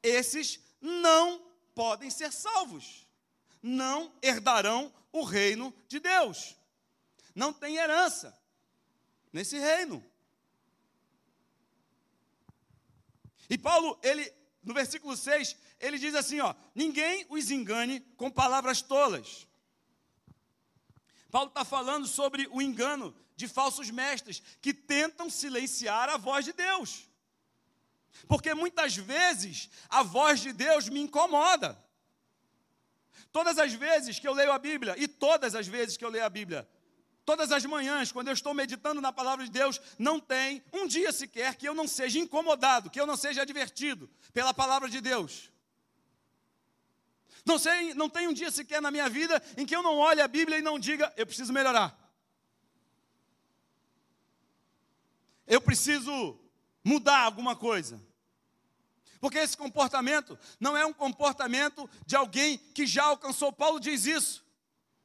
esses 0.03 0.59
não 0.79 1.41
podem 1.73 2.11
ser 2.11 2.31
salvos, 2.31 3.07
não 3.63 4.13
herdarão 4.21 4.93
o 5.11 5.23
reino 5.23 5.73
de 5.87 5.99
Deus, 5.99 6.55
não 7.33 7.51
têm 7.51 7.77
herança 7.77 8.39
nesse 9.33 9.57
reino. 9.57 10.05
E 13.49 13.57
Paulo, 13.57 13.99
ele, 14.03 14.31
no 14.61 14.73
versículo 14.75 15.17
6, 15.17 15.57
ele 15.79 15.97
diz 15.97 16.15
assim: 16.15 16.39
ó, 16.39 16.53
ninguém 16.73 17.25
os 17.29 17.51
engane 17.51 17.99
com 18.15 18.29
palavras 18.29 18.81
tolas. 18.81 19.47
Paulo 21.29 21.49
está 21.49 21.65
falando 21.65 22.07
sobre 22.07 22.47
o 22.51 22.61
engano 22.61 23.15
de 23.35 23.47
falsos 23.47 23.89
mestres 23.89 24.41
que 24.61 24.73
tentam 24.73 25.29
silenciar 25.29 26.09
a 26.09 26.17
voz 26.17 26.45
de 26.45 26.53
Deus. 26.53 27.07
Porque 28.27 28.53
muitas 28.53 28.95
vezes 28.95 29.69
a 29.89 30.01
voz 30.01 30.39
de 30.39 30.51
Deus 30.51 30.89
me 30.89 30.99
incomoda. 30.99 31.77
Todas 33.31 33.59
as 33.59 33.73
vezes 33.73 34.17
que 34.17 34.27
eu 34.27 34.33
leio 34.33 34.51
a 34.51 34.57
Bíblia, 34.57 34.95
e 34.97 35.07
todas 35.07 35.53
as 35.53 35.67
vezes 35.67 35.97
que 35.97 36.03
eu 36.03 36.09
leio 36.09 36.25
a 36.25 36.29
Bíblia, 36.29 36.67
Todas 37.27 37.51
as 37.51 37.65
manhãs, 37.65 38.09
quando 38.09 38.29
eu 38.29 38.33
estou 38.33 38.53
meditando 38.53 39.01
na 39.01 39.11
palavra 39.11 39.43
de 39.43 39.51
Deus, 39.51 39.81
não 39.99 40.17
tem 40.17 40.63
um 40.71 40.87
dia 40.87 41.11
sequer 41.11 41.55
que 41.55 41.67
eu 41.67 41.75
não 41.75 41.85
seja 41.85 42.17
incomodado, 42.17 42.89
que 42.89 42.97
eu 42.97 43.05
não 43.05 43.17
seja 43.17 43.41
advertido 43.41 44.09
pela 44.31 44.53
palavra 44.53 44.87
de 44.87 45.01
Deus. 45.01 45.51
Não, 47.47 47.57
sei, 47.57 47.93
não 47.93 48.09
tem 48.09 48.27
um 48.27 48.33
dia 48.33 48.51
sequer 48.51 48.81
na 48.81 48.91
minha 48.91 49.07
vida 49.09 49.41
em 49.55 49.65
que 49.65 49.73
eu 49.73 49.81
não 49.81 49.95
olhe 49.95 50.19
a 50.19 50.27
Bíblia 50.27 50.57
e 50.57 50.61
não 50.61 50.77
diga, 50.77 51.13
eu 51.15 51.25
preciso 51.25 51.53
melhorar. 51.53 51.97
Eu 55.47 55.61
preciso 55.61 56.37
mudar 56.83 57.19
alguma 57.19 57.55
coisa. 57.55 58.05
Porque 59.21 59.37
esse 59.37 59.55
comportamento 59.55 60.37
não 60.59 60.75
é 60.75 60.85
um 60.85 60.91
comportamento 60.91 61.89
de 62.05 62.17
alguém 62.17 62.57
que 62.57 62.85
já 62.85 63.05
alcançou. 63.05 63.53
Paulo 63.53 63.79
diz 63.79 64.05
isso. 64.05 64.45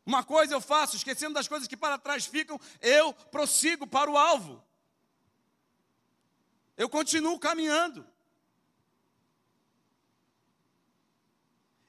Uma 0.05 0.24
coisa 0.24 0.53
eu 0.53 0.61
faço, 0.61 0.97
esquecendo 0.97 1.34
das 1.34 1.47
coisas 1.47 1.68
que 1.68 1.76
para 1.76 1.97
trás 1.97 2.26
ficam, 2.26 2.61
eu 2.80 3.12
prossigo 3.12 3.86
para 3.86 4.11
o 4.11 4.18
alvo. 4.18 4.61
Eu 6.76 6.88
continuo 6.88 7.38
caminhando. 7.38 8.05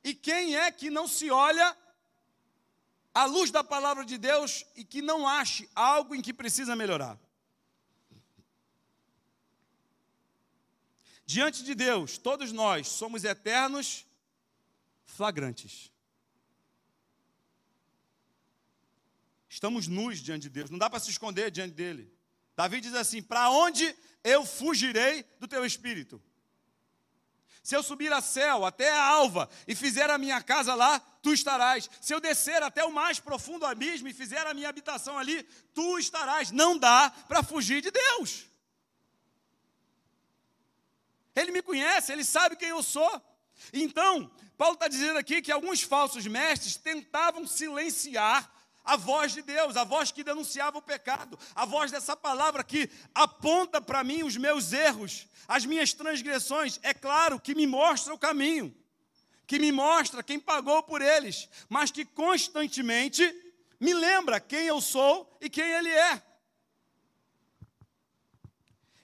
E 0.04 0.14
quem 0.14 0.56
é 0.56 0.72
que 0.72 0.90
não 0.90 1.08
se 1.08 1.32
olha 1.32 1.78
à 3.14 3.26
luz 3.26 3.52
da 3.52 3.64
palavra 3.64 4.04
de 4.04 4.18
Deus 4.18 4.66
e 4.76 4.84
que 4.84 5.02
não 5.02 5.28
ache 5.28 5.70
algo 5.74 6.14
em 6.14 6.22
que 6.22 6.34
precisa 6.34 6.76
melhorar? 6.76 7.18
Diante 11.26 11.64
de 11.64 11.74
Deus, 11.74 12.18
todos 12.18 12.52
nós 12.52 12.88
somos 12.90 13.24
eternos 13.24 14.06
flagrantes. 15.06 15.92
Estamos 19.48 19.88
nus 19.88 20.20
diante 20.20 20.44
de 20.44 20.50
Deus, 20.50 20.70
não 20.70 20.78
dá 20.78 20.90
para 20.90 21.00
se 21.00 21.10
esconder 21.12 21.50
diante 21.50 21.74
dele. 21.74 22.12
Davi 22.56 22.82
diz 22.82 22.94
assim: 22.94 23.22
Para 23.22 23.50
onde 23.50 23.96
eu 24.24 24.46
fugirei 24.46 25.24
do 25.40 25.48
teu 25.48 25.66
espírito? 25.66 26.22
Se 27.64 27.78
eu 27.78 27.82
subir 27.82 28.12
a 28.12 28.20
céu 28.20 28.66
até 28.66 28.92
a 28.92 29.02
alva 29.02 29.50
e 29.66 29.74
fizer 29.74 30.10
a 30.10 30.18
minha 30.18 30.44
casa 30.44 30.76
lá, 30.76 31.00
tu 31.22 31.34
estarás. 31.34 31.90
Se 32.02 32.14
eu 32.14 32.20
descer 32.20 32.62
até 32.62 32.84
o 32.84 32.92
mais 32.92 33.22
profundo 33.22 33.66
abismo 33.66 34.10
e 34.10 34.14
fizer 34.14 34.46
a 34.46 34.54
minha 34.54 34.68
habitação 34.68 35.18
ali, 35.18 35.44
tu 35.74 35.98
estarás. 35.98 36.52
Não 36.52 36.78
dá 36.78 37.10
para 37.26 37.42
fugir 37.42 37.82
de 37.82 37.90
Deus. 37.90 38.46
Ele 41.34 41.52
me 41.52 41.62
conhece, 41.62 42.12
ele 42.12 42.26
sabe 42.26 42.58
quem 42.58 42.68
eu 42.68 42.84
sou. 42.84 43.22
Então, 43.72 44.30
Paulo 44.58 44.74
está 44.74 44.90
dizendo 44.90 45.18
aqui 45.18 45.42
que 45.42 45.52
alguns 45.52 45.82
falsos 45.82 46.28
mestres 46.28 46.76
tentavam 46.76 47.48
silenciar 47.48 48.53
a 48.84 48.98
voz 48.98 49.34
de 49.34 49.42
Deus, 49.42 49.78
a 49.78 49.84
voz 49.84 50.12
que 50.12 50.24
denunciava 50.24 50.78
o 50.78 50.82
pecado, 50.82 51.40
a 51.56 51.66
voz 51.66 51.92
dessa 51.92 52.16
palavra 52.16 52.64
que 52.64 52.90
aponta 53.16 53.82
para 53.82 54.04
mim 54.04 54.24
os 54.24 54.36
meus 54.36 54.74
erros, 54.74 55.28
as 55.48 55.66
minhas 55.66 55.94
transgressões, 55.94 56.80
é 56.84 56.94
claro 56.94 57.40
que 57.40 57.56
me 57.56 57.66
mostra 57.66 58.14
o 58.14 58.20
caminho, 58.20 58.76
que 59.48 59.60
me 59.60 59.72
mostra 59.72 60.24
quem 60.24 60.40
pagou 60.40 60.84
por 60.84 61.02
eles, 61.02 61.48
mas 61.70 61.92
que 61.92 62.04
constantemente 62.04 63.24
me 63.80 63.94
lembra 63.94 64.40
quem 64.40 64.68
eu 64.68 64.82
sou 64.82 65.38
e 65.42 65.50
quem 65.50 65.70
Ele 65.70 65.90
é. 65.90 66.22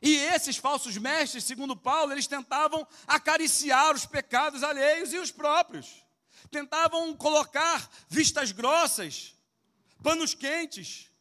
E 0.02 0.16
esses 0.16 0.56
falsos 0.56 0.98
mestres, 0.98 1.44
segundo 1.44 1.76
Paulo, 1.76 2.14
eles 2.14 2.28
tentavam 2.28 2.88
acariciar 3.06 3.94
os 3.94 4.06
pecados 4.06 4.64
alheios 4.64 5.12
e 5.12 5.18
os 5.18 5.32
próprios. 5.32 6.06
Tentavam 6.50 7.14
colocar 7.14 7.90
vistas 8.08 8.54
grossas, 8.54 9.36
panos 10.02 10.34
quentes, 10.34 11.12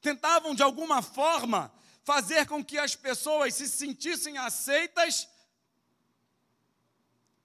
tentavam 0.00 0.54
de 0.54 0.62
alguma 0.62 1.02
forma 1.02 1.72
fazer 2.04 2.46
com 2.46 2.64
que 2.64 2.78
as 2.78 2.94
pessoas 2.94 3.54
se 3.54 3.68
sentissem 3.68 4.38
aceitas 4.38 5.28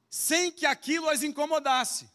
sem 0.09 0.51
que 0.51 0.65
aquilo 0.65 1.09
as 1.09 1.23
incomodasse. 1.23 2.09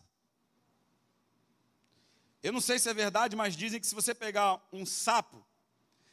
Eu 2.43 2.53
não 2.53 2.61
sei 2.61 2.79
se 2.79 2.89
é 2.89 2.95
verdade, 2.95 3.35
mas 3.35 3.57
dizem 3.57 3.81
que 3.81 3.87
se 3.87 3.95
você 3.95 4.15
pegar 4.15 4.61
um 4.73 4.87
sapo 4.87 5.45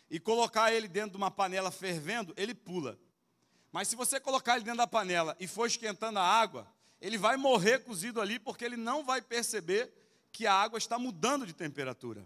e 0.10 0.20
colocar 0.20 0.72
ele 0.74 0.88
dentro 0.88 1.12
de 1.12 1.18
uma 1.18 1.30
panela 1.30 1.70
fervendo, 1.70 2.34
ele 2.36 2.56
pula. 2.56 2.98
Mas 3.72 3.88
se 3.88 3.96
você 3.96 4.20
colocar 4.20 4.56
ele 4.56 4.64
dentro 4.64 4.78
da 4.78 4.88
panela 4.88 5.36
e 5.40 5.48
for 5.48 5.68
esquentando 5.68 6.18
a 6.18 6.24
água, 6.24 6.68
ele 7.02 7.18
vai 7.18 7.36
morrer 7.36 7.80
cozido 7.84 8.22
ali 8.22 8.40
porque 8.40 8.64
ele 8.64 8.78
não 8.78 9.04
vai 9.04 9.22
perceber 9.22 9.92
que 10.32 10.48
a 10.48 10.54
água 10.54 10.78
está 10.78 10.98
mudando 10.98 11.46
de 11.46 11.54
temperatura. 11.54 12.26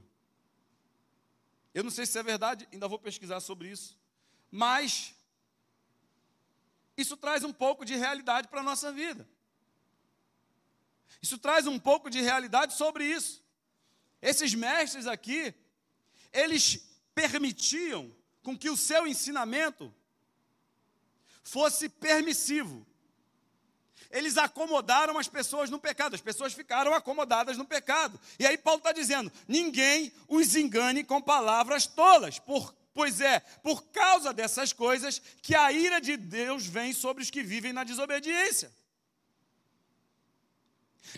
Eu 1.74 1.84
não 1.84 1.91
sei 1.91 2.05
se 2.05 2.18
é 2.18 2.24
verdade, 2.24 2.68
ainda 2.72 2.88
vou 2.88 2.99
pesquisar 2.99 3.39
sobre 3.39 3.70
isso. 3.70 3.97
Mas 4.51 5.15
isso 6.95 7.15
traz 7.15 7.43
um 7.43 7.53
pouco 7.53 7.86
de 7.86 7.95
realidade 7.95 8.47
para 8.47 8.61
a 8.61 8.63
nossa 8.63 8.91
vida. 8.91 9.28
Isso 11.22 11.38
traz 11.38 11.68
um 11.68 11.80
pouco 11.80 12.09
de 12.09 12.22
realidade 12.22 12.74
sobre 12.74 13.05
isso. 13.05 13.43
Esses 14.22 14.53
mestres 14.53 15.05
aqui, 15.07 15.53
eles 16.34 16.88
permitiam 17.13 18.13
com 18.41 18.57
que 18.57 18.70
o 18.70 18.78
seu 18.78 19.05
ensinamento 19.05 19.93
fosse 21.43 21.88
permissivo. 21.88 22.86
Eles 24.12 24.38
acomodaram 24.38 25.18
as 25.18 25.28
pessoas 25.28 25.70
no 25.70 25.80
pecado, 25.80 26.16
as 26.16 26.22
pessoas 26.22 26.53
ficaram 26.53 26.93
acomodadas 26.93 27.58
no 27.58 27.66
pecado. 27.66 28.20
E 28.39 28.45
aí 28.45 28.58
Paulo 28.58 28.80
está 28.80 28.91
dizendo: 28.91 29.32
ninguém 29.47 30.12
os 30.28 30.55
engane 30.55 31.03
com 31.03 31.22
palavras 31.22 31.86
tolas, 31.86 32.39
por, 32.39 32.74
pois 32.93 33.22
é 33.22 33.39
por 33.62 33.84
causa 33.88 34.34
dessas 34.34 34.74
coisas 34.74 35.22
que 35.41 35.55
a 35.55 35.72
ira 35.72 35.99
de 35.99 36.18
Deus 36.18 36.66
vem 36.66 36.93
sobre 36.93 37.24
os 37.24 37.30
que 37.30 37.43
vivem 37.43 37.74
na 37.74 37.84
desobediência 37.84 38.72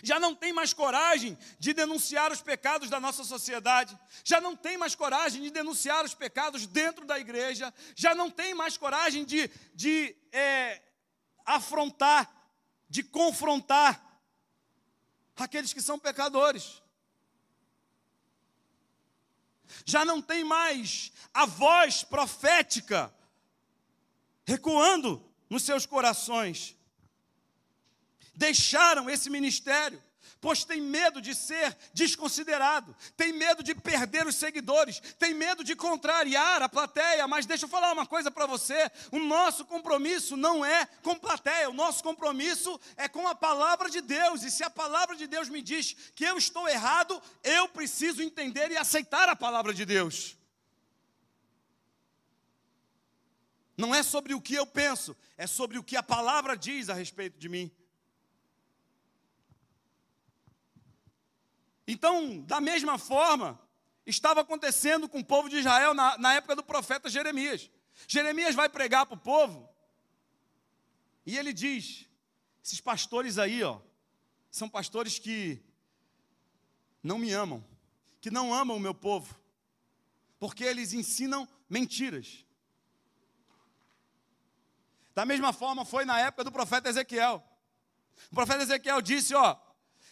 já 0.02 0.18
não 0.20 0.34
tem 0.34 0.52
mais 0.52 0.72
coragem 0.72 1.36
de 1.58 1.72
denunciar 1.72 2.32
os 2.32 2.40
pecados 2.40 2.88
da 2.88 3.00
nossa 3.00 3.24
sociedade, 3.24 3.98
já 4.24 4.40
não 4.40 4.56
tem 4.56 4.76
mais 4.76 4.94
coragem 4.94 5.42
de 5.42 5.50
denunciar 5.50 6.04
os 6.04 6.14
pecados 6.14 6.66
dentro 6.66 7.04
da 7.04 7.18
igreja, 7.18 7.72
já 7.94 8.14
não 8.14 8.30
tem 8.30 8.54
mais 8.54 8.76
coragem 8.76 9.24
de, 9.24 9.50
de 9.74 10.14
é, 10.32 10.80
afrontar, 11.44 12.30
de 12.90 13.02
confrontar 13.02 14.20
aqueles 15.36 15.72
que 15.72 15.80
são 15.80 15.98
pecadores. 15.98 16.82
Já 19.86 20.04
não 20.04 20.20
tem 20.20 20.44
mais 20.44 21.12
a 21.32 21.46
voz 21.46 22.04
profética 22.04 23.14
recuando 24.44 25.24
nos 25.48 25.62
seus 25.62 25.86
corações 25.86 26.76
deixaram 28.40 29.10
esse 29.10 29.28
ministério, 29.28 30.02
pois 30.40 30.64
tem 30.64 30.80
medo 30.80 31.20
de 31.20 31.34
ser 31.34 31.76
desconsiderado, 31.92 32.96
tem 33.16 33.32
medo 33.32 33.62
de 33.62 33.74
perder 33.74 34.26
os 34.26 34.36
seguidores, 34.36 35.00
tem 35.18 35.34
medo 35.34 35.62
de 35.62 35.76
contrariar 35.76 36.62
a 36.62 36.68
plateia. 36.68 37.28
Mas 37.28 37.46
deixa 37.46 37.66
eu 37.66 37.68
falar 37.68 37.92
uma 37.92 38.06
coisa 38.06 38.30
para 38.30 38.46
você: 38.46 38.90
o 39.12 39.18
nosso 39.18 39.64
compromisso 39.64 40.36
não 40.36 40.64
é 40.64 40.86
com 41.02 41.18
plateia, 41.18 41.68
o 41.68 41.74
nosso 41.74 42.02
compromisso 42.02 42.80
é 42.96 43.08
com 43.08 43.28
a 43.28 43.34
palavra 43.34 43.90
de 43.90 44.00
Deus. 44.00 44.42
E 44.42 44.50
se 44.50 44.64
a 44.64 44.70
palavra 44.70 45.14
de 45.14 45.26
Deus 45.26 45.48
me 45.48 45.60
diz 45.60 45.94
que 46.14 46.24
eu 46.24 46.38
estou 46.38 46.68
errado, 46.68 47.20
eu 47.44 47.68
preciso 47.68 48.22
entender 48.22 48.70
e 48.70 48.76
aceitar 48.76 49.28
a 49.28 49.36
palavra 49.36 49.74
de 49.74 49.84
Deus. 49.84 50.36
Não 53.76 53.94
é 53.94 54.02
sobre 54.02 54.34
o 54.34 54.40
que 54.40 54.54
eu 54.54 54.66
penso, 54.66 55.16
é 55.38 55.46
sobre 55.46 55.78
o 55.78 55.82
que 55.82 55.96
a 55.96 56.02
palavra 56.02 56.54
diz 56.54 56.90
a 56.90 56.94
respeito 56.94 57.38
de 57.38 57.48
mim. 57.48 57.70
Então, 61.90 62.40
da 62.42 62.60
mesma 62.60 62.98
forma, 62.98 63.60
estava 64.06 64.42
acontecendo 64.42 65.08
com 65.08 65.18
o 65.18 65.24
povo 65.24 65.48
de 65.48 65.56
Israel 65.56 65.92
na, 65.92 66.16
na 66.18 66.34
época 66.34 66.54
do 66.54 66.62
profeta 66.62 67.10
Jeremias. 67.10 67.68
Jeremias 68.06 68.54
vai 68.54 68.68
pregar 68.68 69.06
para 69.06 69.16
o 69.16 69.20
povo 69.20 69.68
e 71.26 71.36
ele 71.36 71.52
diz: 71.52 72.06
esses 72.64 72.80
pastores 72.80 73.38
aí, 73.38 73.64
ó, 73.64 73.80
são 74.52 74.68
pastores 74.68 75.18
que 75.18 75.60
não 77.02 77.18
me 77.18 77.32
amam, 77.32 77.64
que 78.20 78.30
não 78.30 78.54
amam 78.54 78.76
o 78.76 78.80
meu 78.80 78.94
povo, 78.94 79.34
porque 80.38 80.62
eles 80.62 80.92
ensinam 80.92 81.48
mentiras. 81.68 82.46
Da 85.12 85.26
mesma 85.26 85.52
forma 85.52 85.84
foi 85.84 86.04
na 86.04 86.20
época 86.20 86.44
do 86.44 86.52
profeta 86.52 86.88
Ezequiel. 86.88 87.44
O 88.30 88.34
profeta 88.36 88.62
Ezequiel 88.62 89.02
disse: 89.02 89.34
Ó, 89.34 89.58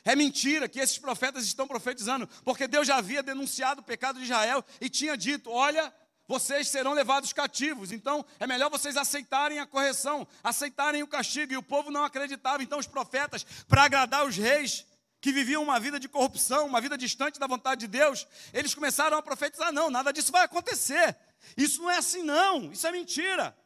é 0.05 0.15
mentira 0.17 0.69
que 0.69 0.81
esses 0.81 0.99
profetas 0.99 1.45
estão 1.45 1.67
profetizando, 1.67 2.27
porque 2.45 2.67
Deus 2.67 2.87
já 2.87 2.97
havia 2.97 3.23
denunciado 3.23 3.81
o 3.81 3.85
pecado 3.85 4.19
de 4.19 4.25
Israel 4.25 4.65
e 4.81 4.89
tinha 4.89 5.17
dito: 5.17 5.51
olha, 5.51 5.93
vocês 6.27 6.69
serão 6.69 6.93
levados 6.93 7.33
cativos, 7.33 7.91
então 7.91 8.25
é 8.39 8.47
melhor 8.47 8.71
vocês 8.71 8.97
aceitarem 8.97 9.59
a 9.59 9.67
correção, 9.67 10.29
aceitarem 10.45 11.03
o 11.03 11.09
castigo. 11.09 11.53
E 11.53 11.57
o 11.57 11.63
povo 11.63 11.91
não 11.91 12.05
acreditava, 12.05 12.63
então 12.63 12.79
os 12.79 12.87
profetas, 12.87 13.45
para 13.67 13.85
agradar 13.85 14.27
os 14.27 14.37
reis, 14.37 14.87
que 15.21 15.33
viviam 15.33 15.63
uma 15.63 15.81
vida 15.81 15.99
de 15.99 16.09
corrupção, 16.09 16.67
uma 16.67 16.81
vida 16.81 16.97
distante 16.97 17.41
da 17.41 17.47
vontade 17.47 17.81
de 17.81 17.89
Deus, 17.89 18.27
eles 18.53 18.75
começaram 18.75 19.17
a 19.17 19.23
profetizar: 19.23 19.73
não, 19.73 19.91
nada 19.91 20.13
disso 20.13 20.31
vai 20.31 20.43
acontecer, 20.43 21.17
isso 21.57 21.83
não 21.83 21.91
é 21.91 21.97
assim, 21.97 22.23
não, 22.23 22.71
isso 22.73 22.87
é 22.87 22.93
mentira. 22.93 23.57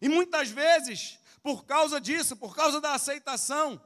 E 0.00 0.08
muitas 0.08 0.50
vezes, 0.50 1.18
por 1.42 1.64
causa 1.64 2.00
disso, 2.00 2.36
por 2.36 2.54
causa 2.54 2.80
da 2.80 2.94
aceitação, 2.94 3.80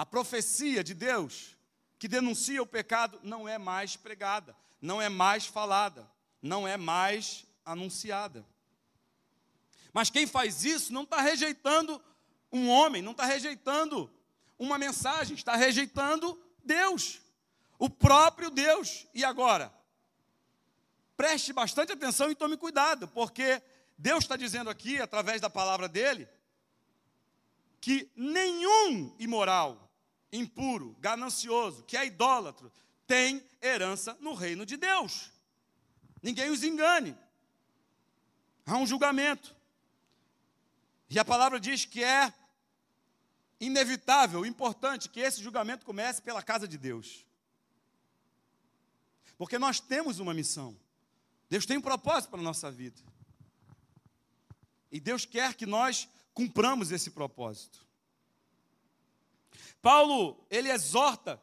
a 0.00 0.06
profecia 0.06 0.82
de 0.82 0.94
Deus 0.94 1.54
que 1.98 2.08
denuncia 2.08 2.62
o 2.62 2.66
pecado 2.66 3.20
não 3.22 3.46
é 3.46 3.58
mais 3.58 3.96
pregada, 3.96 4.56
não 4.80 4.98
é 5.00 5.10
mais 5.10 5.44
falada, 5.44 6.10
não 6.40 6.66
é 6.66 6.78
mais 6.78 7.44
anunciada. 7.66 8.42
Mas 9.92 10.08
quem 10.08 10.26
faz 10.26 10.64
isso 10.64 10.90
não 10.90 11.02
está 11.02 11.20
rejeitando 11.20 12.02
um 12.50 12.70
homem, 12.70 13.02
não 13.02 13.12
está 13.12 13.26
rejeitando 13.26 14.10
uma 14.58 14.78
mensagem, 14.78 15.36
está 15.36 15.54
rejeitando 15.54 16.42
Deus, 16.64 17.20
o 17.78 17.90
próprio 17.90 18.48
Deus. 18.48 19.06
E 19.12 19.22
agora? 19.22 19.70
Preste 21.14 21.52
bastante 21.52 21.92
atenção 21.92 22.30
e 22.30 22.34
tome 22.34 22.56
cuidado, 22.56 23.06
porque 23.08 23.62
Deus 23.98 24.24
está 24.24 24.34
dizendo 24.34 24.70
aqui, 24.70 24.98
através 24.98 25.42
da 25.42 25.50
palavra 25.50 25.86
dele, 25.90 26.26
que 27.82 28.10
nenhum 28.16 29.14
imoral, 29.18 29.89
impuro, 30.32 30.96
ganancioso, 31.00 31.82
que 31.84 31.96
é 31.96 32.06
idólatro, 32.06 32.72
tem 33.06 33.44
herança 33.60 34.16
no 34.20 34.34
reino 34.34 34.64
de 34.64 34.76
Deus. 34.76 35.30
Ninguém 36.22 36.50
os 36.50 36.62
engane. 36.62 37.16
Há 38.64 38.76
um 38.76 38.86
julgamento. 38.86 39.54
E 41.08 41.18
a 41.18 41.24
palavra 41.24 41.58
diz 41.58 41.84
que 41.84 42.04
é 42.04 42.32
inevitável, 43.58 44.46
importante 44.46 45.08
que 45.08 45.20
esse 45.20 45.42
julgamento 45.42 45.84
comece 45.84 46.22
pela 46.22 46.42
casa 46.42 46.68
de 46.68 46.78
Deus. 46.78 47.26
Porque 49.36 49.58
nós 49.58 49.80
temos 49.80 50.18
uma 50.18 50.32
missão. 50.32 50.76
Deus 51.48 51.66
tem 51.66 51.78
um 51.78 51.82
propósito 51.82 52.30
para 52.30 52.40
a 52.40 52.44
nossa 52.44 52.70
vida. 52.70 53.00
E 54.92 55.00
Deus 55.00 55.24
quer 55.24 55.54
que 55.54 55.66
nós 55.66 56.08
cumpramos 56.32 56.92
esse 56.92 57.10
propósito. 57.10 57.84
Paulo, 59.82 60.44
ele 60.50 60.70
exorta 60.70 61.40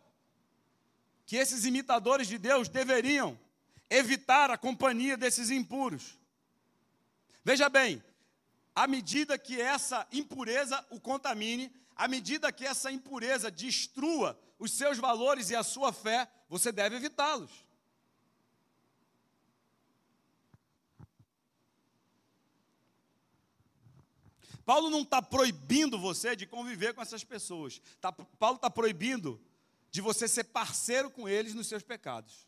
que 1.26 1.36
esses 1.36 1.66
imitadores 1.66 2.28
de 2.28 2.38
Deus 2.38 2.70
deveriam 2.70 3.38
evitar 3.90 4.50
a 4.50 4.58
companhia 4.58 5.18
desses 5.18 5.50
impuros. 5.50 6.18
Veja 7.44 7.70
bem, 7.70 8.04
à 8.76 8.88
medida 8.88 9.38
que 9.38 9.60
essa 9.60 10.08
impureza 10.12 10.86
o 10.90 11.00
contamine, 11.00 11.74
à 11.96 12.08
medida 12.08 12.52
que 12.52 12.66
essa 12.66 12.92
impureza 12.92 13.50
destrua 13.50 14.40
os 14.60 14.72
seus 14.72 14.98
valores 14.98 15.50
e 15.50 15.56
a 15.56 15.64
sua 15.64 15.92
fé, 15.92 16.30
você 16.48 16.72
deve 16.72 16.96
evitá-los. 16.96 17.67
Paulo 24.68 24.90
não 24.90 25.04
está 25.04 25.22
proibindo 25.22 25.98
você 25.98 26.36
de 26.36 26.46
conviver 26.46 26.94
com 26.94 27.02
essas 27.02 27.24
pessoas. 27.24 27.82
Tá, 28.02 28.12
Paulo 28.12 28.58
está 28.58 28.70
proibindo 28.70 29.42
de 29.90 30.02
você 30.02 30.28
ser 30.28 30.44
parceiro 30.44 31.10
com 31.10 31.30
eles 31.30 31.54
nos 31.54 31.68
seus 31.68 31.84
pecados. 31.84 32.46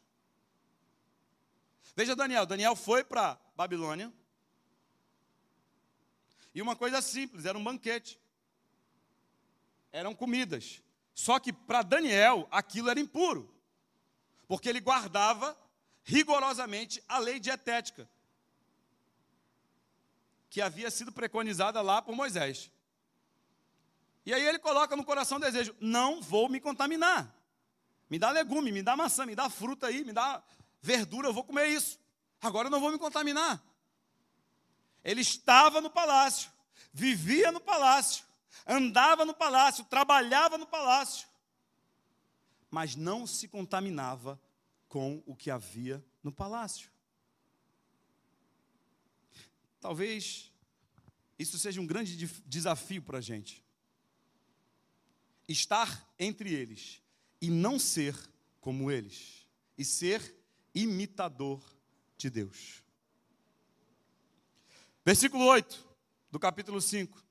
Veja 1.95 2.17
Daniel, 2.17 2.45
Daniel 2.45 2.75
foi 2.75 3.05
para 3.05 3.39
Babilônia. 3.55 4.11
E 6.53 6.61
uma 6.61 6.75
coisa 6.75 7.01
simples, 7.01 7.45
era 7.45 7.57
um 7.57 7.63
banquete. 7.63 8.19
Eram 9.89 10.13
comidas. 10.13 10.83
Só 11.15 11.39
que 11.39 11.53
para 11.53 11.83
Daniel 11.83 12.49
aquilo 12.51 12.89
era 12.89 12.99
impuro. 12.99 13.49
Porque 14.45 14.67
ele 14.67 14.81
guardava 14.81 15.57
rigorosamente 16.03 17.01
a 17.07 17.17
lei 17.17 17.39
dietética, 17.39 18.09
que 20.49 20.61
havia 20.61 20.89
sido 20.89 21.11
preconizada 21.11 21.81
lá 21.81 22.01
por 22.01 22.15
Moisés. 22.15 22.71
E 24.25 24.33
aí 24.33 24.45
ele 24.45 24.59
coloca 24.59 24.95
no 24.95 25.03
coração 25.03 25.37
o 25.37 25.41
desejo: 25.41 25.75
não 25.79 26.21
vou 26.21 26.49
me 26.49 26.59
contaminar. 26.59 27.33
Me 28.09 28.17
dá 28.17 28.31
legume, 28.31 28.71
me 28.71 28.81
dá 28.81 28.95
maçã, 28.95 29.25
me 29.25 29.35
dá 29.35 29.49
fruta 29.49 29.87
aí, 29.87 30.03
me 30.03 30.11
dá 30.11 30.41
verdura, 30.81 31.27
eu 31.27 31.33
vou 31.33 31.43
comer 31.43 31.67
isso. 31.67 31.99
Agora 32.41 32.67
eu 32.67 32.71
não 32.71 32.79
vou 32.79 32.91
me 32.91 32.97
contaminar. 32.97 33.61
Ele 35.03 35.21
estava 35.21 35.79
no 35.79 35.89
palácio, 35.89 36.51
vivia 36.91 37.51
no 37.51 37.59
palácio, 37.59 38.25
andava 38.65 39.25
no 39.25 39.33
palácio, 39.33 39.85
trabalhava 39.85 40.57
no 40.57 40.65
palácio, 40.65 41.27
mas 42.69 42.95
não 42.95 43.25
se 43.25 43.47
contaminava 43.47 44.39
com 44.87 45.23
o 45.25 45.35
que 45.35 45.51
havia 45.51 46.03
no 46.23 46.31
palácio. 46.31 46.91
Talvez 49.79 50.51
isso 51.37 51.57
seja 51.57 51.79
um 51.79 51.87
grande 51.87 52.17
desafio 52.45 53.01
para 53.01 53.19
a 53.19 53.21
gente. 53.21 53.63
Estar 55.47 56.07
entre 56.19 56.53
eles 56.53 57.01
e 57.41 57.49
não 57.49 57.79
ser 57.79 58.15
como 58.59 58.91
eles, 58.91 59.47
e 59.77 59.85
ser 59.85 60.35
imitador 60.75 61.63
de 62.17 62.29
Deus. 62.29 62.83
Versículo 65.05 65.45
8 65.45 65.87
do 66.29 66.37
capítulo 66.37 66.81
5. 66.81 67.25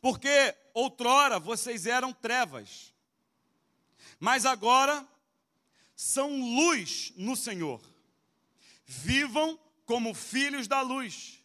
Porque 0.00 0.54
outrora 0.74 1.40
vocês 1.40 1.86
eram 1.86 2.12
trevas, 2.12 2.94
mas 4.20 4.44
agora 4.44 5.06
são 5.96 6.38
luz 6.38 7.12
no 7.16 7.34
Senhor. 7.34 7.80
Vivam 8.84 9.58
como 9.86 10.12
filhos 10.12 10.66
da 10.66 10.80
luz, 10.80 11.42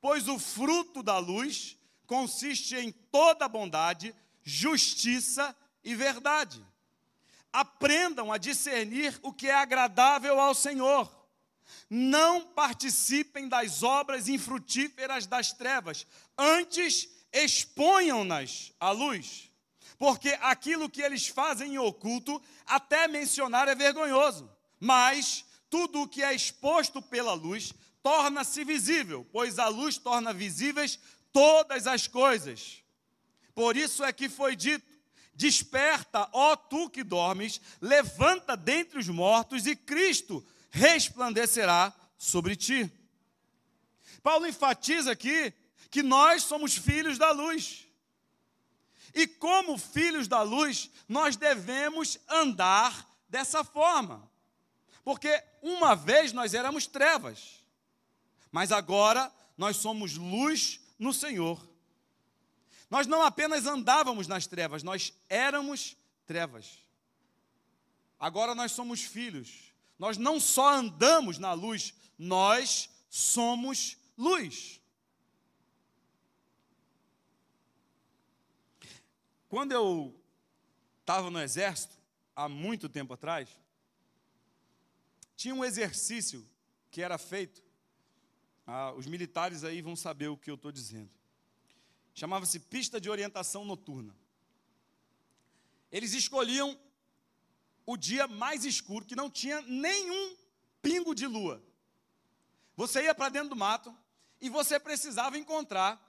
pois 0.00 0.28
o 0.28 0.38
fruto 0.38 1.02
da 1.02 1.16
luz 1.16 1.78
consiste 2.06 2.74
em 2.74 2.92
toda 2.92 3.48
bondade, 3.48 4.14
justiça 4.42 5.56
e 5.82 5.94
verdade. 5.94 6.62
Aprendam 7.52 8.32
a 8.32 8.36
discernir 8.36 9.18
o 9.22 9.32
que 9.32 9.46
é 9.46 9.54
agradável 9.54 10.40
ao 10.40 10.54
Senhor. 10.54 11.08
Não 11.88 12.42
participem 12.42 13.48
das 13.48 13.82
obras 13.82 14.28
infrutíferas 14.28 15.26
das 15.26 15.52
trevas, 15.52 16.06
antes 16.36 17.08
exponham-nas 17.32 18.72
à 18.78 18.90
luz. 18.90 19.50
Porque 19.96 20.30
aquilo 20.42 20.90
que 20.90 21.00
eles 21.00 21.28
fazem 21.28 21.74
em 21.74 21.78
oculto, 21.78 22.42
até 22.66 23.06
mencionar 23.06 23.68
é 23.68 23.74
vergonhoso. 23.74 24.50
Mas 24.80 25.44
tudo 25.70 26.02
o 26.02 26.08
que 26.08 26.22
é 26.22 26.34
exposto 26.34 27.00
pela 27.00 27.32
luz 27.32 27.72
torna-se 28.04 28.62
visível, 28.64 29.26
pois 29.32 29.58
a 29.58 29.66
luz 29.66 29.96
torna 29.96 30.30
visíveis 30.30 30.98
todas 31.32 31.86
as 31.86 32.06
coisas. 32.06 32.84
Por 33.54 33.78
isso 33.78 34.04
é 34.04 34.12
que 34.12 34.28
foi 34.28 34.54
dito: 34.54 34.86
Desperta, 35.34 36.28
ó 36.30 36.54
tu 36.54 36.90
que 36.90 37.02
dormes, 37.02 37.58
levanta 37.80 38.58
dentre 38.58 38.98
os 38.98 39.08
mortos 39.08 39.66
e 39.66 39.74
Cristo 39.74 40.46
resplandecerá 40.70 41.94
sobre 42.18 42.54
ti. 42.54 42.92
Paulo 44.22 44.46
enfatiza 44.46 45.10
aqui 45.10 45.52
que 45.90 46.02
nós 46.02 46.42
somos 46.42 46.76
filhos 46.76 47.16
da 47.16 47.30
luz. 47.30 47.86
E 49.14 49.26
como 49.26 49.78
filhos 49.78 50.28
da 50.28 50.42
luz, 50.42 50.90
nós 51.08 51.36
devemos 51.36 52.18
andar 52.28 53.08
dessa 53.30 53.64
forma. 53.64 54.30
Porque 55.02 55.42
uma 55.62 55.94
vez 55.94 56.32
nós 56.32 56.52
éramos 56.52 56.86
trevas, 56.86 57.63
mas 58.54 58.70
agora 58.70 59.34
nós 59.58 59.78
somos 59.78 60.16
luz 60.16 60.80
no 60.96 61.12
Senhor. 61.12 61.68
Nós 62.88 63.04
não 63.04 63.20
apenas 63.20 63.66
andávamos 63.66 64.28
nas 64.28 64.46
trevas, 64.46 64.84
nós 64.84 65.12
éramos 65.28 65.96
trevas. 66.24 66.78
Agora 68.16 68.54
nós 68.54 68.70
somos 68.70 69.02
filhos. 69.02 69.74
Nós 69.98 70.16
não 70.16 70.38
só 70.38 70.72
andamos 70.72 71.36
na 71.36 71.52
luz, 71.52 71.94
nós 72.16 72.88
somos 73.10 73.96
luz. 74.16 74.80
Quando 79.48 79.72
eu 79.72 80.14
estava 81.00 81.28
no 81.28 81.40
exército, 81.40 81.96
há 82.36 82.48
muito 82.48 82.88
tempo 82.88 83.14
atrás, 83.14 83.48
tinha 85.34 85.52
um 85.56 85.64
exercício 85.64 86.48
que 86.92 87.02
era 87.02 87.18
feito. 87.18 87.63
Ah, 88.66 88.92
os 88.92 89.06
militares 89.06 89.64
aí 89.64 89.82
vão 89.82 89.94
saber 89.94 90.28
o 90.28 90.36
que 90.36 90.50
eu 90.50 90.54
estou 90.54 90.72
dizendo 90.72 91.10
chamava-se 92.14 92.60
Pista 92.60 93.00
de 93.00 93.10
Orientação 93.10 93.64
Noturna. 93.64 94.14
Eles 95.90 96.14
escolhiam 96.14 96.78
o 97.84 97.96
dia 97.96 98.26
mais 98.26 98.64
escuro, 98.64 99.04
que 99.04 99.16
não 99.16 99.28
tinha 99.28 99.60
nenhum 99.62 100.36
pingo 100.80 101.14
de 101.14 101.26
lua. 101.26 101.62
Você 102.76 103.02
ia 103.02 103.14
para 103.14 103.28
dentro 103.28 103.50
do 103.50 103.56
mato 103.56 103.94
e 104.40 104.48
você 104.48 104.78
precisava 104.78 105.36
encontrar 105.36 106.00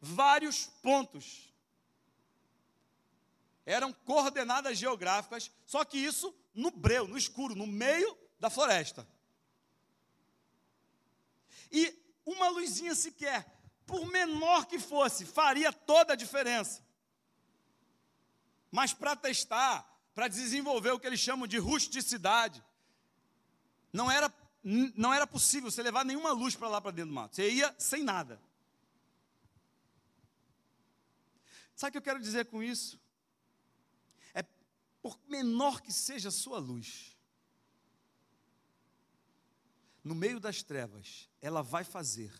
vários 0.00 0.66
pontos. 0.82 1.52
Eram 3.64 3.92
coordenadas 3.92 4.78
geográficas, 4.78 5.50
só 5.64 5.84
que 5.84 5.98
isso 5.98 6.34
no 6.52 6.70
breu, 6.70 7.06
no 7.06 7.16
escuro, 7.16 7.54
no 7.54 7.66
meio 7.66 8.16
da 8.38 8.50
floresta. 8.50 9.06
E 11.70 11.96
uma 12.24 12.48
luzinha 12.48 12.94
sequer 12.94 13.46
por 13.86 14.06
menor 14.06 14.66
que 14.66 14.78
fosse, 14.78 15.26
faria 15.26 15.72
toda 15.72 16.12
a 16.12 16.16
diferença. 16.16 16.80
Mas 18.70 18.92
para 18.92 19.16
testar, 19.16 19.84
para 20.14 20.28
desenvolver 20.28 20.92
o 20.92 21.00
que 21.00 21.06
eles 21.06 21.18
chamam 21.18 21.46
de 21.46 21.58
rusticidade, 21.58 22.62
não 23.92 24.08
era, 24.08 24.32
não 24.62 25.12
era 25.12 25.26
possível 25.26 25.70
você 25.70 25.82
levar 25.82 26.04
nenhuma 26.04 26.30
luz 26.30 26.54
para 26.54 26.68
lá 26.68 26.80
para 26.80 26.92
dentro 26.92 27.10
do 27.10 27.14
mato. 27.14 27.34
Você 27.34 27.50
ia 27.50 27.74
sem 27.78 28.04
nada. 28.04 28.40
Sabe 31.74 31.88
o 31.88 31.92
que 31.92 31.98
eu 31.98 32.02
quero 32.02 32.20
dizer 32.20 32.46
com 32.46 32.62
isso? 32.62 33.00
É 34.34 34.44
por 35.02 35.18
menor 35.26 35.80
que 35.80 35.92
seja 35.92 36.28
a 36.28 36.32
sua 36.32 36.58
luz, 36.58 37.09
no 40.10 40.16
meio 40.16 40.40
das 40.40 40.60
trevas, 40.60 41.28
ela 41.40 41.62
vai 41.62 41.84
fazer 41.84 42.32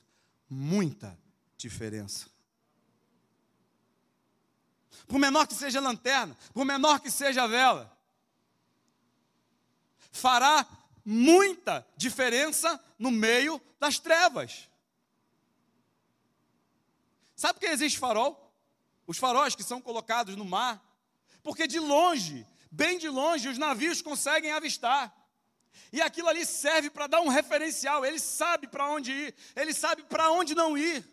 muita 0.48 1.16
diferença. 1.56 2.28
Por 5.06 5.20
menor 5.20 5.46
que 5.46 5.54
seja 5.54 5.78
a 5.78 5.82
lanterna, 5.82 6.36
por 6.52 6.64
menor 6.64 6.98
que 6.98 7.12
seja 7.12 7.44
a 7.44 7.46
vela, 7.46 7.96
fará 10.10 10.66
muita 11.04 11.86
diferença 11.96 12.82
no 12.98 13.12
meio 13.12 13.62
das 13.78 14.00
trevas. 14.00 14.68
Sabe 17.36 17.54
por 17.54 17.60
que 17.60 17.66
existe 17.66 18.00
farol? 18.00 18.52
Os 19.06 19.16
faróis 19.16 19.54
que 19.54 19.62
são 19.62 19.80
colocados 19.80 20.34
no 20.34 20.44
mar, 20.44 20.84
porque 21.40 21.68
de 21.68 21.78
longe, 21.78 22.44
bem 22.68 22.98
de 22.98 23.08
longe, 23.08 23.48
os 23.48 23.58
navios 23.58 24.02
conseguem 24.02 24.50
avistar. 24.50 25.19
E 25.92 26.00
aquilo 26.00 26.28
ali 26.28 26.46
serve 26.46 26.90
para 26.90 27.06
dar 27.06 27.20
um 27.20 27.28
referencial. 27.28 28.04
Ele 28.04 28.18
sabe 28.18 28.66
para 28.66 28.88
onde 28.88 29.12
ir, 29.12 29.34
ele 29.56 29.72
sabe 29.72 30.02
para 30.04 30.30
onde 30.30 30.54
não 30.54 30.76
ir. 30.76 31.04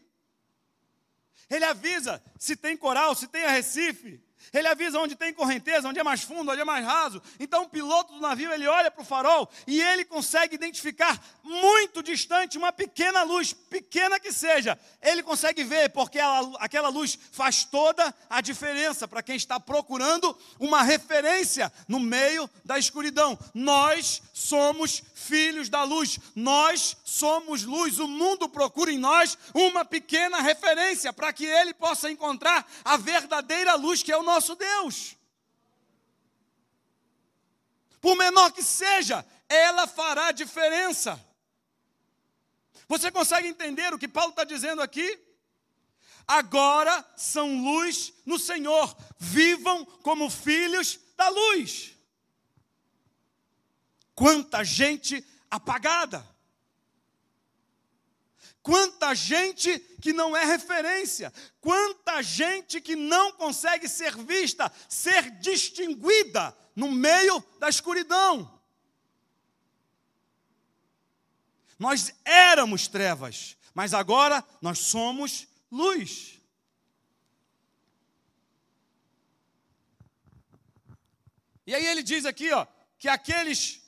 Ele 1.49 1.65
avisa 1.65 2.21
se 2.37 2.55
tem 2.55 2.75
coral, 2.75 3.15
se 3.15 3.27
tem 3.27 3.45
arrecife. 3.45 4.21
Ele 4.53 4.67
avisa 4.67 4.99
onde 4.99 5.15
tem 5.15 5.33
correnteza, 5.33 5.87
onde 5.87 5.99
é 5.99 6.03
mais 6.03 6.21
fundo, 6.21 6.51
onde 6.51 6.61
é 6.61 6.65
mais 6.65 6.85
raso. 6.85 7.21
Então 7.39 7.63
o 7.63 7.69
piloto 7.69 8.13
do 8.13 8.19
navio 8.19 8.51
ele 8.51 8.67
olha 8.67 8.89
para 8.89 9.01
o 9.01 9.05
farol 9.05 9.49
e 9.65 9.81
ele 9.81 10.05
consegue 10.05 10.55
identificar 10.55 11.21
muito 11.43 12.01
distante 12.01 12.57
uma 12.57 12.71
pequena 12.71 13.23
luz, 13.23 13.53
pequena 13.53 14.19
que 14.19 14.31
seja. 14.31 14.79
Ele 15.01 15.21
consegue 15.21 15.63
ver 15.63 15.89
porque 15.89 16.19
ela, 16.19 16.57
aquela 16.59 16.89
luz 16.89 17.17
faz 17.31 17.65
toda 17.65 18.13
a 18.29 18.39
diferença 18.39 19.07
para 19.07 19.23
quem 19.23 19.35
está 19.35 19.59
procurando 19.59 20.37
uma 20.59 20.81
referência 20.81 21.71
no 21.87 21.99
meio 21.99 22.49
da 22.63 22.79
escuridão. 22.79 23.37
Nós 23.53 24.21
somos 24.37 25.01
filhos 25.15 25.67
da 25.67 25.83
luz, 25.83 26.19
nós 26.35 26.95
somos 27.03 27.63
luz. 27.63 27.97
O 27.97 28.07
mundo 28.07 28.47
procura 28.47 28.91
em 28.91 28.99
nós 28.99 29.35
uma 29.51 29.83
pequena 29.83 30.41
referência 30.41 31.11
para 31.11 31.33
que 31.33 31.43
ele 31.43 31.73
possa 31.73 32.11
encontrar 32.11 32.69
a 32.85 32.97
verdadeira 32.97 33.73
luz 33.73 34.03
que 34.03 34.11
é 34.11 34.17
o 34.17 34.21
nosso 34.21 34.55
Deus. 34.55 35.17
Por 37.99 38.15
menor 38.15 38.51
que 38.51 38.61
seja, 38.61 39.25
ela 39.49 39.87
fará 39.87 40.31
diferença. 40.31 41.19
Você 42.87 43.09
consegue 43.09 43.47
entender 43.47 43.91
o 43.91 43.97
que 43.97 44.07
Paulo 44.07 44.29
está 44.29 44.43
dizendo 44.43 44.83
aqui? 44.83 45.19
Agora 46.27 47.03
são 47.17 47.63
luz 47.63 48.13
no 48.23 48.37
Senhor, 48.37 48.95
vivam 49.17 49.83
como 50.03 50.29
filhos 50.29 50.99
da 51.17 51.27
luz. 51.27 51.96
Quanta 54.17 54.63
gente 54.63 55.23
apagada. 55.49 56.27
Quanta 58.63 59.13
gente 59.13 59.77
que 60.01 60.11
não 60.11 60.35
é 60.35 60.43
referência, 60.43 61.31
quanta 61.61 62.23
gente 62.23 62.81
que 62.81 62.95
não 62.95 63.31
consegue 63.33 63.87
ser 63.87 64.17
vista, 64.17 64.71
ser 64.89 65.29
distinguida 65.39 66.57
no 66.75 66.91
meio 66.91 67.41
da 67.59 67.69
escuridão. 67.69 68.59
Nós 71.77 72.11
éramos 72.25 72.87
trevas, 72.87 73.55
mas 73.71 73.93
agora 73.93 74.43
nós 74.59 74.79
somos 74.79 75.47
luz. 75.71 76.41
E 81.67 81.75
aí 81.75 81.85
ele 81.85 82.01
diz 82.01 82.25
aqui, 82.25 82.51
ó, 82.51 82.65
que 82.97 83.07
aqueles 83.07 83.86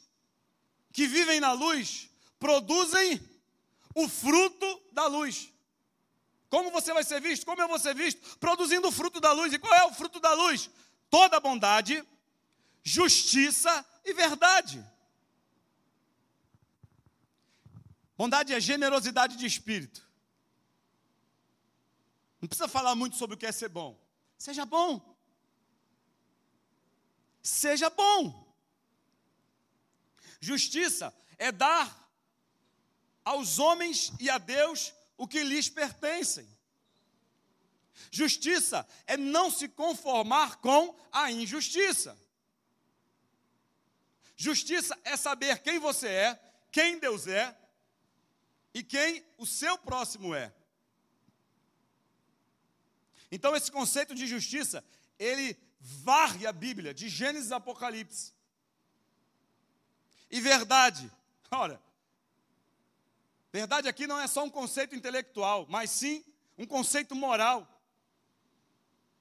que 1.00 1.08
vivem 1.08 1.40
na 1.40 1.54
luz 1.54 2.10
produzem 2.38 3.22
o 3.96 4.10
fruto 4.10 4.82
da 4.92 5.08
luz. 5.08 5.50
Como 6.50 6.72
você 6.72 6.92
vai 6.92 7.06
ser 7.06 7.22
visto? 7.22 7.46
Como 7.46 7.62
eu 7.62 7.70
vou 7.70 7.80
ser 7.80 7.96
visto? 7.96 8.38
Produzindo 8.38 8.90
o 8.90 8.92
fruto 8.92 9.22
da 9.22 9.32
luz. 9.32 9.54
E 9.54 9.60
qual 9.60 9.74
é 9.74 9.86
o 9.86 9.94
fruto 9.94 10.20
da 10.20 10.34
luz? 10.34 10.70
Toda 11.10 11.40
bondade, 11.40 12.06
justiça 12.84 13.86
e 14.04 14.12
verdade. 14.14 14.86
Bondade 18.18 18.54
é 18.54 18.60
generosidade 18.60 19.38
de 19.38 19.46
espírito. 19.46 20.06
Não 22.42 22.50
precisa 22.50 22.68
falar 22.68 22.94
muito 22.94 23.16
sobre 23.16 23.36
o 23.36 23.38
que 23.38 23.46
é 23.46 23.54
ser 23.54 23.70
bom. 23.70 23.98
Seja 24.38 24.66
bom. 24.66 25.16
Seja 27.42 27.90
bom. 27.90 28.49
Justiça 30.40 31.14
é 31.38 31.52
dar 31.52 32.10
aos 33.24 33.60
homens 33.60 34.12
e 34.20 34.30
a 34.30 34.38
Deus 34.38 34.94
o 35.18 35.28
que 35.28 35.44
lhes 35.44 35.70
pertencem. 35.70 36.48
Justiça 38.12 38.88
é 39.06 39.18
não 39.18 39.52
se 39.52 39.68
conformar 39.68 40.58
com 40.58 40.96
a 41.12 41.32
injustiça. 41.32 42.18
Justiça 44.36 44.98
é 45.04 45.18
saber 45.18 45.60
quem 45.60 45.80
você 45.80 46.08
é, 46.08 46.40
quem 46.72 46.98
Deus 46.98 47.28
é 47.28 47.56
e 48.74 48.82
quem 48.82 49.26
o 49.38 49.46
seu 49.46 49.78
próximo 49.78 50.34
é. 50.34 50.54
Então 53.32 53.56
esse 53.56 53.72
conceito 53.72 54.16
de 54.16 54.26
justiça, 54.26 54.84
ele 55.20 55.58
varre 55.80 56.48
a 56.48 56.52
Bíblia 56.52 56.94
de 56.94 57.10
Gênesis 57.10 57.52
a 57.52 57.58
Apocalipse. 57.58 58.34
E 60.30 60.40
verdade, 60.40 61.12
olha, 61.52 61.80
verdade 63.52 63.88
aqui 63.88 64.06
não 64.08 64.20
é 64.20 64.28
só 64.28 64.44
um 64.44 64.50
conceito 64.50 64.96
intelectual, 64.96 65.66
mas 65.70 65.90
sim 65.90 66.24
um 66.58 66.66
conceito 66.66 67.16
moral. 67.16 67.68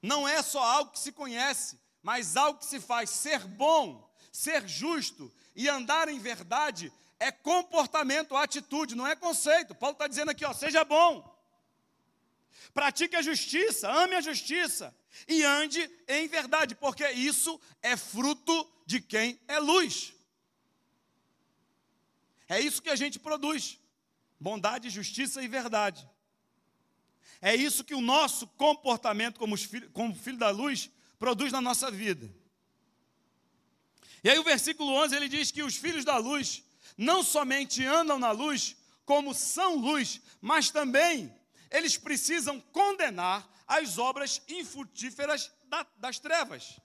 Não 0.01 0.27
é 0.27 0.41
só 0.41 0.63
algo 0.63 0.91
que 0.91 0.99
se 0.99 1.11
conhece, 1.11 1.79
mas 2.01 2.37
algo 2.37 2.59
que 2.59 2.65
se 2.65 2.79
faz. 2.79 3.09
Ser 3.09 3.45
bom, 3.45 4.09
ser 4.31 4.67
justo 4.67 5.31
e 5.55 5.67
andar 5.67 6.07
em 6.07 6.19
verdade 6.19 6.91
é 7.19 7.31
comportamento, 7.31 8.35
atitude, 8.35 8.95
não 8.95 9.05
é 9.05 9.15
conceito. 9.15 9.75
Paulo 9.75 9.93
está 9.93 10.07
dizendo 10.07 10.31
aqui, 10.31 10.45
ó, 10.45 10.53
seja 10.53 10.83
bom. 10.85 11.37
Pratique 12.73 13.15
a 13.15 13.21
justiça, 13.21 13.91
ame 13.91 14.15
a 14.15 14.21
justiça 14.21 14.95
e 15.27 15.43
ande 15.43 15.89
em 16.07 16.27
verdade, 16.27 16.75
porque 16.75 17.09
isso 17.11 17.59
é 17.81 17.97
fruto 17.97 18.69
de 18.85 19.01
quem 19.01 19.39
é 19.47 19.59
luz. 19.59 20.13
É 22.49 22.59
isso 22.59 22.81
que 22.81 22.89
a 22.89 22.95
gente 22.95 23.19
produz: 23.19 23.79
bondade, 24.39 24.89
justiça 24.89 25.41
e 25.43 25.47
verdade. 25.47 26.09
É 27.41 27.55
isso 27.55 27.83
que 27.83 27.93
o 27.93 28.01
nosso 28.01 28.47
comportamento 28.47 29.39
como, 29.39 29.55
filho, 29.55 29.89
como 29.91 30.13
filho 30.15 30.37
da 30.37 30.49
luz 30.49 30.89
produz 31.17 31.51
na 31.51 31.61
nossa 31.61 31.89
vida. 31.89 32.29
E 34.23 34.29
aí 34.29 34.37
o 34.37 34.43
versículo 34.43 34.91
11 34.93 35.15
ele 35.15 35.29
diz 35.29 35.51
que 35.51 35.63
os 35.63 35.77
filhos 35.77 36.03
da 36.03 36.17
luz 36.17 36.63
não 36.97 37.23
somente 37.23 37.85
andam 37.85 38.19
na 38.19 38.31
luz, 38.31 38.75
como 39.05 39.33
são 39.33 39.77
luz, 39.77 40.19
mas 40.41 40.69
também 40.69 41.33
eles 41.71 41.97
precisam 41.97 42.59
condenar 42.59 43.47
as 43.65 43.97
obras 43.97 44.41
infrutíferas 44.49 45.51
das 45.97 46.19
trevas. 46.19 46.79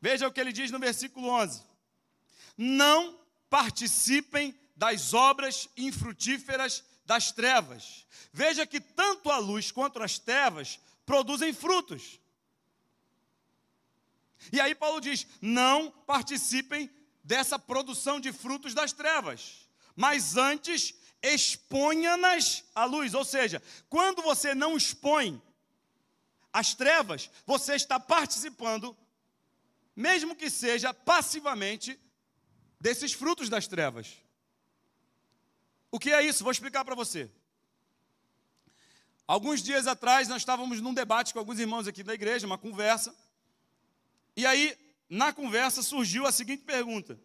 Veja 0.00 0.28
o 0.28 0.32
que 0.32 0.38
ele 0.38 0.52
diz 0.52 0.70
no 0.70 0.78
versículo 0.78 1.28
11: 1.28 1.62
Não 2.56 3.18
participem 3.48 4.58
das 4.76 5.12
obras 5.12 5.68
infrutíferas 5.76 6.84
das 7.04 7.32
trevas. 7.32 8.06
Veja 8.32 8.66
que 8.66 8.80
tanto 8.80 9.30
a 9.30 9.38
luz 9.38 9.70
quanto 9.70 10.02
as 10.02 10.18
trevas 10.18 10.78
produzem 11.04 11.52
frutos. 11.52 12.20
E 14.52 14.60
aí 14.60 14.74
Paulo 14.74 15.00
diz: 15.00 15.26
não 15.40 15.90
participem 16.06 16.90
dessa 17.24 17.58
produção 17.58 18.20
de 18.20 18.32
frutos 18.32 18.74
das 18.74 18.92
trevas, 18.92 19.68
mas 19.96 20.36
antes 20.36 20.94
exponha-nas 21.22 22.64
à 22.74 22.84
luz. 22.84 23.14
Ou 23.14 23.24
seja, 23.24 23.62
quando 23.88 24.22
você 24.22 24.54
não 24.54 24.76
expõe 24.76 25.42
as 26.52 26.74
trevas, 26.74 27.30
você 27.46 27.74
está 27.74 27.98
participando, 27.98 28.96
mesmo 29.94 30.36
que 30.36 30.48
seja 30.48 30.94
passivamente, 30.94 31.98
desses 32.80 33.12
frutos 33.12 33.48
das 33.48 33.66
trevas. 33.66 34.16
O 35.90 35.98
que 35.98 36.12
é 36.12 36.22
isso? 36.22 36.44
Vou 36.44 36.52
explicar 36.52 36.84
para 36.84 36.94
você. 36.94 37.30
Alguns 39.26 39.62
dias 39.62 39.86
atrás, 39.86 40.28
nós 40.28 40.42
estávamos 40.42 40.80
num 40.80 40.94
debate 40.94 41.32
com 41.32 41.38
alguns 41.38 41.58
irmãos 41.58 41.86
aqui 41.86 42.02
da 42.02 42.14
igreja, 42.14 42.46
uma 42.46 42.56
conversa. 42.56 43.14
E 44.36 44.46
aí, 44.46 44.76
na 45.08 45.32
conversa, 45.32 45.82
surgiu 45.82 46.26
a 46.26 46.32
seguinte 46.32 46.64
pergunta: 46.64 47.18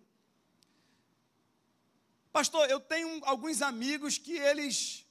Pastor, 2.31 2.69
eu 2.69 2.79
tenho 2.79 3.23
alguns 3.23 3.61
amigos 3.61 4.17
que 4.17 4.33
eles 4.33 5.05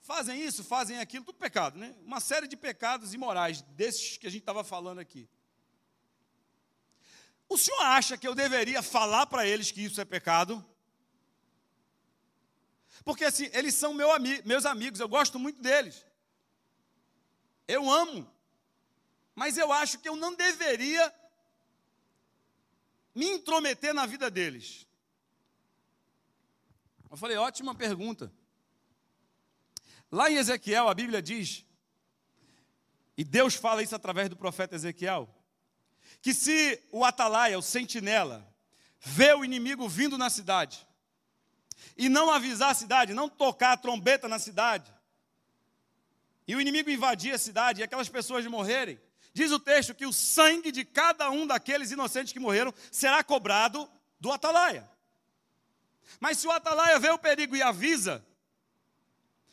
fazem 0.00 0.40
isso, 0.42 0.64
fazem 0.64 0.98
aquilo, 1.00 1.24
tudo 1.24 1.36
pecado, 1.36 1.78
né? 1.78 1.94
Uma 2.02 2.20
série 2.20 2.48
de 2.48 2.56
pecados 2.56 3.12
imorais, 3.12 3.60
desses 3.76 4.16
que 4.16 4.26
a 4.26 4.30
gente 4.30 4.40
estava 4.40 4.64
falando 4.64 5.00
aqui. 5.00 5.28
O 7.48 7.56
senhor 7.56 7.80
acha 7.82 8.16
que 8.16 8.28
eu 8.28 8.34
deveria 8.34 8.82
falar 8.82 9.26
para 9.26 9.46
eles 9.46 9.70
que 9.70 9.82
isso 9.82 10.00
é 10.00 10.04
pecado? 10.04 10.64
Porque 13.04 13.24
assim, 13.24 13.48
eles 13.52 13.74
são 13.74 13.94
meu 13.94 14.12
ami 14.12 14.42
meus 14.44 14.66
amigos, 14.66 15.00
eu 15.00 15.08
gosto 15.08 15.38
muito 15.38 15.62
deles. 15.62 16.04
Eu 17.66 17.90
amo. 17.90 18.30
Mas 19.34 19.56
eu 19.56 19.72
acho 19.72 19.98
que 19.98 20.08
eu 20.08 20.16
não 20.16 20.34
deveria 20.34 21.14
me 23.14 23.26
intrometer 23.26 23.94
na 23.94 24.04
vida 24.04 24.30
deles. 24.30 24.86
Eu 27.10 27.16
falei, 27.16 27.36
ótima 27.36 27.74
pergunta. 27.74 28.32
Lá 30.10 30.30
em 30.30 30.36
Ezequiel, 30.36 30.88
a 30.88 30.94
Bíblia 30.94 31.22
diz, 31.22 31.64
e 33.16 33.24
Deus 33.24 33.54
fala 33.54 33.82
isso 33.82 33.94
através 33.94 34.28
do 34.28 34.36
profeta 34.36 34.74
Ezequiel, 34.74 35.28
que 36.20 36.34
se 36.34 36.82
o 36.90 37.04
atalaia, 37.04 37.58
o 37.58 37.62
sentinela, 37.62 38.46
vê 39.00 39.32
o 39.32 39.44
inimigo 39.44 39.88
vindo 39.88 40.18
na 40.18 40.28
cidade, 40.28 40.86
e 41.96 42.08
não 42.08 42.30
avisar 42.30 42.70
a 42.70 42.74
cidade, 42.74 43.14
não 43.14 43.28
tocar 43.28 43.72
a 43.72 43.76
trombeta 43.76 44.28
na 44.28 44.38
cidade, 44.38 44.92
e 46.46 46.56
o 46.56 46.60
inimigo 46.60 46.90
invadir 46.90 47.34
a 47.34 47.38
cidade 47.38 47.80
e 47.80 47.84
aquelas 47.84 48.08
pessoas 48.08 48.46
morrerem, 48.46 48.98
diz 49.34 49.52
o 49.52 49.58
texto 49.58 49.94
que 49.94 50.06
o 50.06 50.12
sangue 50.12 50.72
de 50.72 50.84
cada 50.84 51.30
um 51.30 51.46
daqueles 51.46 51.90
inocentes 51.90 52.32
que 52.32 52.40
morreram 52.40 52.72
será 52.90 53.22
cobrado 53.22 53.88
do 54.18 54.32
atalaia. 54.32 54.88
Mas 56.18 56.38
se 56.38 56.46
o 56.46 56.50
atalaia 56.50 56.98
vê 56.98 57.10
o 57.10 57.18
perigo 57.18 57.54
e 57.54 57.62
avisa, 57.62 58.24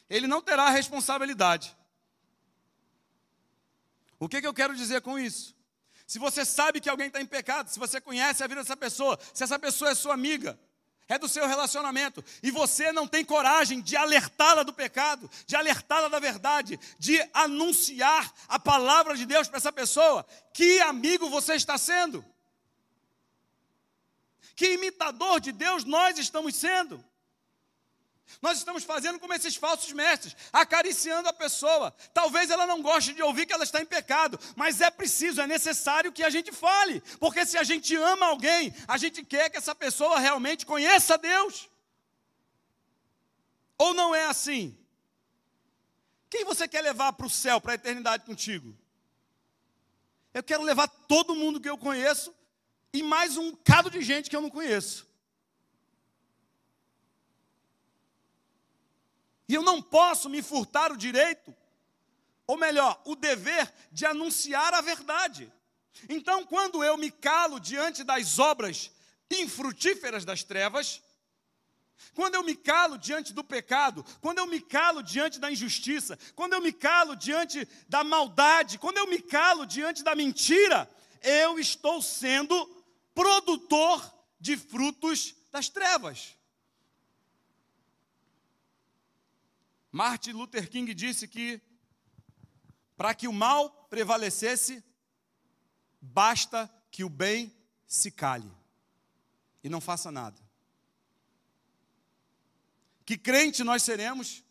ele 0.09 0.27
não 0.27 0.41
terá 0.41 0.69
responsabilidade. 0.69 1.75
O 4.19 4.29
que, 4.29 4.41
que 4.41 4.47
eu 4.47 4.53
quero 4.53 4.75
dizer 4.75 5.01
com 5.01 5.19
isso? 5.19 5.54
Se 6.05 6.19
você 6.19 6.45
sabe 6.45 6.79
que 6.79 6.89
alguém 6.89 7.07
está 7.07 7.19
em 7.19 7.25
pecado, 7.25 7.69
se 7.69 7.79
você 7.79 7.99
conhece 7.99 8.43
a 8.43 8.47
vida 8.47 8.61
dessa 8.61 8.77
pessoa, 8.77 9.19
se 9.33 9.43
essa 9.43 9.57
pessoa 9.57 9.91
é 9.91 9.95
sua 9.95 10.13
amiga, 10.13 10.59
é 11.07 11.17
do 11.17 11.27
seu 11.27 11.47
relacionamento, 11.47 12.23
e 12.41 12.51
você 12.51 12.91
não 12.91 13.07
tem 13.07 13.23
coragem 13.23 13.81
de 13.81 13.95
alertá-la 13.95 14.63
do 14.63 14.73
pecado, 14.73 15.29
de 15.45 15.55
alertá-la 15.55 16.07
da 16.07 16.19
verdade, 16.19 16.79
de 16.97 17.19
anunciar 17.33 18.31
a 18.47 18.59
palavra 18.59 19.15
de 19.15 19.25
Deus 19.25 19.47
para 19.47 19.57
essa 19.57 19.71
pessoa, 19.71 20.25
que 20.53 20.79
amigo 20.81 21.29
você 21.29 21.55
está 21.55 21.77
sendo? 21.77 22.25
Que 24.55 24.73
imitador 24.73 25.39
de 25.39 25.51
Deus 25.51 25.83
nós 25.83 26.17
estamos 26.17 26.55
sendo? 26.55 27.03
Nós 28.41 28.57
estamos 28.57 28.83
fazendo 28.83 29.19
como 29.19 29.33
esses 29.33 29.55
falsos 29.55 29.91
mestres, 29.93 30.35
acariciando 30.51 31.29
a 31.29 31.33
pessoa. 31.33 31.93
Talvez 32.13 32.49
ela 32.49 32.65
não 32.65 32.81
goste 32.81 33.13
de 33.13 33.21
ouvir 33.21 33.45
que 33.45 33.53
ela 33.53 33.63
está 33.63 33.81
em 33.81 33.85
pecado, 33.85 34.39
mas 34.55 34.81
é 34.81 34.89
preciso, 34.89 35.41
é 35.41 35.47
necessário 35.47 36.11
que 36.11 36.23
a 36.23 36.29
gente 36.29 36.51
fale, 36.51 37.01
porque 37.19 37.45
se 37.45 37.57
a 37.57 37.63
gente 37.63 37.95
ama 37.95 38.27
alguém, 38.27 38.73
a 38.87 38.97
gente 38.97 39.23
quer 39.23 39.49
que 39.49 39.57
essa 39.57 39.75
pessoa 39.75 40.19
realmente 40.19 40.65
conheça 40.65 41.17
Deus. 41.17 41.69
Ou 43.77 43.93
não 43.93 44.13
é 44.13 44.25
assim? 44.25 44.77
Quem 46.29 46.43
você 46.43 46.67
quer 46.67 46.81
levar 46.81 47.13
para 47.13 47.27
o 47.27 47.29
céu, 47.29 47.61
para 47.61 47.73
a 47.73 47.75
eternidade 47.75 48.25
contigo? 48.25 48.75
Eu 50.33 50.43
quero 50.43 50.63
levar 50.63 50.87
todo 50.87 51.35
mundo 51.35 51.61
que 51.61 51.69
eu 51.69 51.77
conheço 51.77 52.33
e 52.91 53.01
mais 53.01 53.37
um 53.37 53.55
cado 53.55 53.89
de 53.89 54.01
gente 54.01 54.29
que 54.29 54.35
eu 54.35 54.41
não 54.41 54.49
conheço. 54.49 55.07
E 59.47 59.53
eu 59.53 59.61
não 59.61 59.81
posso 59.81 60.29
me 60.29 60.41
furtar 60.41 60.91
o 60.91 60.97
direito, 60.97 61.55
ou 62.47 62.57
melhor, 62.57 63.01
o 63.05 63.15
dever 63.15 63.71
de 63.91 64.05
anunciar 64.05 64.73
a 64.73 64.81
verdade. 64.81 65.51
Então, 66.09 66.45
quando 66.45 66.83
eu 66.83 66.97
me 66.97 67.09
calo 67.09 67.59
diante 67.59 68.03
das 68.03 68.39
obras 68.39 68.91
infrutíferas 69.31 70.25
das 70.25 70.43
trevas, 70.43 71.01
quando 72.13 72.35
eu 72.35 72.43
me 72.43 72.55
calo 72.55 72.97
diante 72.97 73.33
do 73.33 73.43
pecado, 73.43 74.05
quando 74.21 74.39
eu 74.39 74.47
me 74.47 74.59
calo 74.59 75.01
diante 75.01 75.39
da 75.39 75.51
injustiça, 75.51 76.17
quando 76.35 76.53
eu 76.53 76.61
me 76.61 76.71
calo 76.71 77.15
diante 77.15 77.67
da 77.87 78.03
maldade, 78.03 78.77
quando 78.77 78.97
eu 78.97 79.07
me 79.07 79.19
calo 79.19 79.65
diante 79.65 80.03
da 80.03 80.15
mentira, 80.15 80.89
eu 81.21 81.57
estou 81.59 82.01
sendo 82.01 82.65
produtor 83.13 84.13
de 84.39 84.57
frutos 84.57 85.35
das 85.51 85.69
trevas. 85.69 86.35
Martin 89.95 90.33
Luther 90.33 90.69
King 90.69 90.93
disse 90.93 91.25
que 91.25 91.61
para 92.97 93.15
que 93.15 93.29
o 93.29 93.31
mal 93.31 93.87
prevalecesse, 93.89 94.83
basta 96.01 96.69
que 96.91 97.01
o 97.01 97.09
bem 97.09 97.55
se 97.87 98.11
cale 98.11 98.51
e 99.63 99.69
não 99.69 99.79
faça 99.79 100.11
nada. 100.11 100.37
Que 103.05 103.17
crente 103.17 103.63
nós 103.63 103.83
seremos, 103.83 104.43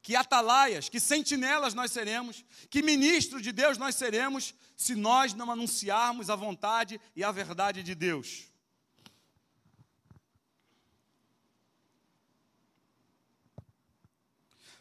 que 0.00 0.14
atalaias, 0.14 0.88
que 0.88 1.00
sentinelas 1.00 1.74
nós 1.74 1.90
seremos, 1.90 2.44
que 2.70 2.80
ministro 2.80 3.42
de 3.42 3.50
Deus 3.50 3.76
nós 3.76 3.96
seremos, 3.96 4.54
se 4.76 4.94
nós 4.94 5.34
não 5.34 5.50
anunciarmos 5.50 6.30
a 6.30 6.36
vontade 6.36 7.00
e 7.16 7.24
a 7.24 7.32
verdade 7.32 7.82
de 7.82 7.96
Deus. 7.96 8.49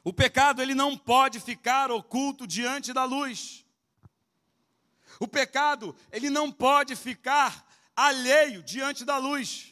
O 0.10 0.14
pecado 0.14 0.60
ele 0.60 0.74
não 0.74 0.97
pode 0.97 1.39
ficar 1.39 1.91
oculto 1.91 2.47
diante 2.47 2.91
da 2.91 3.03
luz. 3.03 3.64
O 5.20 5.28
pecado 5.28 5.95
ele 6.12 6.32
não 6.32 6.51
pode 6.51 6.95
ficar 6.95 7.64
alheio 7.95 8.64
diante 8.64 9.05
da 9.05 9.20
luz. 9.20 9.72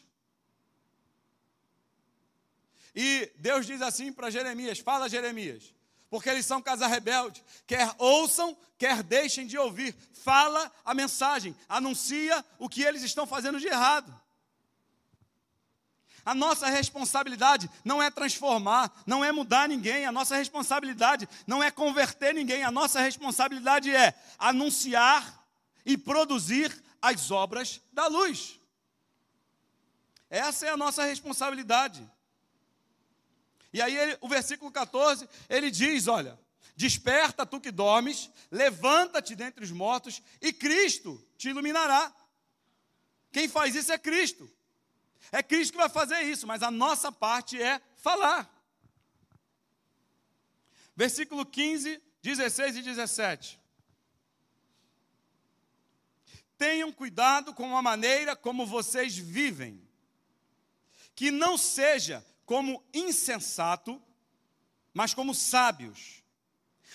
E 2.95 3.33
Deus 3.37 3.65
diz 3.65 3.81
assim 3.81 4.13
para 4.13 4.29
Jeremias: 4.29 4.77
Fala, 4.77 5.09
Jeremias, 5.09 5.73
porque 6.07 6.29
eles 6.29 6.45
são 6.45 6.61
casa 6.61 6.85
rebelde, 6.85 7.43
quer 7.65 7.95
ouçam, 7.97 8.55
quer 8.77 9.01
deixem 9.01 9.47
de 9.47 9.57
ouvir. 9.57 9.95
Fala 10.23 10.71
a 10.85 10.93
mensagem, 10.93 11.55
anuncia 11.67 12.45
o 12.59 12.69
que 12.69 12.83
eles 12.83 13.01
estão 13.01 13.25
fazendo 13.25 13.59
de 13.59 13.65
errado. 13.65 14.26
A 16.27 16.35
nossa 16.35 16.67
responsabilidade 16.67 17.69
não 17.85 18.03
é 18.03 18.11
transformar, 18.11 18.91
não 19.05 19.23
é 19.23 19.31
mudar 19.31 19.69
ninguém, 19.69 20.05
a 20.05 20.11
nossa 20.11 20.35
responsabilidade 20.35 21.25
não 21.47 21.63
é 21.63 21.71
converter 21.71 22.33
ninguém, 22.33 22.65
a 22.65 22.69
nossa 22.69 22.99
responsabilidade 22.99 23.95
é 23.95 24.13
anunciar 24.37 25.47
e 25.85 25.97
produzir 25.97 26.83
as 27.01 27.31
obras 27.31 27.79
da 27.93 28.07
luz. 28.07 28.59
Essa 30.29 30.65
é 30.65 30.69
a 30.69 30.75
nossa 30.75 31.05
responsabilidade. 31.05 32.05
E 33.71 33.81
aí 33.81 33.95
ele, 33.95 34.17
o 34.19 34.27
versículo 34.27 34.69
14, 34.69 35.29
ele 35.47 35.71
diz, 35.71 36.07
olha, 36.07 36.37
desperta 36.75 37.45
tu 37.45 37.61
que 37.61 37.71
dormes, 37.71 38.29
levanta-te 38.51 39.33
dentre 39.33 39.63
os 39.63 39.71
mortos 39.71 40.21
e 40.41 40.51
Cristo 40.51 41.25
te 41.37 41.47
iluminará. 41.51 42.13
Quem 43.31 43.47
faz 43.47 43.75
isso 43.75 43.93
é 43.93 43.97
Cristo. 43.97 44.51
É 45.31 45.43
Cristo 45.43 45.71
que 45.71 45.77
vai 45.77 45.89
fazer 45.89 46.21
isso, 46.21 46.47
mas 46.47 46.63
a 46.63 46.71
nossa 46.71 47.11
parte 47.11 47.61
é 47.61 47.81
falar. 47.95 48.49
Versículo 50.95 51.45
15, 51.45 52.01
16 52.21 52.77
e 52.77 52.81
17. 52.81 53.59
Tenham 56.57 56.91
cuidado 56.91 57.53
com 57.53 57.77
a 57.77 57.81
maneira 57.81 58.35
como 58.35 58.65
vocês 58.65 59.15
vivem, 59.15 59.79
que 61.13 61.29
não 61.29 61.57
seja 61.57 62.25
como 62.45 62.83
insensato, 62.93 64.01
mas 64.93 65.13
como 65.13 65.35
sábios, 65.35 66.23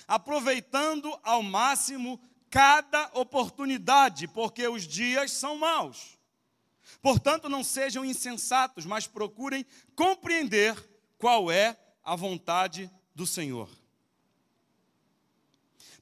aproveitando 0.09 1.17
ao 1.23 1.43
máximo 1.43 2.21
cada 2.51 3.09
oportunidade, 3.15 4.27
porque 4.27 4.67
os 4.67 4.87
dias 4.87 5.31
são 5.31 5.57
maus. 5.57 6.19
Portanto, 7.03 7.49
não 7.49 7.65
sejam 7.65 8.05
insensatos, 8.05 8.87
mas 8.87 9.09
procurem 9.09 9.67
compreender 9.97 10.75
qual 11.19 11.51
é 11.51 11.77
a 12.05 12.15
vontade 12.15 12.89
do 13.13 13.27
Senhor. 13.27 13.69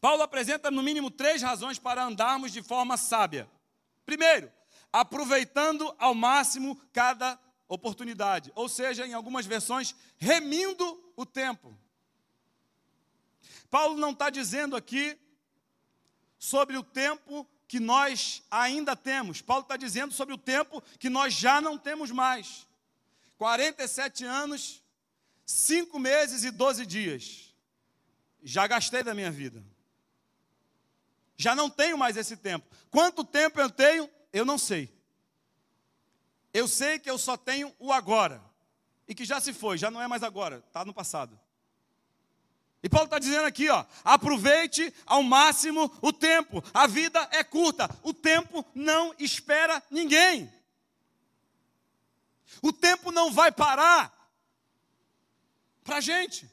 Paulo 0.00 0.22
apresenta 0.22 0.70
no 0.70 0.82
mínimo 0.82 1.10
três 1.10 1.42
razões 1.42 1.78
para 1.78 2.04
andarmos 2.04 2.52
de 2.52 2.62
forma 2.62 2.96
sábia. 2.98 3.50
Primeiro, 4.04 4.52
aproveitando 4.92 5.94
ao 5.98 6.14
máximo 6.14 6.80
cada 6.92 7.38
oportunidade, 7.68 8.52
ou 8.54 8.68
seja, 8.68 9.06
em 9.06 9.14
algumas 9.14 9.46
versões, 9.46 9.94
remindo 10.18 11.12
o 11.16 11.24
tempo. 11.24 11.78
Paulo 13.70 13.96
não 13.96 14.10
está 14.10 14.28
dizendo 14.28 14.74
aqui 14.74 15.16
sobre 16.38 16.76
o 16.76 16.82
tempo 16.82 17.46
que 17.70 17.78
nós 17.78 18.42
ainda 18.50 18.96
temos. 18.96 19.40
Paulo 19.40 19.62
está 19.62 19.76
dizendo 19.76 20.12
sobre 20.12 20.34
o 20.34 20.38
tempo 20.38 20.82
que 20.98 21.08
nós 21.08 21.32
já 21.32 21.60
não 21.60 21.78
temos 21.78 22.10
mais. 22.10 22.66
47 23.38 24.24
anos, 24.24 24.82
5 25.46 25.96
meses 25.96 26.42
e 26.42 26.50
12 26.50 26.84
dias. 26.84 27.54
Já 28.42 28.66
gastei 28.66 29.04
da 29.04 29.14
minha 29.14 29.30
vida. 29.30 29.64
Já 31.36 31.54
não 31.54 31.70
tenho 31.70 31.96
mais 31.96 32.16
esse 32.16 32.36
tempo. 32.36 32.66
Quanto 32.90 33.22
tempo 33.22 33.60
eu 33.60 33.70
tenho, 33.70 34.10
eu 34.32 34.44
não 34.44 34.58
sei. 34.58 34.92
Eu 36.52 36.66
sei 36.66 36.98
que 36.98 37.08
eu 37.08 37.18
só 37.18 37.36
tenho 37.36 37.72
o 37.78 37.92
agora. 37.92 38.42
E 39.06 39.14
que 39.14 39.24
já 39.24 39.40
se 39.40 39.52
foi, 39.52 39.78
já 39.78 39.92
não 39.92 40.02
é 40.02 40.08
mais 40.08 40.24
agora, 40.24 40.60
está 40.66 40.84
no 40.84 40.92
passado. 40.92 41.38
E 42.82 42.88
Paulo 42.88 43.04
está 43.04 43.18
dizendo 43.18 43.44
aqui, 43.44 43.68
ó, 43.68 43.84
aproveite 44.02 44.92
ao 45.04 45.22
máximo 45.22 45.92
o 46.00 46.12
tempo. 46.12 46.64
A 46.72 46.86
vida 46.86 47.28
é 47.30 47.44
curta, 47.44 47.90
o 48.02 48.14
tempo 48.14 48.64
não 48.74 49.14
espera 49.18 49.82
ninguém. 49.90 50.50
O 52.62 52.72
tempo 52.72 53.12
não 53.12 53.30
vai 53.30 53.52
parar 53.52 54.12
para 55.84 55.96
a 55.96 56.00
gente. 56.00 56.50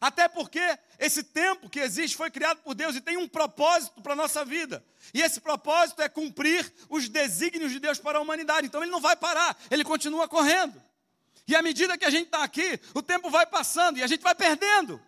Até 0.00 0.28
porque 0.28 0.60
esse 0.98 1.22
tempo 1.22 1.70
que 1.70 1.80
existe 1.80 2.16
foi 2.16 2.30
criado 2.30 2.58
por 2.58 2.74
Deus 2.74 2.96
e 2.96 3.00
tem 3.00 3.16
um 3.16 3.28
propósito 3.28 4.00
para 4.02 4.12
a 4.12 4.16
nossa 4.16 4.44
vida. 4.44 4.84
E 5.12 5.22
esse 5.22 5.40
propósito 5.40 6.02
é 6.02 6.08
cumprir 6.08 6.70
os 6.88 7.08
desígnios 7.08 7.72
de 7.72 7.80
Deus 7.80 7.98
para 7.98 8.18
a 8.18 8.20
humanidade. 8.20 8.66
Então 8.66 8.82
ele 8.82 8.90
não 8.90 9.00
vai 9.00 9.16
parar, 9.16 9.56
ele 9.70 9.84
continua 9.84 10.28
correndo. 10.28 10.82
E 11.46 11.54
à 11.54 11.62
medida 11.62 11.96
que 11.96 12.04
a 12.04 12.10
gente 12.10 12.26
está 12.26 12.42
aqui, 12.42 12.80
o 12.92 13.02
tempo 13.02 13.30
vai 13.30 13.46
passando 13.46 13.98
e 13.98 14.02
a 14.02 14.06
gente 14.06 14.22
vai 14.22 14.34
perdendo. 14.34 15.00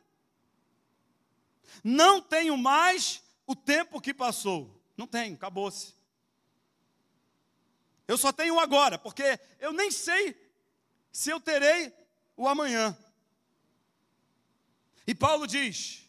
Não 1.82 2.20
tenho 2.20 2.57
mais 2.57 3.22
o 3.47 3.57
tempo 3.57 4.01
que 4.01 4.14
passou. 4.14 4.80
Não 4.97 5.07
tenho, 5.07 5.34
acabou-se. 5.34 5.95
Eu 8.07 8.16
só 8.16 8.32
tenho 8.32 8.59
agora, 8.59 8.99
porque 8.99 9.39
eu 9.59 9.72
nem 9.72 9.91
sei 9.91 10.36
se 11.11 11.30
eu 11.30 11.41
terei 11.41 11.93
o 12.36 12.49
amanhã. 12.49 12.97
E 15.07 15.14
Paulo 15.14 15.47
diz: 15.47 16.09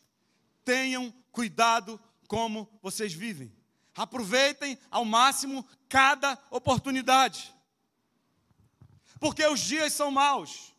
tenham 0.63 1.11
cuidado 1.31 1.99
como 2.27 2.69
vocês 2.81 3.13
vivem. 3.13 3.51
Aproveitem 3.95 4.77
ao 4.91 5.03
máximo 5.03 5.67
cada 5.89 6.37
oportunidade 6.51 7.53
porque 9.19 9.45
os 9.45 9.59
dias 9.59 9.93
são 9.93 10.11
maus. 10.11 10.73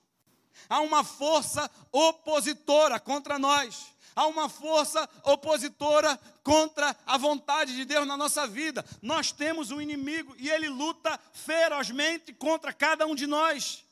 Há 0.69 0.81
uma 0.81 1.03
força 1.03 1.71
opositora 1.93 3.01
contra 3.01 3.39
nós. 3.39 3.93
Há 4.15 4.27
uma 4.27 4.49
força 4.49 5.09
opositora 5.25 6.19
contra 6.43 6.97
a 7.07 7.17
vontade 7.17 7.75
de 7.75 7.85
Deus 7.85 8.07
na 8.07 8.17
nossa 8.17 8.47
vida. 8.47 8.85
Nós 9.01 9.33
temos 9.33 9.71
um 9.71 9.81
inimigo 9.81 10.35
e 10.39 10.51
ele 10.51 10.69
luta 10.69 11.19
ferozmente 11.33 12.33
contra 12.33 12.73
cada 12.73 13.07
um 13.07 13.15
de 13.15 13.27
nós. 13.27 13.85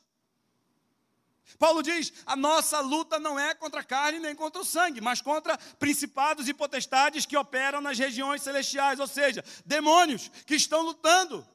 Paulo 1.57 1.81
diz: 1.81 2.13
a 2.25 2.35
nossa 2.35 2.79
luta 2.79 3.19
não 3.19 3.39
é 3.39 3.53
contra 3.53 3.81
a 3.81 3.83
carne 3.83 4.19
nem 4.19 4.35
contra 4.35 4.61
o 4.61 4.65
sangue, 4.65 5.01
mas 5.01 5.21
contra 5.21 5.57
principados 5.57 6.47
e 6.47 6.53
potestades 6.53 7.25
que 7.25 7.37
operam 7.37 7.81
nas 7.81 7.97
regiões 7.97 8.41
celestiais, 8.41 8.99
ou 8.99 9.07
seja, 9.07 9.43
demônios 9.65 10.29
que 10.45 10.55
estão 10.55 10.81
lutando, 10.81 11.45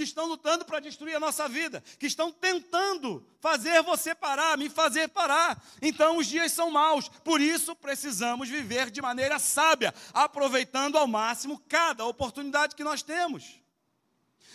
que 0.00 0.04
estão 0.04 0.24
lutando 0.24 0.64
para 0.64 0.80
destruir 0.80 1.14
a 1.14 1.20
nossa 1.20 1.46
vida, 1.46 1.84
que 1.98 2.06
estão 2.06 2.32
tentando 2.32 3.22
fazer 3.38 3.82
você 3.82 4.14
parar, 4.14 4.56
me 4.56 4.70
fazer 4.70 5.08
parar. 5.08 5.62
Então 5.82 6.16
os 6.16 6.26
dias 6.26 6.52
são 6.52 6.70
maus, 6.70 7.10
por 7.22 7.38
isso 7.38 7.76
precisamos 7.76 8.48
viver 8.48 8.90
de 8.90 9.02
maneira 9.02 9.38
sábia, 9.38 9.94
aproveitando 10.14 10.96
ao 10.96 11.06
máximo 11.06 11.62
cada 11.68 12.06
oportunidade 12.06 12.74
que 12.74 12.82
nós 12.82 13.02
temos. 13.02 13.60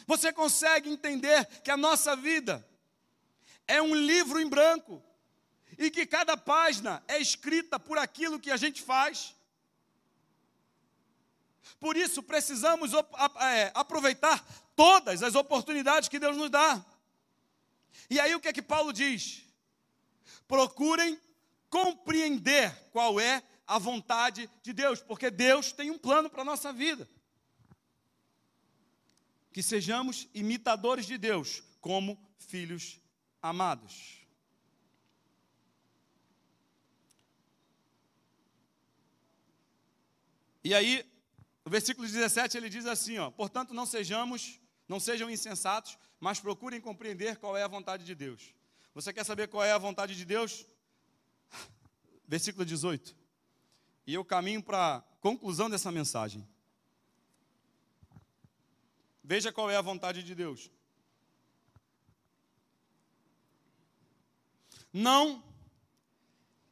Você 0.08 0.34
consegue 0.34 0.90
entender 0.90 1.46
que 1.64 1.70
a 1.70 1.78
nossa 1.78 2.16
vida 2.16 2.68
é 3.68 3.80
um 3.80 3.94
livro 3.94 4.42
em 4.42 4.50
branco 4.50 5.04
e 5.78 5.92
que 5.92 6.08
cada 6.08 6.36
página 6.36 7.04
é 7.08 7.20
escrita 7.20 7.80
por 7.80 8.00
aquilo 8.00 8.40
que 8.40 8.50
a 8.50 8.58
gente 8.58 8.82
faz. 8.82 9.35
Por 11.80 11.98
isso, 11.98 12.24
precisamos 12.24 12.92
é, 12.94 13.72
aproveitar 13.74 14.44
todas 14.76 15.22
as 15.22 15.36
oportunidades 15.36 16.10
que 16.10 16.20
Deus 16.20 16.36
nos 16.38 16.50
dá. 16.50 16.84
E 18.10 18.20
aí, 18.20 18.34
o 18.36 18.40
que 18.40 18.48
é 18.48 18.54
que 18.54 18.62
Paulo 18.62 18.92
diz? 18.92 19.44
Procurem 20.48 21.20
compreender 21.70 22.74
qual 22.92 23.20
é 23.20 23.44
a 23.68 23.80
vontade 23.80 24.50
de 24.62 24.74
Deus, 24.74 25.02
porque 25.02 25.30
Deus 25.30 25.72
tem 25.72 25.92
um 25.92 25.98
plano 25.98 26.30
para 26.30 26.42
a 26.42 26.46
nossa 26.46 26.72
vida. 26.72 27.10
Que 29.52 29.64
sejamos 29.64 30.28
imitadores 30.34 31.06
de 31.06 31.18
Deus, 31.18 31.64
como 31.82 32.20
filhos 32.38 33.00
amados. 33.42 34.26
E 40.64 40.74
aí, 40.74 41.06
o 41.66 41.70
versículo 41.70 42.08
17 42.08 42.56
ele 42.56 42.70
diz 42.70 42.86
assim, 42.86 43.18
ó: 43.18 43.32
"Portanto, 43.32 43.74
não 43.74 43.86
sejamos, 43.86 44.62
não 44.88 45.00
sejam 45.00 45.30
insensatos, 45.30 45.98
mas 46.20 46.40
procurem 46.40 46.80
compreender 46.80 47.38
qual 47.38 47.58
é 47.58 47.64
a 47.64 47.68
vontade 47.68 48.06
de 48.06 48.16
Deus." 48.16 48.54
Você 48.94 49.12
quer 49.12 49.26
saber 49.26 49.50
qual 49.50 49.64
é 49.64 49.74
a 49.74 49.78
vontade 49.78 50.16
de 50.16 50.24
Deus? 50.24 50.66
Versículo 52.26 52.64
18. 52.64 53.14
E 54.08 54.14
eu 54.14 54.24
caminho 54.24 54.64
para 54.64 54.98
a 54.98 55.02
conclusão 55.20 55.70
dessa 55.70 55.92
mensagem. 55.92 56.48
Veja 59.24 59.52
qual 59.52 59.70
é 59.72 59.76
a 59.76 59.82
vontade 59.82 60.22
de 60.22 60.36
Deus. 60.36 60.70
Não 64.94 65.44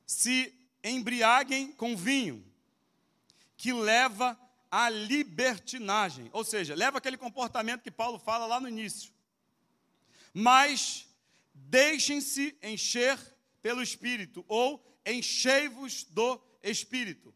se 0.06 0.54
embriaguem 0.84 1.72
com 1.72 1.98
vinho, 1.98 2.46
que 3.58 3.74
leva 3.74 4.40
à 4.76 4.90
libertinagem, 4.90 6.32
ou 6.34 6.44
seja, 6.44 6.74
leva 6.74 6.98
aquele 6.98 7.16
comportamento 7.16 7.84
que 7.84 7.92
Paulo 7.92 8.18
fala 8.18 8.48
lá 8.48 8.60
no 8.60 8.68
início. 8.68 9.12
Mas 10.34 11.06
deixem-se 11.54 12.58
encher 12.64 13.20
pelo 13.62 13.84
Espírito, 13.84 14.44
ou 14.48 14.84
enchei-vos 15.06 16.06
do 16.06 16.42
Espírito, 16.64 17.32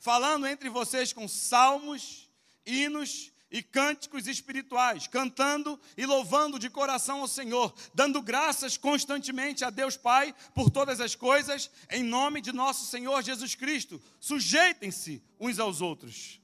falando 0.00 0.48
entre 0.48 0.68
vocês 0.68 1.12
com 1.12 1.28
salmos, 1.28 2.28
hinos 2.66 3.30
e 3.52 3.62
cânticos 3.62 4.26
espirituais, 4.26 5.06
cantando 5.06 5.80
e 5.96 6.04
louvando 6.04 6.58
de 6.58 6.68
coração 6.68 7.20
ao 7.20 7.28
Senhor, 7.28 7.72
dando 7.94 8.20
graças 8.20 8.76
constantemente 8.76 9.64
a 9.64 9.70
Deus 9.70 9.96
Pai 9.96 10.34
por 10.52 10.70
todas 10.70 11.00
as 11.00 11.14
coisas, 11.14 11.70
em 11.88 12.02
nome 12.02 12.40
de 12.40 12.52
nosso 12.52 12.84
Senhor 12.86 13.22
Jesus 13.22 13.54
Cristo. 13.54 14.02
Sujeitem-se 14.18 15.22
uns 15.38 15.60
aos 15.60 15.80
outros. 15.80 16.42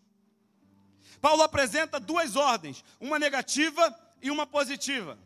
Paulo 1.21 1.43
apresenta 1.43 2.01
duas 2.01 2.37
ordens, 2.37 2.85
uma 3.01 3.19
negativa 3.19 3.95
e 4.23 4.31
uma 4.31 4.47
positiva. 4.47 5.19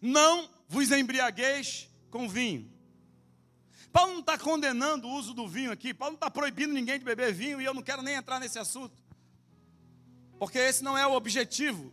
Não 0.00 0.50
vos 0.68 0.90
embriagueis 0.90 1.88
com 2.10 2.28
vinho. 2.28 2.70
Paulo 3.92 4.12
não 4.12 4.20
está 4.20 4.38
condenando 4.38 5.06
o 5.06 5.14
uso 5.14 5.34
do 5.34 5.46
vinho 5.46 5.70
aqui, 5.70 5.92
Paulo 5.92 6.12
não 6.12 6.16
está 6.16 6.30
proibindo 6.30 6.72
ninguém 6.72 6.98
de 6.98 7.04
beber 7.04 7.32
vinho 7.32 7.60
e 7.60 7.64
eu 7.64 7.74
não 7.74 7.82
quero 7.82 8.02
nem 8.02 8.14
entrar 8.14 8.40
nesse 8.40 8.58
assunto 8.58 9.02
porque 10.42 10.58
esse 10.58 10.82
não 10.82 10.98
é 10.98 11.06
o 11.06 11.12
objetivo. 11.12 11.92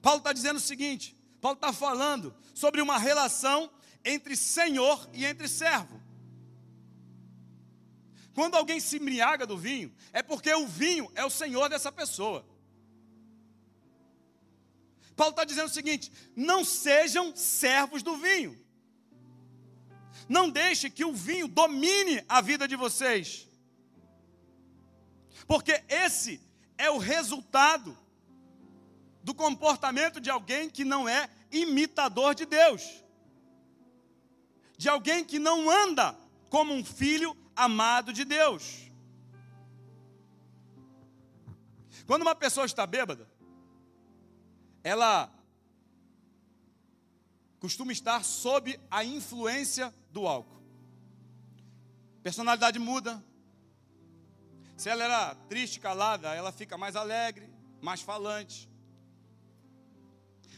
Paulo 0.00 0.18
está 0.18 0.32
dizendo 0.32 0.58
o 0.58 0.60
seguinte: 0.60 1.16
Paulo 1.40 1.56
está 1.56 1.72
falando 1.72 2.32
sobre 2.54 2.80
uma 2.80 2.96
relação 2.96 3.68
entre 4.04 4.36
senhor 4.36 5.10
e 5.12 5.26
entre 5.26 5.48
servo. 5.48 5.97
Quando 8.34 8.56
alguém 8.56 8.78
se 8.80 8.96
embriaga 8.96 9.46
do 9.46 9.56
vinho, 9.56 9.92
é 10.12 10.22
porque 10.22 10.52
o 10.54 10.66
vinho 10.66 11.10
é 11.14 11.24
o 11.24 11.30
senhor 11.30 11.68
dessa 11.68 11.90
pessoa. 11.90 12.44
Paulo 15.16 15.32
está 15.32 15.44
dizendo 15.44 15.66
o 15.66 15.74
seguinte: 15.74 16.12
não 16.36 16.64
sejam 16.64 17.34
servos 17.34 18.02
do 18.02 18.16
vinho. 18.16 18.56
Não 20.28 20.48
deixe 20.48 20.88
que 20.90 21.04
o 21.04 21.12
vinho 21.12 21.48
domine 21.48 22.22
a 22.28 22.40
vida 22.40 22.68
de 22.68 22.76
vocês. 22.76 23.48
Porque 25.46 25.82
esse 25.88 26.40
é 26.76 26.90
o 26.90 26.98
resultado 26.98 27.96
do 29.24 29.34
comportamento 29.34 30.20
de 30.20 30.30
alguém 30.30 30.70
que 30.70 30.84
não 30.84 31.08
é 31.08 31.28
imitador 31.50 32.34
de 32.34 32.46
Deus, 32.46 33.02
de 34.76 34.88
alguém 34.88 35.24
que 35.24 35.38
não 35.38 35.70
anda 35.70 36.16
como 36.48 36.72
um 36.72 36.84
filho 36.84 37.36
amado 37.58 38.12
de 38.12 38.24
Deus. 38.24 38.90
Quando 42.06 42.22
uma 42.22 42.34
pessoa 42.34 42.64
está 42.64 42.86
bêbada, 42.86 43.28
ela 44.82 45.30
costuma 47.58 47.92
estar 47.92 48.24
sob 48.24 48.78
a 48.90 49.04
influência 49.04 49.92
do 50.10 50.26
álcool. 50.26 50.62
Personalidade 52.22 52.78
muda, 52.78 53.22
se 54.76 54.88
ela 54.88 55.04
era 55.04 55.34
triste, 55.48 55.80
calada, 55.80 56.32
ela 56.34 56.52
fica 56.52 56.78
mais 56.78 56.94
alegre, 56.94 57.52
mais 57.82 58.00
falante. 58.00 58.70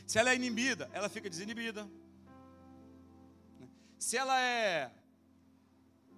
Se 0.07 0.19
ela 0.19 0.31
é 0.31 0.35
inibida, 0.35 0.91
ela 0.93 1.09
fica 1.09 1.31
desinibida. 1.31 1.89
Se 3.99 4.17
ela 4.17 4.39
é 4.39 4.93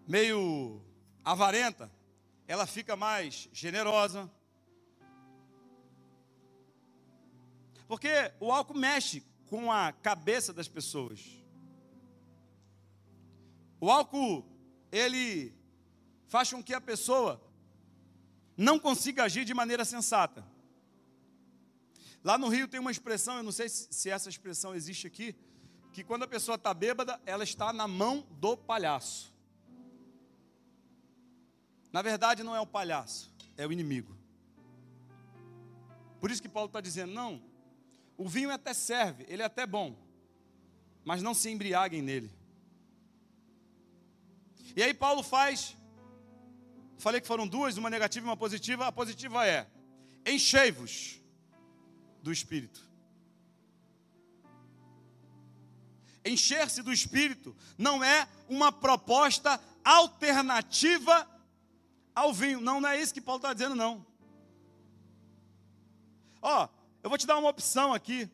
meio 0.07 0.83
avarenta, 1.25 1.91
ela 2.47 2.67
fica 2.67 2.97
mais 2.97 3.49
generosa. 3.53 4.31
Porque 7.87 8.33
o 8.41 8.51
álcool 8.51 8.79
mexe 8.79 9.23
com 9.47 9.71
a 9.71 9.93
cabeça 9.93 10.53
das 10.53 10.69
pessoas. 10.69 11.21
O 13.81 13.91
álcool, 13.91 14.47
ele 14.91 15.55
faz 16.27 16.51
com 16.51 16.63
que 16.63 16.73
a 16.73 16.81
pessoa 16.81 17.43
não 18.57 18.79
consiga 18.79 19.25
agir 19.25 19.45
de 19.45 19.53
maneira 19.53 19.85
sensata. 19.85 20.47
Lá 22.23 22.39
no 22.39 22.49
Rio 22.49 22.69
tem 22.69 22.79
uma 22.79 22.91
expressão, 22.91 23.37
eu 23.37 23.43
não 23.43 23.51
sei 23.51 23.69
se 23.69 24.09
essa 24.09 24.29
expressão 24.29 24.75
existe 24.75 25.07
aqui, 25.07 25.35
que 25.93 26.05
quando 26.05 26.23
a 26.23 26.29
pessoa 26.29 26.55
está 26.55 26.73
bêbada, 26.73 27.21
ela 27.27 27.43
está 27.43 27.73
na 27.73 27.89
mão 27.89 28.27
do 28.31 28.57
palhaço. 28.57 29.32
Na 31.93 32.03
verdade, 32.03 32.43
não 32.43 32.57
é 32.57 32.61
o 32.61 32.67
palhaço, 32.67 33.33
é 33.57 33.67
o 33.67 33.73
inimigo. 33.73 34.17
Por 36.21 36.31
isso 36.31 36.43
que 36.43 36.49
Paulo 36.49 36.69
está 36.69 36.81
dizendo: 36.81 37.13
não, 37.13 37.43
o 38.17 38.29
vinho 38.29 38.51
até 38.51 38.73
serve, 38.73 39.27
ele 39.29 39.43
é 39.43 39.45
até 39.45 39.67
bom, 39.67 39.97
mas 41.05 41.23
não 41.23 41.35
se 41.35 41.51
embriaguem 41.51 42.01
nele. 42.01 42.31
E 44.75 44.83
aí 44.83 44.95
Paulo 44.95 45.23
faz 45.23 45.77
Falei 47.03 47.21
que 47.21 47.27
foram 47.27 47.49
duas, 47.49 47.77
uma 47.77 47.91
negativa 47.91 48.25
e 48.25 48.31
uma 48.31 48.37
positiva. 48.37 48.87
A 48.87 48.93
positiva 48.93 49.45
é: 49.45 49.67
enchei-vos 50.25 51.21
do 52.23 52.31
Espírito. 52.31 52.81
Encher-se 56.25 56.81
do 56.81 56.93
Espírito 56.93 57.57
não 57.77 58.05
é 58.05 58.29
uma 58.49 58.71
proposta 58.71 59.61
alternativa 59.85 61.29
ao 62.15 62.33
vinho. 62.33 62.61
Não, 62.61 62.81
não 62.81 62.89
é 62.89 63.01
isso 63.01 63.15
que 63.15 63.21
Paulo 63.21 63.39
está 63.39 63.53
dizendo, 63.53 63.75
não. 63.75 64.05
Ó, 66.41 66.69
eu 67.03 67.09
vou 67.09 67.19
te 67.19 67.27
dar 67.27 67.39
uma 67.39 67.49
opção 67.49 67.93
aqui. 67.93 68.29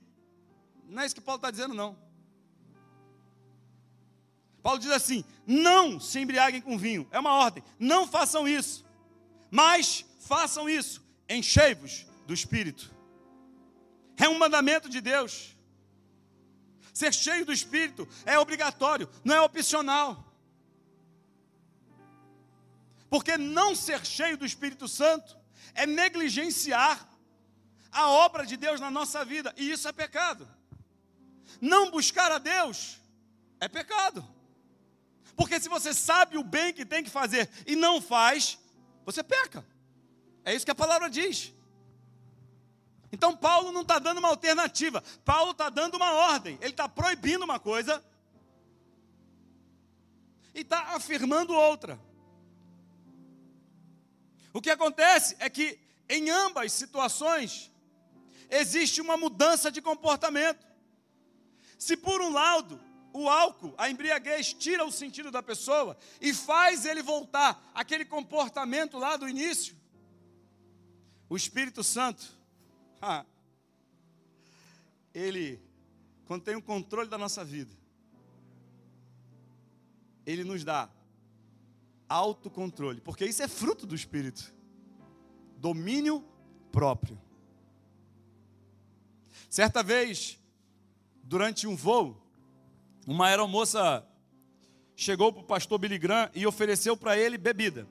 Não 0.89 1.03
é 1.03 1.07
isso 1.07 1.15
que 1.15 1.21
Paulo 1.21 1.39
está 1.39 1.51
dizendo, 1.51 1.75
não. 1.75 1.97
Paulo 4.63 4.79
diz 4.79 4.91
assim: 4.91 5.25
não 5.47 5.99
se 6.01 6.19
embriaguem 6.19 6.61
com 6.61 6.77
vinho, 6.77 7.07
é 7.11 7.19
uma 7.19 7.33
ordem, 7.33 7.63
não 7.79 8.07
façam 8.07 8.47
isso, 8.49 8.85
mas 9.51 10.05
façam 10.21 10.69
isso, 10.69 11.03
enchei-vos 11.29 12.07
do 12.27 12.35
Espírito. 12.35 12.95
É 14.17 14.29
um 14.29 14.39
mandamento 14.39 14.89
de 14.89 15.01
Deus. 15.01 15.57
Ser 16.93 17.15
cheio 17.15 17.47
do 17.47 17.53
Espírito 17.53 18.09
é 18.27 18.39
obrigatório, 18.39 19.09
não 19.25 19.37
é 19.37 19.41
opcional. 19.41 20.28
Porque 23.09 23.37
não 23.39 23.75
ser 23.75 24.05
cheio 24.05 24.37
do 24.37 24.45
Espírito 24.45 24.87
Santo 24.87 25.37
é 25.75 25.87
negligenciar 25.87 27.09
a 27.91 28.09
obra 28.09 28.45
de 28.45 28.57
Deus 28.57 28.81
na 28.81 28.91
nossa 28.91 29.25
vida, 29.25 29.53
e 29.57 29.71
isso 29.71 29.89
é 29.89 29.93
pecado. 29.93 30.49
Não 31.61 31.91
buscar 31.91 32.31
a 32.31 32.39
Deus 32.39 32.99
é 33.61 33.69
pecado. 33.69 34.27
Porque 35.35 35.59
se 35.61 35.69
você 35.69 35.95
sabe 35.95 36.37
o 36.37 36.45
bem 36.45 36.73
que 36.73 36.85
tem 36.85 37.03
que 37.03 37.11
fazer 37.11 37.49
e 37.67 37.75
não 37.75 38.01
faz, 38.01 38.59
você 39.05 39.23
peca. 39.23 39.65
É 40.45 40.55
isso 40.55 40.65
que 40.65 40.71
a 40.71 40.75
palavra 40.75 41.09
diz. 41.09 41.53
Então 43.11 43.37
Paulo 43.37 43.73
não 43.73 43.83
está 43.83 43.99
dando 43.99 44.19
uma 44.19 44.29
alternativa, 44.29 45.03
Paulo 45.25 45.53
está 45.53 45.71
dando 45.71 45.97
uma 45.97 46.13
ordem, 46.13 46.59
ele 46.61 46.73
está 46.73 46.89
proibindo 46.89 47.43
uma 47.43 47.59
coisa 47.59 48.05
e 50.55 50.61
está 50.61 50.95
afirmando 50.95 51.55
outra. 51.55 51.99
O 54.59 54.61
que 54.61 54.71
acontece 54.71 55.37
é 55.39 55.49
que 55.49 55.79
em 56.09 56.31
ambas 56.31 56.73
situações 56.73 57.71
existe 58.51 59.01
uma 59.01 59.17
mudança 59.17 59.71
de 59.71 59.81
comportamento. 59.81 60.67
Se 61.79 61.97
por 61.97 62.21
um 62.21 62.33
lado 62.33 62.81
o 63.13 63.29
álcool, 63.29 63.73
a 63.79 63.89
embriaguez, 63.89 64.53
tira 64.53 64.85
o 64.85 64.91
sentido 64.91 65.31
da 65.31 65.41
pessoa 65.41 65.97
e 66.21 66.35
faz 66.35 66.87
ele 66.87 67.05
voltar 67.05 67.71
aquele 67.73 68.05
comportamento 68.05 68.99
lá 68.99 69.17
do 69.17 69.29
início, 69.29 69.77
o 71.29 71.37
Espírito 71.37 71.85
Santo, 71.85 72.27
ele, 75.15 75.63
quando 76.27 76.43
tem 76.43 76.57
o 76.57 76.63
controle 76.63 77.09
da 77.09 77.17
nossa 77.17 77.45
vida, 77.45 77.73
ele 80.27 80.43
nos 80.43 80.65
dá 80.65 80.91
autocontrole, 82.09 83.01
porque 83.01 83.25
isso 83.25 83.43
é 83.43 83.49
fruto 83.49 83.87
do 83.87 83.95
Espírito. 83.95 84.55
Domínio 85.57 86.25
próprio. 86.71 87.21
Certa 89.51 89.83
vez, 89.83 90.39
durante 91.23 91.67
um 91.67 91.75
voo, 91.75 92.23
uma 93.07 93.27
aeromoça 93.27 94.07
chegou 94.95 95.33
para 95.33 95.43
o 95.43 95.47
pastor 95.47 95.79
Billy 95.79 95.99
Graham 95.99 96.31
e 96.35 96.47
ofereceu 96.47 96.97
para 96.97 97.19
ele 97.19 97.39
bebida. 97.39 97.89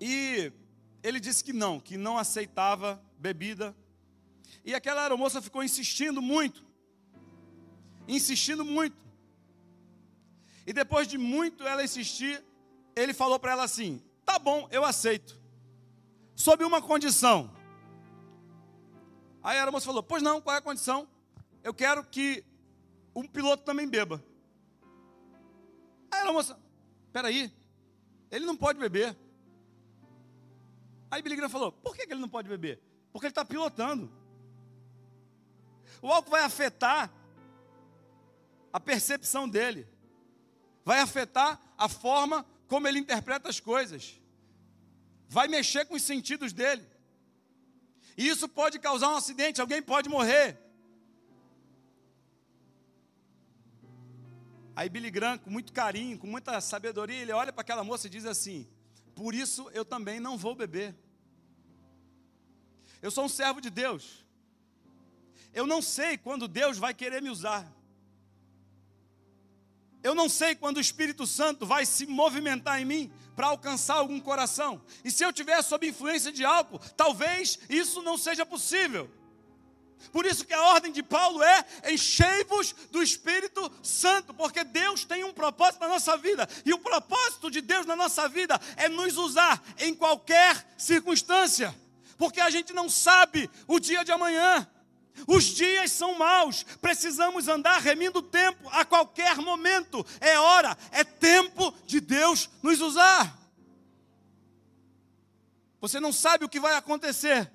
E 0.00 0.52
ele 1.02 1.20
disse 1.20 1.42
que 1.42 1.52
não, 1.52 1.80
que 1.80 1.96
não 1.96 2.18
aceitava 2.18 3.02
bebida. 3.18 3.76
E 4.64 4.74
aquela 4.74 5.02
aeromoça 5.02 5.40
ficou 5.40 5.62
insistindo 5.62 6.20
muito, 6.20 6.64
insistindo 8.06 8.64
muito. 8.64 8.96
E 10.68 10.72
depois 10.74 11.08
de 11.08 11.16
muito 11.16 11.66
ela 11.66 11.82
insistir, 11.82 12.44
ele 12.94 13.14
falou 13.14 13.38
para 13.38 13.52
ela 13.52 13.64
assim: 13.64 14.04
tá 14.22 14.38
bom, 14.38 14.68
eu 14.70 14.84
aceito, 14.84 15.40
sob 16.36 16.62
uma 16.62 16.82
condição. 16.82 17.50
Aí 19.42 19.58
a 19.58 19.70
moça 19.70 19.86
falou: 19.86 20.02
pois 20.02 20.22
não, 20.22 20.42
qual 20.42 20.54
é 20.54 20.58
a 20.58 20.62
condição? 20.62 21.08
Eu 21.64 21.72
quero 21.72 22.04
que 22.04 22.44
um 23.16 23.26
piloto 23.26 23.64
também 23.64 23.88
beba. 23.88 24.22
Aí 26.10 26.20
a 26.20 26.32
moça: 26.34 26.60
peraí, 27.14 27.50
ele 28.30 28.44
não 28.44 28.54
pode 28.54 28.78
beber. 28.78 29.16
Aí 31.10 31.22
Billy 31.22 31.36
Graham 31.36 31.48
falou: 31.48 31.72
por 31.72 31.96
que 31.96 32.02
ele 32.02 32.20
não 32.20 32.28
pode 32.28 32.46
beber? 32.46 32.78
Porque 33.10 33.24
ele 33.24 33.30
está 33.30 33.42
pilotando. 33.42 34.12
O 36.02 36.12
álcool 36.12 36.32
vai 36.32 36.42
afetar 36.42 37.10
a 38.70 38.78
percepção 38.78 39.48
dele 39.48 39.88
vai 40.88 41.00
afetar 41.00 41.60
a 41.76 41.86
forma 41.86 42.46
como 42.66 42.88
ele 42.88 42.98
interpreta 42.98 43.46
as 43.46 43.60
coisas, 43.60 44.18
vai 45.28 45.46
mexer 45.46 45.84
com 45.84 45.94
os 45.94 46.02
sentidos 46.02 46.50
dele. 46.50 46.82
E 48.16 48.26
isso 48.26 48.48
pode 48.48 48.78
causar 48.78 49.10
um 49.10 49.16
acidente, 49.16 49.60
alguém 49.60 49.82
pode 49.82 50.08
morrer. 50.08 50.58
Aí 54.74 54.88
Billy 54.88 55.10
Graham, 55.10 55.36
com 55.36 55.50
muito 55.50 55.74
carinho, 55.74 56.18
com 56.18 56.26
muita 56.26 56.58
sabedoria, 56.58 57.20
ele 57.20 57.32
olha 57.32 57.52
para 57.52 57.60
aquela 57.60 57.84
moça 57.84 58.06
e 58.06 58.10
diz 58.10 58.24
assim: 58.24 58.66
Por 59.14 59.34
isso 59.34 59.68
eu 59.74 59.84
também 59.84 60.18
não 60.18 60.38
vou 60.38 60.54
beber. 60.54 60.96
Eu 63.02 63.10
sou 63.10 63.26
um 63.26 63.28
servo 63.28 63.60
de 63.60 63.68
Deus. 63.68 64.24
Eu 65.52 65.66
não 65.66 65.82
sei 65.82 66.16
quando 66.16 66.48
Deus 66.48 66.78
vai 66.78 66.94
querer 66.94 67.20
me 67.20 67.28
usar. 67.28 67.77
Eu 70.02 70.14
não 70.14 70.28
sei 70.28 70.54
quando 70.54 70.76
o 70.76 70.80
Espírito 70.80 71.26
Santo 71.26 71.66
vai 71.66 71.84
se 71.84 72.06
movimentar 72.06 72.80
em 72.80 72.84
mim 72.84 73.12
para 73.34 73.48
alcançar 73.48 73.94
algum 73.94 74.20
coração. 74.20 74.80
E 75.04 75.10
se 75.10 75.24
eu 75.24 75.32
tiver 75.32 75.60
sob 75.62 75.86
influência 75.86 76.32
de 76.32 76.44
álcool, 76.44 76.80
talvez 76.96 77.58
isso 77.68 78.02
não 78.02 78.16
seja 78.18 78.44
possível. 78.46 79.10
Por 80.12 80.24
isso 80.24 80.44
que 80.44 80.54
a 80.54 80.62
ordem 80.62 80.92
de 80.92 81.02
Paulo 81.02 81.42
é 81.42 81.64
enchei-vos 81.90 82.74
do 82.90 83.02
Espírito 83.02 83.70
Santo, 83.82 84.32
porque 84.32 84.64
Deus 84.64 85.04
tem 85.04 85.24
um 85.24 85.32
propósito 85.32 85.80
na 85.80 85.88
nossa 85.88 86.16
vida, 86.16 86.48
e 86.64 86.72
o 86.72 86.78
propósito 86.78 87.50
de 87.50 87.60
Deus 87.60 87.84
na 87.84 87.96
nossa 87.96 88.28
vida 88.28 88.60
é 88.76 88.88
nos 88.88 89.16
usar 89.16 89.62
em 89.78 89.94
qualquer 89.94 90.66
circunstância, 90.78 91.74
porque 92.16 92.40
a 92.40 92.50
gente 92.50 92.72
não 92.72 92.88
sabe 92.88 93.50
o 93.66 93.78
dia 93.78 94.04
de 94.04 94.12
amanhã. 94.12 94.66
Os 95.26 95.44
dias 95.44 95.92
são 95.92 96.16
maus, 96.16 96.64
precisamos 96.80 97.48
andar 97.48 97.80
remindo 97.80 98.20
o 98.20 98.22
tempo 98.22 98.68
a 98.70 98.84
qualquer 98.84 99.36
momento. 99.36 100.04
É 100.20 100.38
hora, 100.38 100.76
é 100.90 101.04
tempo 101.04 101.74
de 101.86 102.00
Deus 102.00 102.48
nos 102.62 102.80
usar. 102.80 103.38
Você 105.80 106.00
não 106.00 106.12
sabe 106.12 106.44
o 106.44 106.48
que 106.48 106.60
vai 106.60 106.74
acontecer. 106.74 107.50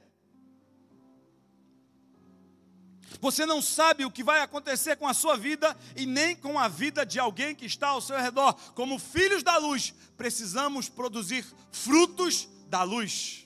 Você 3.20 3.46
não 3.46 3.62
sabe 3.62 4.04
o 4.04 4.12
que 4.12 4.24
vai 4.24 4.42
acontecer 4.42 4.98
com 4.98 5.08
a 5.08 5.14
sua 5.14 5.38
vida 5.38 5.78
e 5.96 6.06
nem 6.06 6.36
com 6.36 6.60
a 6.60 6.68
vida 6.68 7.06
de 7.06 7.20
alguém 7.20 7.56
que 7.56 7.66
está 7.66 7.88
ao 7.88 8.02
seu 8.02 8.18
redor. 8.18 8.54
Como 8.76 9.00
filhos 9.00 9.44
da 9.44 9.58
luz, 9.58 9.94
precisamos 10.18 10.90
produzir 10.90 11.46
frutos 11.72 12.50
da 12.68 12.84
luz. 12.84 13.43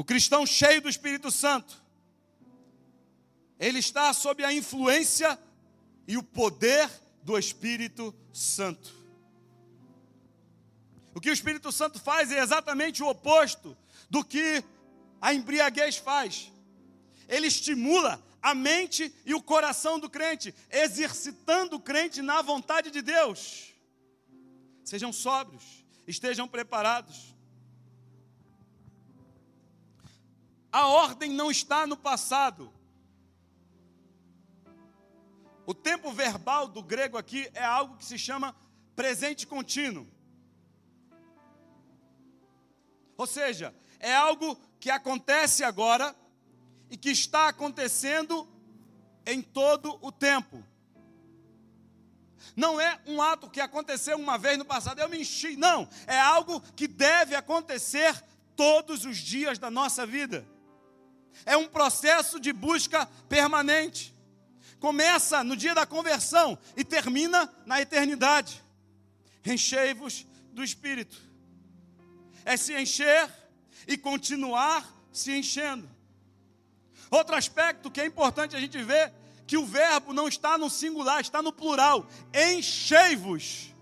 O 0.00 0.04
cristão 0.04 0.46
cheio 0.46 0.80
do 0.80 0.88
Espírito 0.88 1.30
Santo, 1.30 1.76
ele 3.58 3.80
está 3.80 4.14
sob 4.14 4.42
a 4.42 4.50
influência 4.50 5.38
e 6.08 6.16
o 6.16 6.22
poder 6.22 6.88
do 7.22 7.38
Espírito 7.38 8.14
Santo. 8.32 8.94
O 11.14 11.20
que 11.20 11.28
o 11.28 11.32
Espírito 11.34 11.70
Santo 11.70 12.00
faz 12.00 12.32
é 12.32 12.38
exatamente 12.38 13.02
o 13.02 13.08
oposto 13.10 13.76
do 14.08 14.24
que 14.24 14.64
a 15.20 15.34
embriaguez 15.34 15.98
faz. 15.98 16.50
Ele 17.28 17.48
estimula 17.48 18.24
a 18.40 18.54
mente 18.54 19.14
e 19.26 19.34
o 19.34 19.42
coração 19.42 19.98
do 19.98 20.08
crente, 20.08 20.54
exercitando 20.70 21.76
o 21.76 21.80
crente 21.80 22.22
na 22.22 22.40
vontade 22.40 22.90
de 22.90 23.02
Deus. 23.02 23.74
Sejam 24.82 25.12
sóbrios, 25.12 25.84
estejam 26.06 26.48
preparados. 26.48 27.29
A 30.72 30.86
ordem 30.86 31.30
não 31.30 31.50
está 31.50 31.86
no 31.86 31.96
passado. 31.96 32.72
O 35.66 35.74
tempo 35.74 36.12
verbal 36.12 36.68
do 36.68 36.82
grego 36.82 37.16
aqui 37.16 37.50
é 37.54 37.64
algo 37.64 37.96
que 37.96 38.04
se 38.04 38.18
chama 38.18 38.54
presente 38.94 39.46
contínuo. 39.46 40.06
Ou 43.16 43.26
seja, 43.26 43.74
é 43.98 44.14
algo 44.14 44.56
que 44.78 44.90
acontece 44.90 45.62
agora 45.62 46.16
e 46.88 46.96
que 46.96 47.10
está 47.10 47.48
acontecendo 47.48 48.48
em 49.26 49.42
todo 49.42 49.98
o 50.00 50.10
tempo. 50.10 50.64
Não 52.56 52.80
é 52.80 53.00
um 53.06 53.20
ato 53.20 53.50
que 53.50 53.60
aconteceu 53.60 54.16
uma 54.16 54.38
vez 54.38 54.58
no 54.58 54.64
passado, 54.64 55.00
eu 55.00 55.08
me 55.08 55.20
enchi. 55.20 55.56
Não, 55.56 55.88
é 56.06 56.18
algo 56.18 56.60
que 56.74 56.88
deve 56.88 57.34
acontecer 57.34 58.20
todos 58.56 59.04
os 59.04 59.18
dias 59.18 59.58
da 59.58 59.70
nossa 59.70 60.06
vida. 60.06 60.46
É 61.44 61.56
um 61.56 61.66
processo 61.66 62.38
de 62.38 62.52
busca 62.52 63.06
permanente. 63.28 64.14
Começa 64.78 65.44
no 65.44 65.56
dia 65.56 65.74
da 65.74 65.84
conversão 65.84 66.58
e 66.76 66.84
termina 66.84 67.52
na 67.66 67.80
eternidade. 67.80 68.62
Enchei-vos 69.44 70.26
do 70.52 70.64
Espírito. 70.64 71.20
É 72.44 72.56
se 72.56 72.74
encher 72.74 73.30
e 73.86 73.96
continuar 73.96 74.86
se 75.12 75.36
enchendo. 75.36 75.88
Outro 77.10 77.34
aspecto 77.34 77.90
que 77.90 78.00
é 78.00 78.06
importante 78.06 78.54
a 78.54 78.60
gente 78.60 78.82
ver 78.82 79.12
que 79.46 79.56
o 79.56 79.66
verbo 79.66 80.12
não 80.12 80.28
está 80.28 80.56
no 80.56 80.70
singular, 80.70 81.20
está 81.20 81.42
no 81.42 81.52
plural. 81.52 82.06
Enchei-vos. 82.32 83.74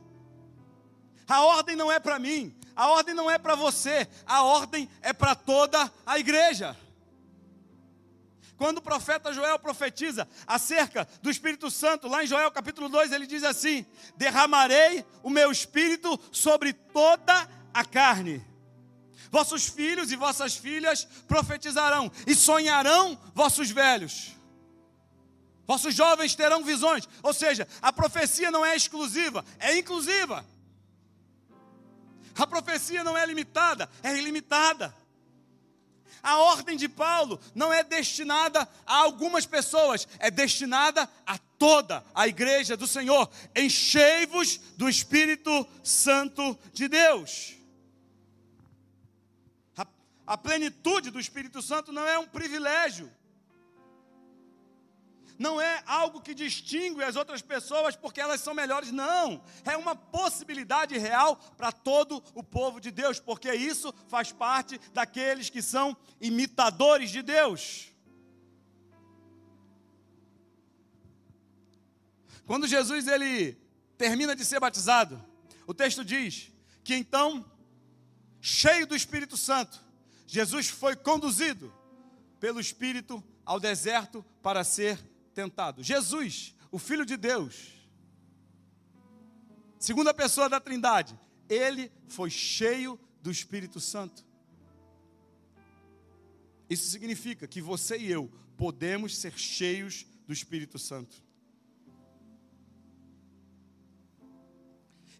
A 1.28 1.42
ordem 1.42 1.76
não 1.76 1.92
é 1.92 2.00
para 2.00 2.18
mim, 2.18 2.56
a 2.74 2.88
ordem 2.88 3.14
não 3.14 3.30
é 3.30 3.36
para 3.36 3.54
você, 3.54 4.08
a 4.24 4.42
ordem 4.42 4.88
é 5.02 5.12
para 5.12 5.34
toda 5.34 5.92
a 6.06 6.18
igreja. 6.18 6.74
Quando 8.58 8.78
o 8.78 8.82
profeta 8.82 9.32
Joel 9.32 9.56
profetiza 9.60 10.28
acerca 10.44 11.08
do 11.22 11.30
Espírito 11.30 11.70
Santo, 11.70 12.08
lá 12.08 12.24
em 12.24 12.26
Joel 12.26 12.50
capítulo 12.50 12.88
2, 12.88 13.12
ele 13.12 13.24
diz 13.24 13.44
assim: 13.44 13.86
Derramarei 14.16 15.06
o 15.22 15.30
meu 15.30 15.52
espírito 15.52 16.18
sobre 16.32 16.72
toda 16.72 17.48
a 17.72 17.84
carne. 17.84 18.44
Vossos 19.30 19.68
filhos 19.68 20.10
e 20.10 20.16
vossas 20.16 20.56
filhas 20.56 21.04
profetizarão, 21.28 22.10
e 22.26 22.34
sonharão 22.34 23.16
vossos 23.32 23.70
velhos. 23.70 24.36
Vossos 25.64 25.94
jovens 25.94 26.34
terão 26.34 26.64
visões. 26.64 27.08
Ou 27.22 27.32
seja, 27.32 27.68
a 27.80 27.92
profecia 27.92 28.50
não 28.50 28.66
é 28.66 28.74
exclusiva, 28.74 29.44
é 29.60 29.78
inclusiva. 29.78 30.44
A 32.34 32.46
profecia 32.46 33.04
não 33.04 33.16
é 33.16 33.24
limitada, 33.24 33.88
é 34.02 34.16
ilimitada. 34.16 34.92
A 36.22 36.38
ordem 36.38 36.76
de 36.76 36.88
Paulo 36.88 37.40
não 37.54 37.72
é 37.72 37.82
destinada 37.82 38.68
a 38.86 38.96
algumas 38.96 39.46
pessoas, 39.46 40.06
é 40.18 40.30
destinada 40.30 41.08
a 41.26 41.38
toda 41.58 42.04
a 42.14 42.26
igreja 42.28 42.76
do 42.76 42.86
Senhor. 42.86 43.30
Enchei-vos 43.54 44.58
do 44.76 44.88
Espírito 44.88 45.66
Santo 45.82 46.58
de 46.72 46.88
Deus. 46.88 47.54
A, 49.76 49.86
a 50.26 50.38
plenitude 50.38 51.10
do 51.10 51.20
Espírito 51.20 51.60
Santo 51.60 51.92
não 51.92 52.06
é 52.06 52.18
um 52.18 52.26
privilégio, 52.26 53.10
não 55.38 55.60
é 55.60 55.82
algo 55.86 56.20
que 56.20 56.34
distingue 56.34 57.02
as 57.04 57.14
outras 57.14 57.40
pessoas 57.40 57.94
porque 57.94 58.20
elas 58.20 58.40
são 58.40 58.52
melhores, 58.52 58.90
não. 58.90 59.42
É 59.64 59.76
uma 59.76 59.94
possibilidade 59.94 60.98
real 60.98 61.36
para 61.56 61.70
todo 61.70 62.22
o 62.34 62.42
povo 62.42 62.80
de 62.80 62.90
Deus, 62.90 63.20
porque 63.20 63.52
isso 63.54 63.94
faz 64.08 64.32
parte 64.32 64.80
daqueles 64.92 65.48
que 65.48 65.62
são 65.62 65.96
imitadores 66.20 67.10
de 67.10 67.22
Deus. 67.22 67.88
Quando 72.44 72.66
Jesus 72.66 73.06
ele 73.06 73.56
termina 73.96 74.34
de 74.34 74.44
ser 74.44 74.58
batizado, 74.58 75.22
o 75.66 75.74
texto 75.74 76.04
diz 76.04 76.50
que 76.82 76.94
então, 76.94 77.44
cheio 78.40 78.86
do 78.86 78.96
Espírito 78.96 79.36
Santo, 79.36 79.78
Jesus 80.26 80.68
foi 80.68 80.96
conduzido 80.96 81.72
pelo 82.40 82.58
Espírito 82.58 83.22
ao 83.44 83.60
deserto 83.60 84.24
para 84.42 84.64
ser 84.64 84.98
tentado. 85.38 85.84
Jesus, 85.84 86.52
o 86.68 86.80
Filho 86.80 87.06
de 87.06 87.16
Deus, 87.16 87.72
segunda 89.78 90.12
pessoa 90.12 90.48
da 90.48 90.58
Trindade, 90.58 91.16
ele 91.48 91.92
foi 92.08 92.28
cheio 92.28 92.98
do 93.22 93.30
Espírito 93.30 93.78
Santo. 93.78 94.26
Isso 96.68 96.90
significa 96.90 97.46
que 97.46 97.62
você 97.62 97.96
e 97.96 98.10
eu 98.10 98.28
podemos 98.56 99.16
ser 99.16 99.38
cheios 99.38 100.04
do 100.26 100.32
Espírito 100.32 100.76
Santo. 100.76 101.22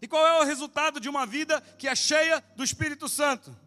E 0.01 0.07
qual 0.07 0.27
é 0.27 0.41
o 0.41 0.45
resultado 0.45 0.99
de 0.99 1.07
uma 1.07 1.25
vida 1.25 1.61
que 1.77 1.87
é 1.87 1.95
cheia 1.95 2.43
do 2.57 2.63
Espírito 2.63 3.07
Santo? 3.07 3.57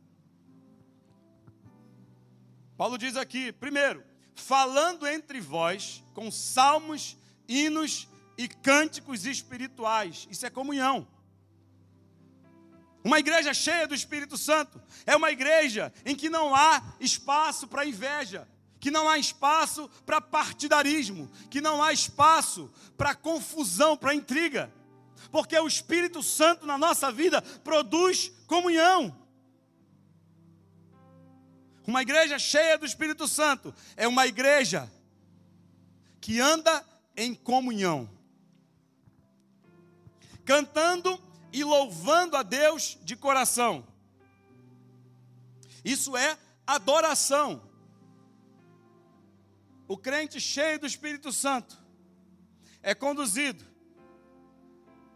Paulo 2.77 2.99
diz 2.99 3.17
aqui, 3.17 3.53
primeiro, 3.53 4.12
falando 4.35 5.07
entre 5.07 5.41
vós 5.41 6.03
com 6.15 6.31
salmos, 6.31 7.17
hinos 7.49 8.09
e 8.37 8.49
cânticos 8.49 9.25
espirituais. 9.27 10.27
Isso 10.31 10.47
é 10.47 10.51
comunhão. 10.51 11.07
Uma 13.05 13.19
igreja 13.19 13.53
cheia 13.53 13.87
do 13.87 13.95
Espírito 13.95 14.39
Santo 14.39 14.81
é 15.05 15.17
uma 15.17 15.31
igreja 15.31 15.93
em 16.05 16.15
que 16.15 16.31
não 16.31 16.55
há 16.55 16.83
espaço 17.01 17.67
para 17.67 17.85
inveja, 17.85 18.49
que 18.79 18.91
não 18.91 19.09
há 19.09 19.19
espaço 19.19 19.89
para 20.07 20.21
partidarismo, 20.21 21.31
que 21.51 21.61
não 21.61 21.83
há 21.83 21.93
espaço 21.93 22.71
para 22.97 23.15
confusão, 23.15 23.97
para 23.97 24.15
intriga, 24.15 24.73
porque 25.31 25.59
o 25.59 25.67
Espírito 25.67 26.23
Santo 26.23 26.67
na 26.67 26.79
nossa 26.79 27.11
vida 27.11 27.43
produz 27.43 28.33
comunhão. 28.47 29.22
Uma 31.87 32.03
igreja 32.03 32.39
cheia 32.39 32.79
do 32.79 32.87
Espírito 32.87 33.27
Santo 33.27 33.75
é 33.97 34.07
uma 34.07 34.27
igreja 34.27 34.91
que 36.21 36.39
anda 36.41 36.85
em 37.17 37.35
comunhão, 37.35 38.09
cantando 40.45 41.21
e 41.53 41.65
louvando 41.65 42.37
a 42.37 42.43
Deus 42.43 42.97
de 43.03 43.17
coração. 43.17 43.85
Isso 45.85 46.17
é 46.17 46.39
adoração. 46.65 47.61
O 49.89 49.97
crente 49.99 50.41
cheio 50.41 50.79
do 50.79 50.87
Espírito 50.87 51.33
Santo 51.33 51.77
é 52.81 52.95
conduzido 52.95 53.65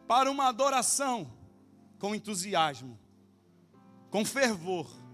para 0.09 0.31
uma 0.31 0.49
adoração 0.49 1.33
com 1.99 2.15
entusiasmo, 2.15 2.99
com 4.11 4.25
fervor 4.25 5.06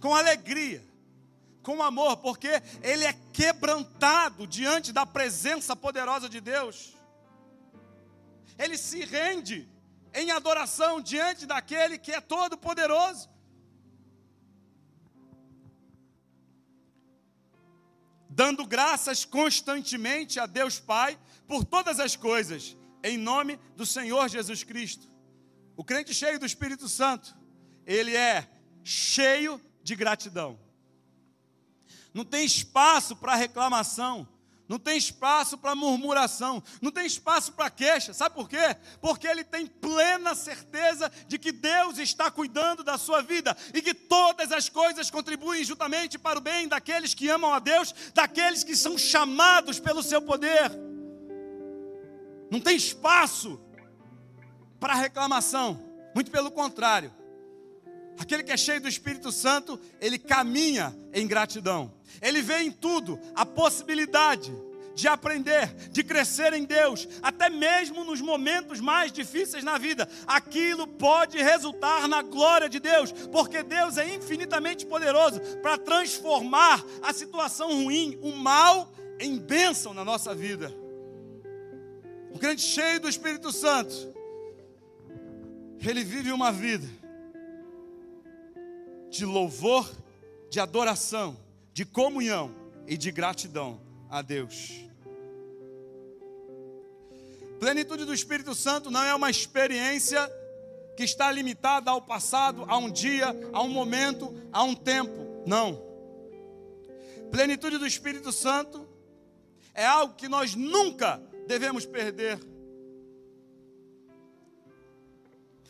com 0.00 0.14
alegria, 0.14 0.84
com 1.62 1.82
amor, 1.82 2.18
porque 2.18 2.62
ele 2.82 3.04
é 3.04 3.12
quebrantado 3.32 4.46
diante 4.46 4.92
da 4.92 5.04
presença 5.04 5.74
poderosa 5.74 6.28
de 6.28 6.40
Deus. 6.40 6.94
Ele 8.58 8.78
se 8.78 9.04
rende 9.04 9.68
em 10.14 10.30
adoração 10.30 11.00
diante 11.00 11.44
daquele 11.44 11.98
que 11.98 12.12
é 12.12 12.20
todo 12.20 12.56
poderoso. 12.56 13.28
Dando 18.28 18.66
graças 18.66 19.24
constantemente 19.24 20.38
a 20.38 20.46
Deus 20.46 20.78
Pai 20.78 21.18
por 21.46 21.64
todas 21.64 21.98
as 22.00 22.16
coisas, 22.16 22.76
em 23.02 23.16
nome 23.16 23.58
do 23.76 23.86
Senhor 23.86 24.28
Jesus 24.28 24.62
Cristo. 24.62 25.06
O 25.76 25.84
crente 25.84 26.14
cheio 26.14 26.38
do 26.38 26.46
Espírito 26.46 26.88
Santo, 26.88 27.36
ele 27.84 28.16
é 28.16 28.48
cheio 28.82 29.60
de 29.86 29.94
gratidão. 29.94 30.58
Não 32.12 32.24
tem 32.24 32.44
espaço 32.44 33.14
para 33.14 33.36
reclamação, 33.36 34.28
não 34.68 34.80
tem 34.80 34.98
espaço 34.98 35.56
para 35.56 35.76
murmuração, 35.76 36.60
não 36.82 36.90
tem 36.90 37.06
espaço 37.06 37.52
para 37.52 37.70
queixa. 37.70 38.12
Sabe 38.12 38.34
por 38.34 38.48
quê? 38.48 38.76
Porque 39.00 39.28
ele 39.28 39.44
tem 39.44 39.64
plena 39.64 40.34
certeza 40.34 41.10
de 41.28 41.38
que 41.38 41.52
Deus 41.52 41.98
está 41.98 42.32
cuidando 42.32 42.82
da 42.82 42.98
sua 42.98 43.22
vida 43.22 43.56
e 43.72 43.80
que 43.80 43.94
todas 43.94 44.50
as 44.50 44.68
coisas 44.68 45.08
contribuem 45.08 45.62
juntamente 45.62 46.18
para 46.18 46.38
o 46.38 46.42
bem 46.42 46.66
daqueles 46.66 47.14
que 47.14 47.28
amam 47.28 47.54
a 47.54 47.60
Deus, 47.60 47.94
daqueles 48.12 48.64
que 48.64 48.74
são 48.74 48.98
chamados 48.98 49.78
pelo 49.78 50.02
seu 50.02 50.20
poder. 50.20 50.72
Não 52.50 52.58
tem 52.60 52.76
espaço 52.76 53.60
para 54.80 54.94
reclamação, 54.94 55.80
muito 56.12 56.30
pelo 56.30 56.50
contrário. 56.50 57.14
Aquele 58.18 58.42
que 58.42 58.52
é 58.52 58.56
cheio 58.56 58.80
do 58.80 58.88
Espírito 58.88 59.30
Santo, 59.30 59.78
ele 60.00 60.18
caminha 60.18 60.96
em 61.12 61.26
gratidão. 61.26 61.92
Ele 62.22 62.40
vê 62.40 62.62
em 62.62 62.70
tudo 62.70 63.18
a 63.34 63.44
possibilidade 63.44 64.52
de 64.94 65.06
aprender, 65.06 65.74
de 65.90 66.02
crescer 66.02 66.54
em 66.54 66.64
Deus, 66.64 67.06
até 67.22 67.50
mesmo 67.50 68.02
nos 68.02 68.22
momentos 68.22 68.80
mais 68.80 69.12
difíceis 69.12 69.62
na 69.62 69.76
vida. 69.76 70.08
Aquilo 70.26 70.86
pode 70.86 71.36
resultar 71.36 72.08
na 72.08 72.22
glória 72.22 72.66
de 72.66 72.80
Deus, 72.80 73.12
porque 73.12 73.62
Deus 73.62 73.98
é 73.98 74.14
infinitamente 74.14 74.86
poderoso 74.86 75.38
para 75.60 75.76
transformar 75.76 76.82
a 77.02 77.12
situação 77.12 77.84
ruim, 77.84 78.18
o 78.22 78.32
mal, 78.32 78.90
em 79.20 79.38
bênção 79.38 79.92
na 79.92 80.04
nossa 80.04 80.34
vida. 80.34 80.74
O 82.30 82.38
crente 82.38 82.62
cheio 82.62 82.98
do 82.98 83.08
Espírito 83.08 83.52
Santo, 83.52 84.14
ele 85.86 86.02
vive 86.02 86.32
uma 86.32 86.50
vida 86.50 86.88
de 89.10 89.24
louvor, 89.24 89.90
de 90.50 90.60
adoração, 90.60 91.36
de 91.72 91.84
comunhão 91.84 92.54
e 92.86 92.96
de 92.96 93.10
gratidão 93.10 93.80
a 94.10 94.22
Deus. 94.22 94.86
Plenitude 97.58 98.04
do 98.04 98.14
Espírito 98.14 98.54
Santo 98.54 98.90
não 98.90 99.02
é 99.02 99.14
uma 99.14 99.30
experiência 99.30 100.20
que 100.96 101.04
está 101.04 101.30
limitada 101.30 101.90
ao 101.90 102.00
passado, 102.00 102.64
a 102.68 102.76
um 102.76 102.90
dia, 102.90 103.26
a 103.52 103.62
um 103.62 103.68
momento, 103.68 104.34
a 104.52 104.62
um 104.62 104.74
tempo. 104.74 105.42
Não. 105.46 105.82
Plenitude 107.30 107.78
do 107.78 107.86
Espírito 107.86 108.32
Santo 108.32 108.86
é 109.74 109.84
algo 109.84 110.14
que 110.14 110.28
nós 110.28 110.54
nunca 110.54 111.20
devemos 111.46 111.84
perder. 111.84 112.38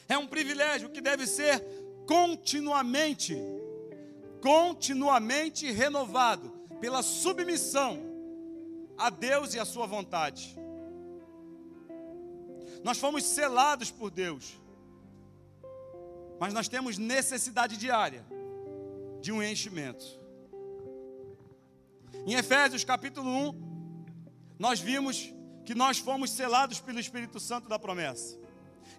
É 0.08 0.16
um 0.16 0.26
privilégio 0.26 0.90
que 0.90 1.00
deve 1.00 1.26
ser 1.26 1.60
continuamente, 2.06 3.36
continuamente 4.40 5.70
renovado 5.70 6.50
pela 6.80 7.02
submissão 7.02 7.98
a 8.96 9.10
Deus 9.10 9.54
e 9.54 9.58
a 9.58 9.64
Sua 9.64 9.86
vontade. 9.86 10.56
Nós 12.82 12.98
fomos 12.98 13.24
selados 13.24 13.90
por 13.90 14.10
Deus, 14.10 14.58
mas 16.38 16.54
nós 16.54 16.68
temos 16.68 16.98
necessidade 16.98 17.76
diária 17.76 18.24
de 19.20 19.32
um 19.32 19.42
enchimento. 19.42 20.04
Em 22.26 22.34
Efésios 22.34 22.84
capítulo 22.84 23.28
1, 23.28 24.56
nós 24.58 24.80
vimos 24.80 25.32
que 25.64 25.74
nós 25.74 25.98
fomos 25.98 26.30
selados 26.30 26.80
pelo 26.80 27.00
Espírito 27.00 27.40
Santo 27.40 27.68
da 27.68 27.78
promessa. 27.78 28.38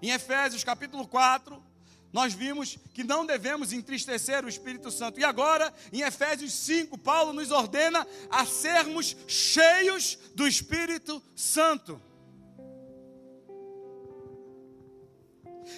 Em 0.01 0.11
Efésios 0.11 0.63
capítulo 0.63 1.07
4, 1.07 1.63
nós 2.11 2.33
vimos 2.33 2.77
que 2.93 3.03
não 3.03 3.25
devemos 3.25 3.73
entristecer 3.73 4.45
o 4.45 4.49
Espírito 4.49 4.89
Santo. 4.89 5.19
E 5.19 5.23
agora, 5.23 5.73
em 5.91 6.01
Efésios 6.01 6.53
5, 6.53 6.97
Paulo 6.97 7.33
nos 7.33 7.51
ordena 7.51 8.07
a 8.29 8.45
sermos 8.45 9.15
cheios 9.27 10.17
do 10.33 10.47
Espírito 10.47 11.21
Santo. 11.35 12.01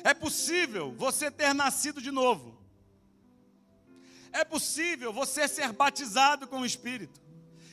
É 0.04 0.14
possível 0.14 0.94
você 0.96 1.32
ter 1.32 1.54
nascido 1.54 2.02
de 2.02 2.12
novo. 2.12 2.58
É 4.32 4.44
possível 4.44 5.12
você 5.12 5.48
ser 5.48 5.74
batizado 5.74 6.48
com 6.48 6.62
o 6.62 6.66
Espírito. 6.66 7.20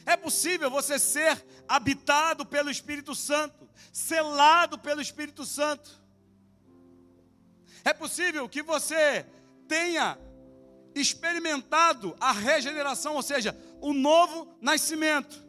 É 0.06 0.16
possível 0.16 0.70
você 0.70 0.98
ser 0.98 1.44
habitado 1.68 2.46
pelo 2.46 2.70
Espírito 2.70 3.14
Santo, 3.14 3.68
selado 3.92 4.78
pelo 4.78 5.02
Espírito 5.02 5.44
Santo. 5.44 6.05
É 7.86 7.92
possível 7.92 8.48
que 8.48 8.62
você 8.62 9.24
tenha 9.68 10.18
experimentado 10.92 12.16
a 12.18 12.32
regeneração, 12.32 13.14
ou 13.14 13.22
seja, 13.22 13.56
o 13.80 13.92
novo 13.92 14.52
nascimento. 14.60 15.40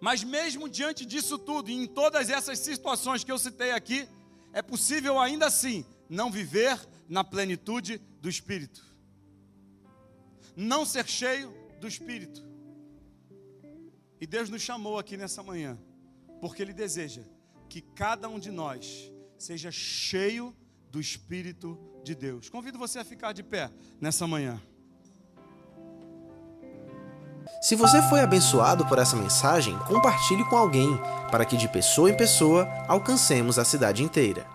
Mas 0.00 0.24
mesmo 0.24 0.70
diante 0.70 1.04
disso 1.04 1.36
tudo, 1.36 1.68
e 1.68 1.74
em 1.74 1.86
todas 1.86 2.30
essas 2.30 2.60
situações 2.60 3.22
que 3.22 3.30
eu 3.30 3.38
citei 3.38 3.72
aqui, 3.72 4.08
é 4.54 4.62
possível 4.62 5.20
ainda 5.20 5.44
assim 5.48 5.84
não 6.08 6.30
viver 6.30 6.80
na 7.06 7.22
plenitude 7.22 7.98
do 8.22 8.28
Espírito. 8.30 8.82
Não 10.56 10.86
ser 10.86 11.06
cheio 11.06 11.52
do 11.78 11.86
Espírito. 11.86 12.42
E 14.18 14.26
Deus 14.26 14.48
nos 14.48 14.62
chamou 14.62 14.98
aqui 14.98 15.18
nessa 15.18 15.42
manhã, 15.42 15.78
porque 16.40 16.62
Ele 16.62 16.72
deseja 16.72 17.20
que 17.68 17.82
cada 17.82 18.30
um 18.30 18.38
de 18.38 18.50
nós 18.50 19.12
seja 19.38 19.70
cheio 19.70 20.54
do 20.90 21.00
Espírito 21.00 21.78
de 22.04 22.14
Deus. 22.14 22.48
Convido 22.48 22.78
você 22.78 22.98
a 22.98 23.04
ficar 23.04 23.32
de 23.32 23.42
pé 23.42 23.70
nessa 24.00 24.26
manhã. 24.26 24.60
Se 27.60 27.74
você 27.74 28.00
foi 28.02 28.20
abençoado 28.20 28.86
por 28.86 28.98
essa 28.98 29.16
mensagem, 29.16 29.78
compartilhe 29.80 30.44
com 30.48 30.56
alguém, 30.56 30.96
para 31.30 31.44
que 31.44 31.56
de 31.56 31.68
pessoa 31.68 32.10
em 32.10 32.16
pessoa 32.16 32.68
alcancemos 32.86 33.58
a 33.58 33.64
cidade 33.64 34.02
inteira. 34.02 34.53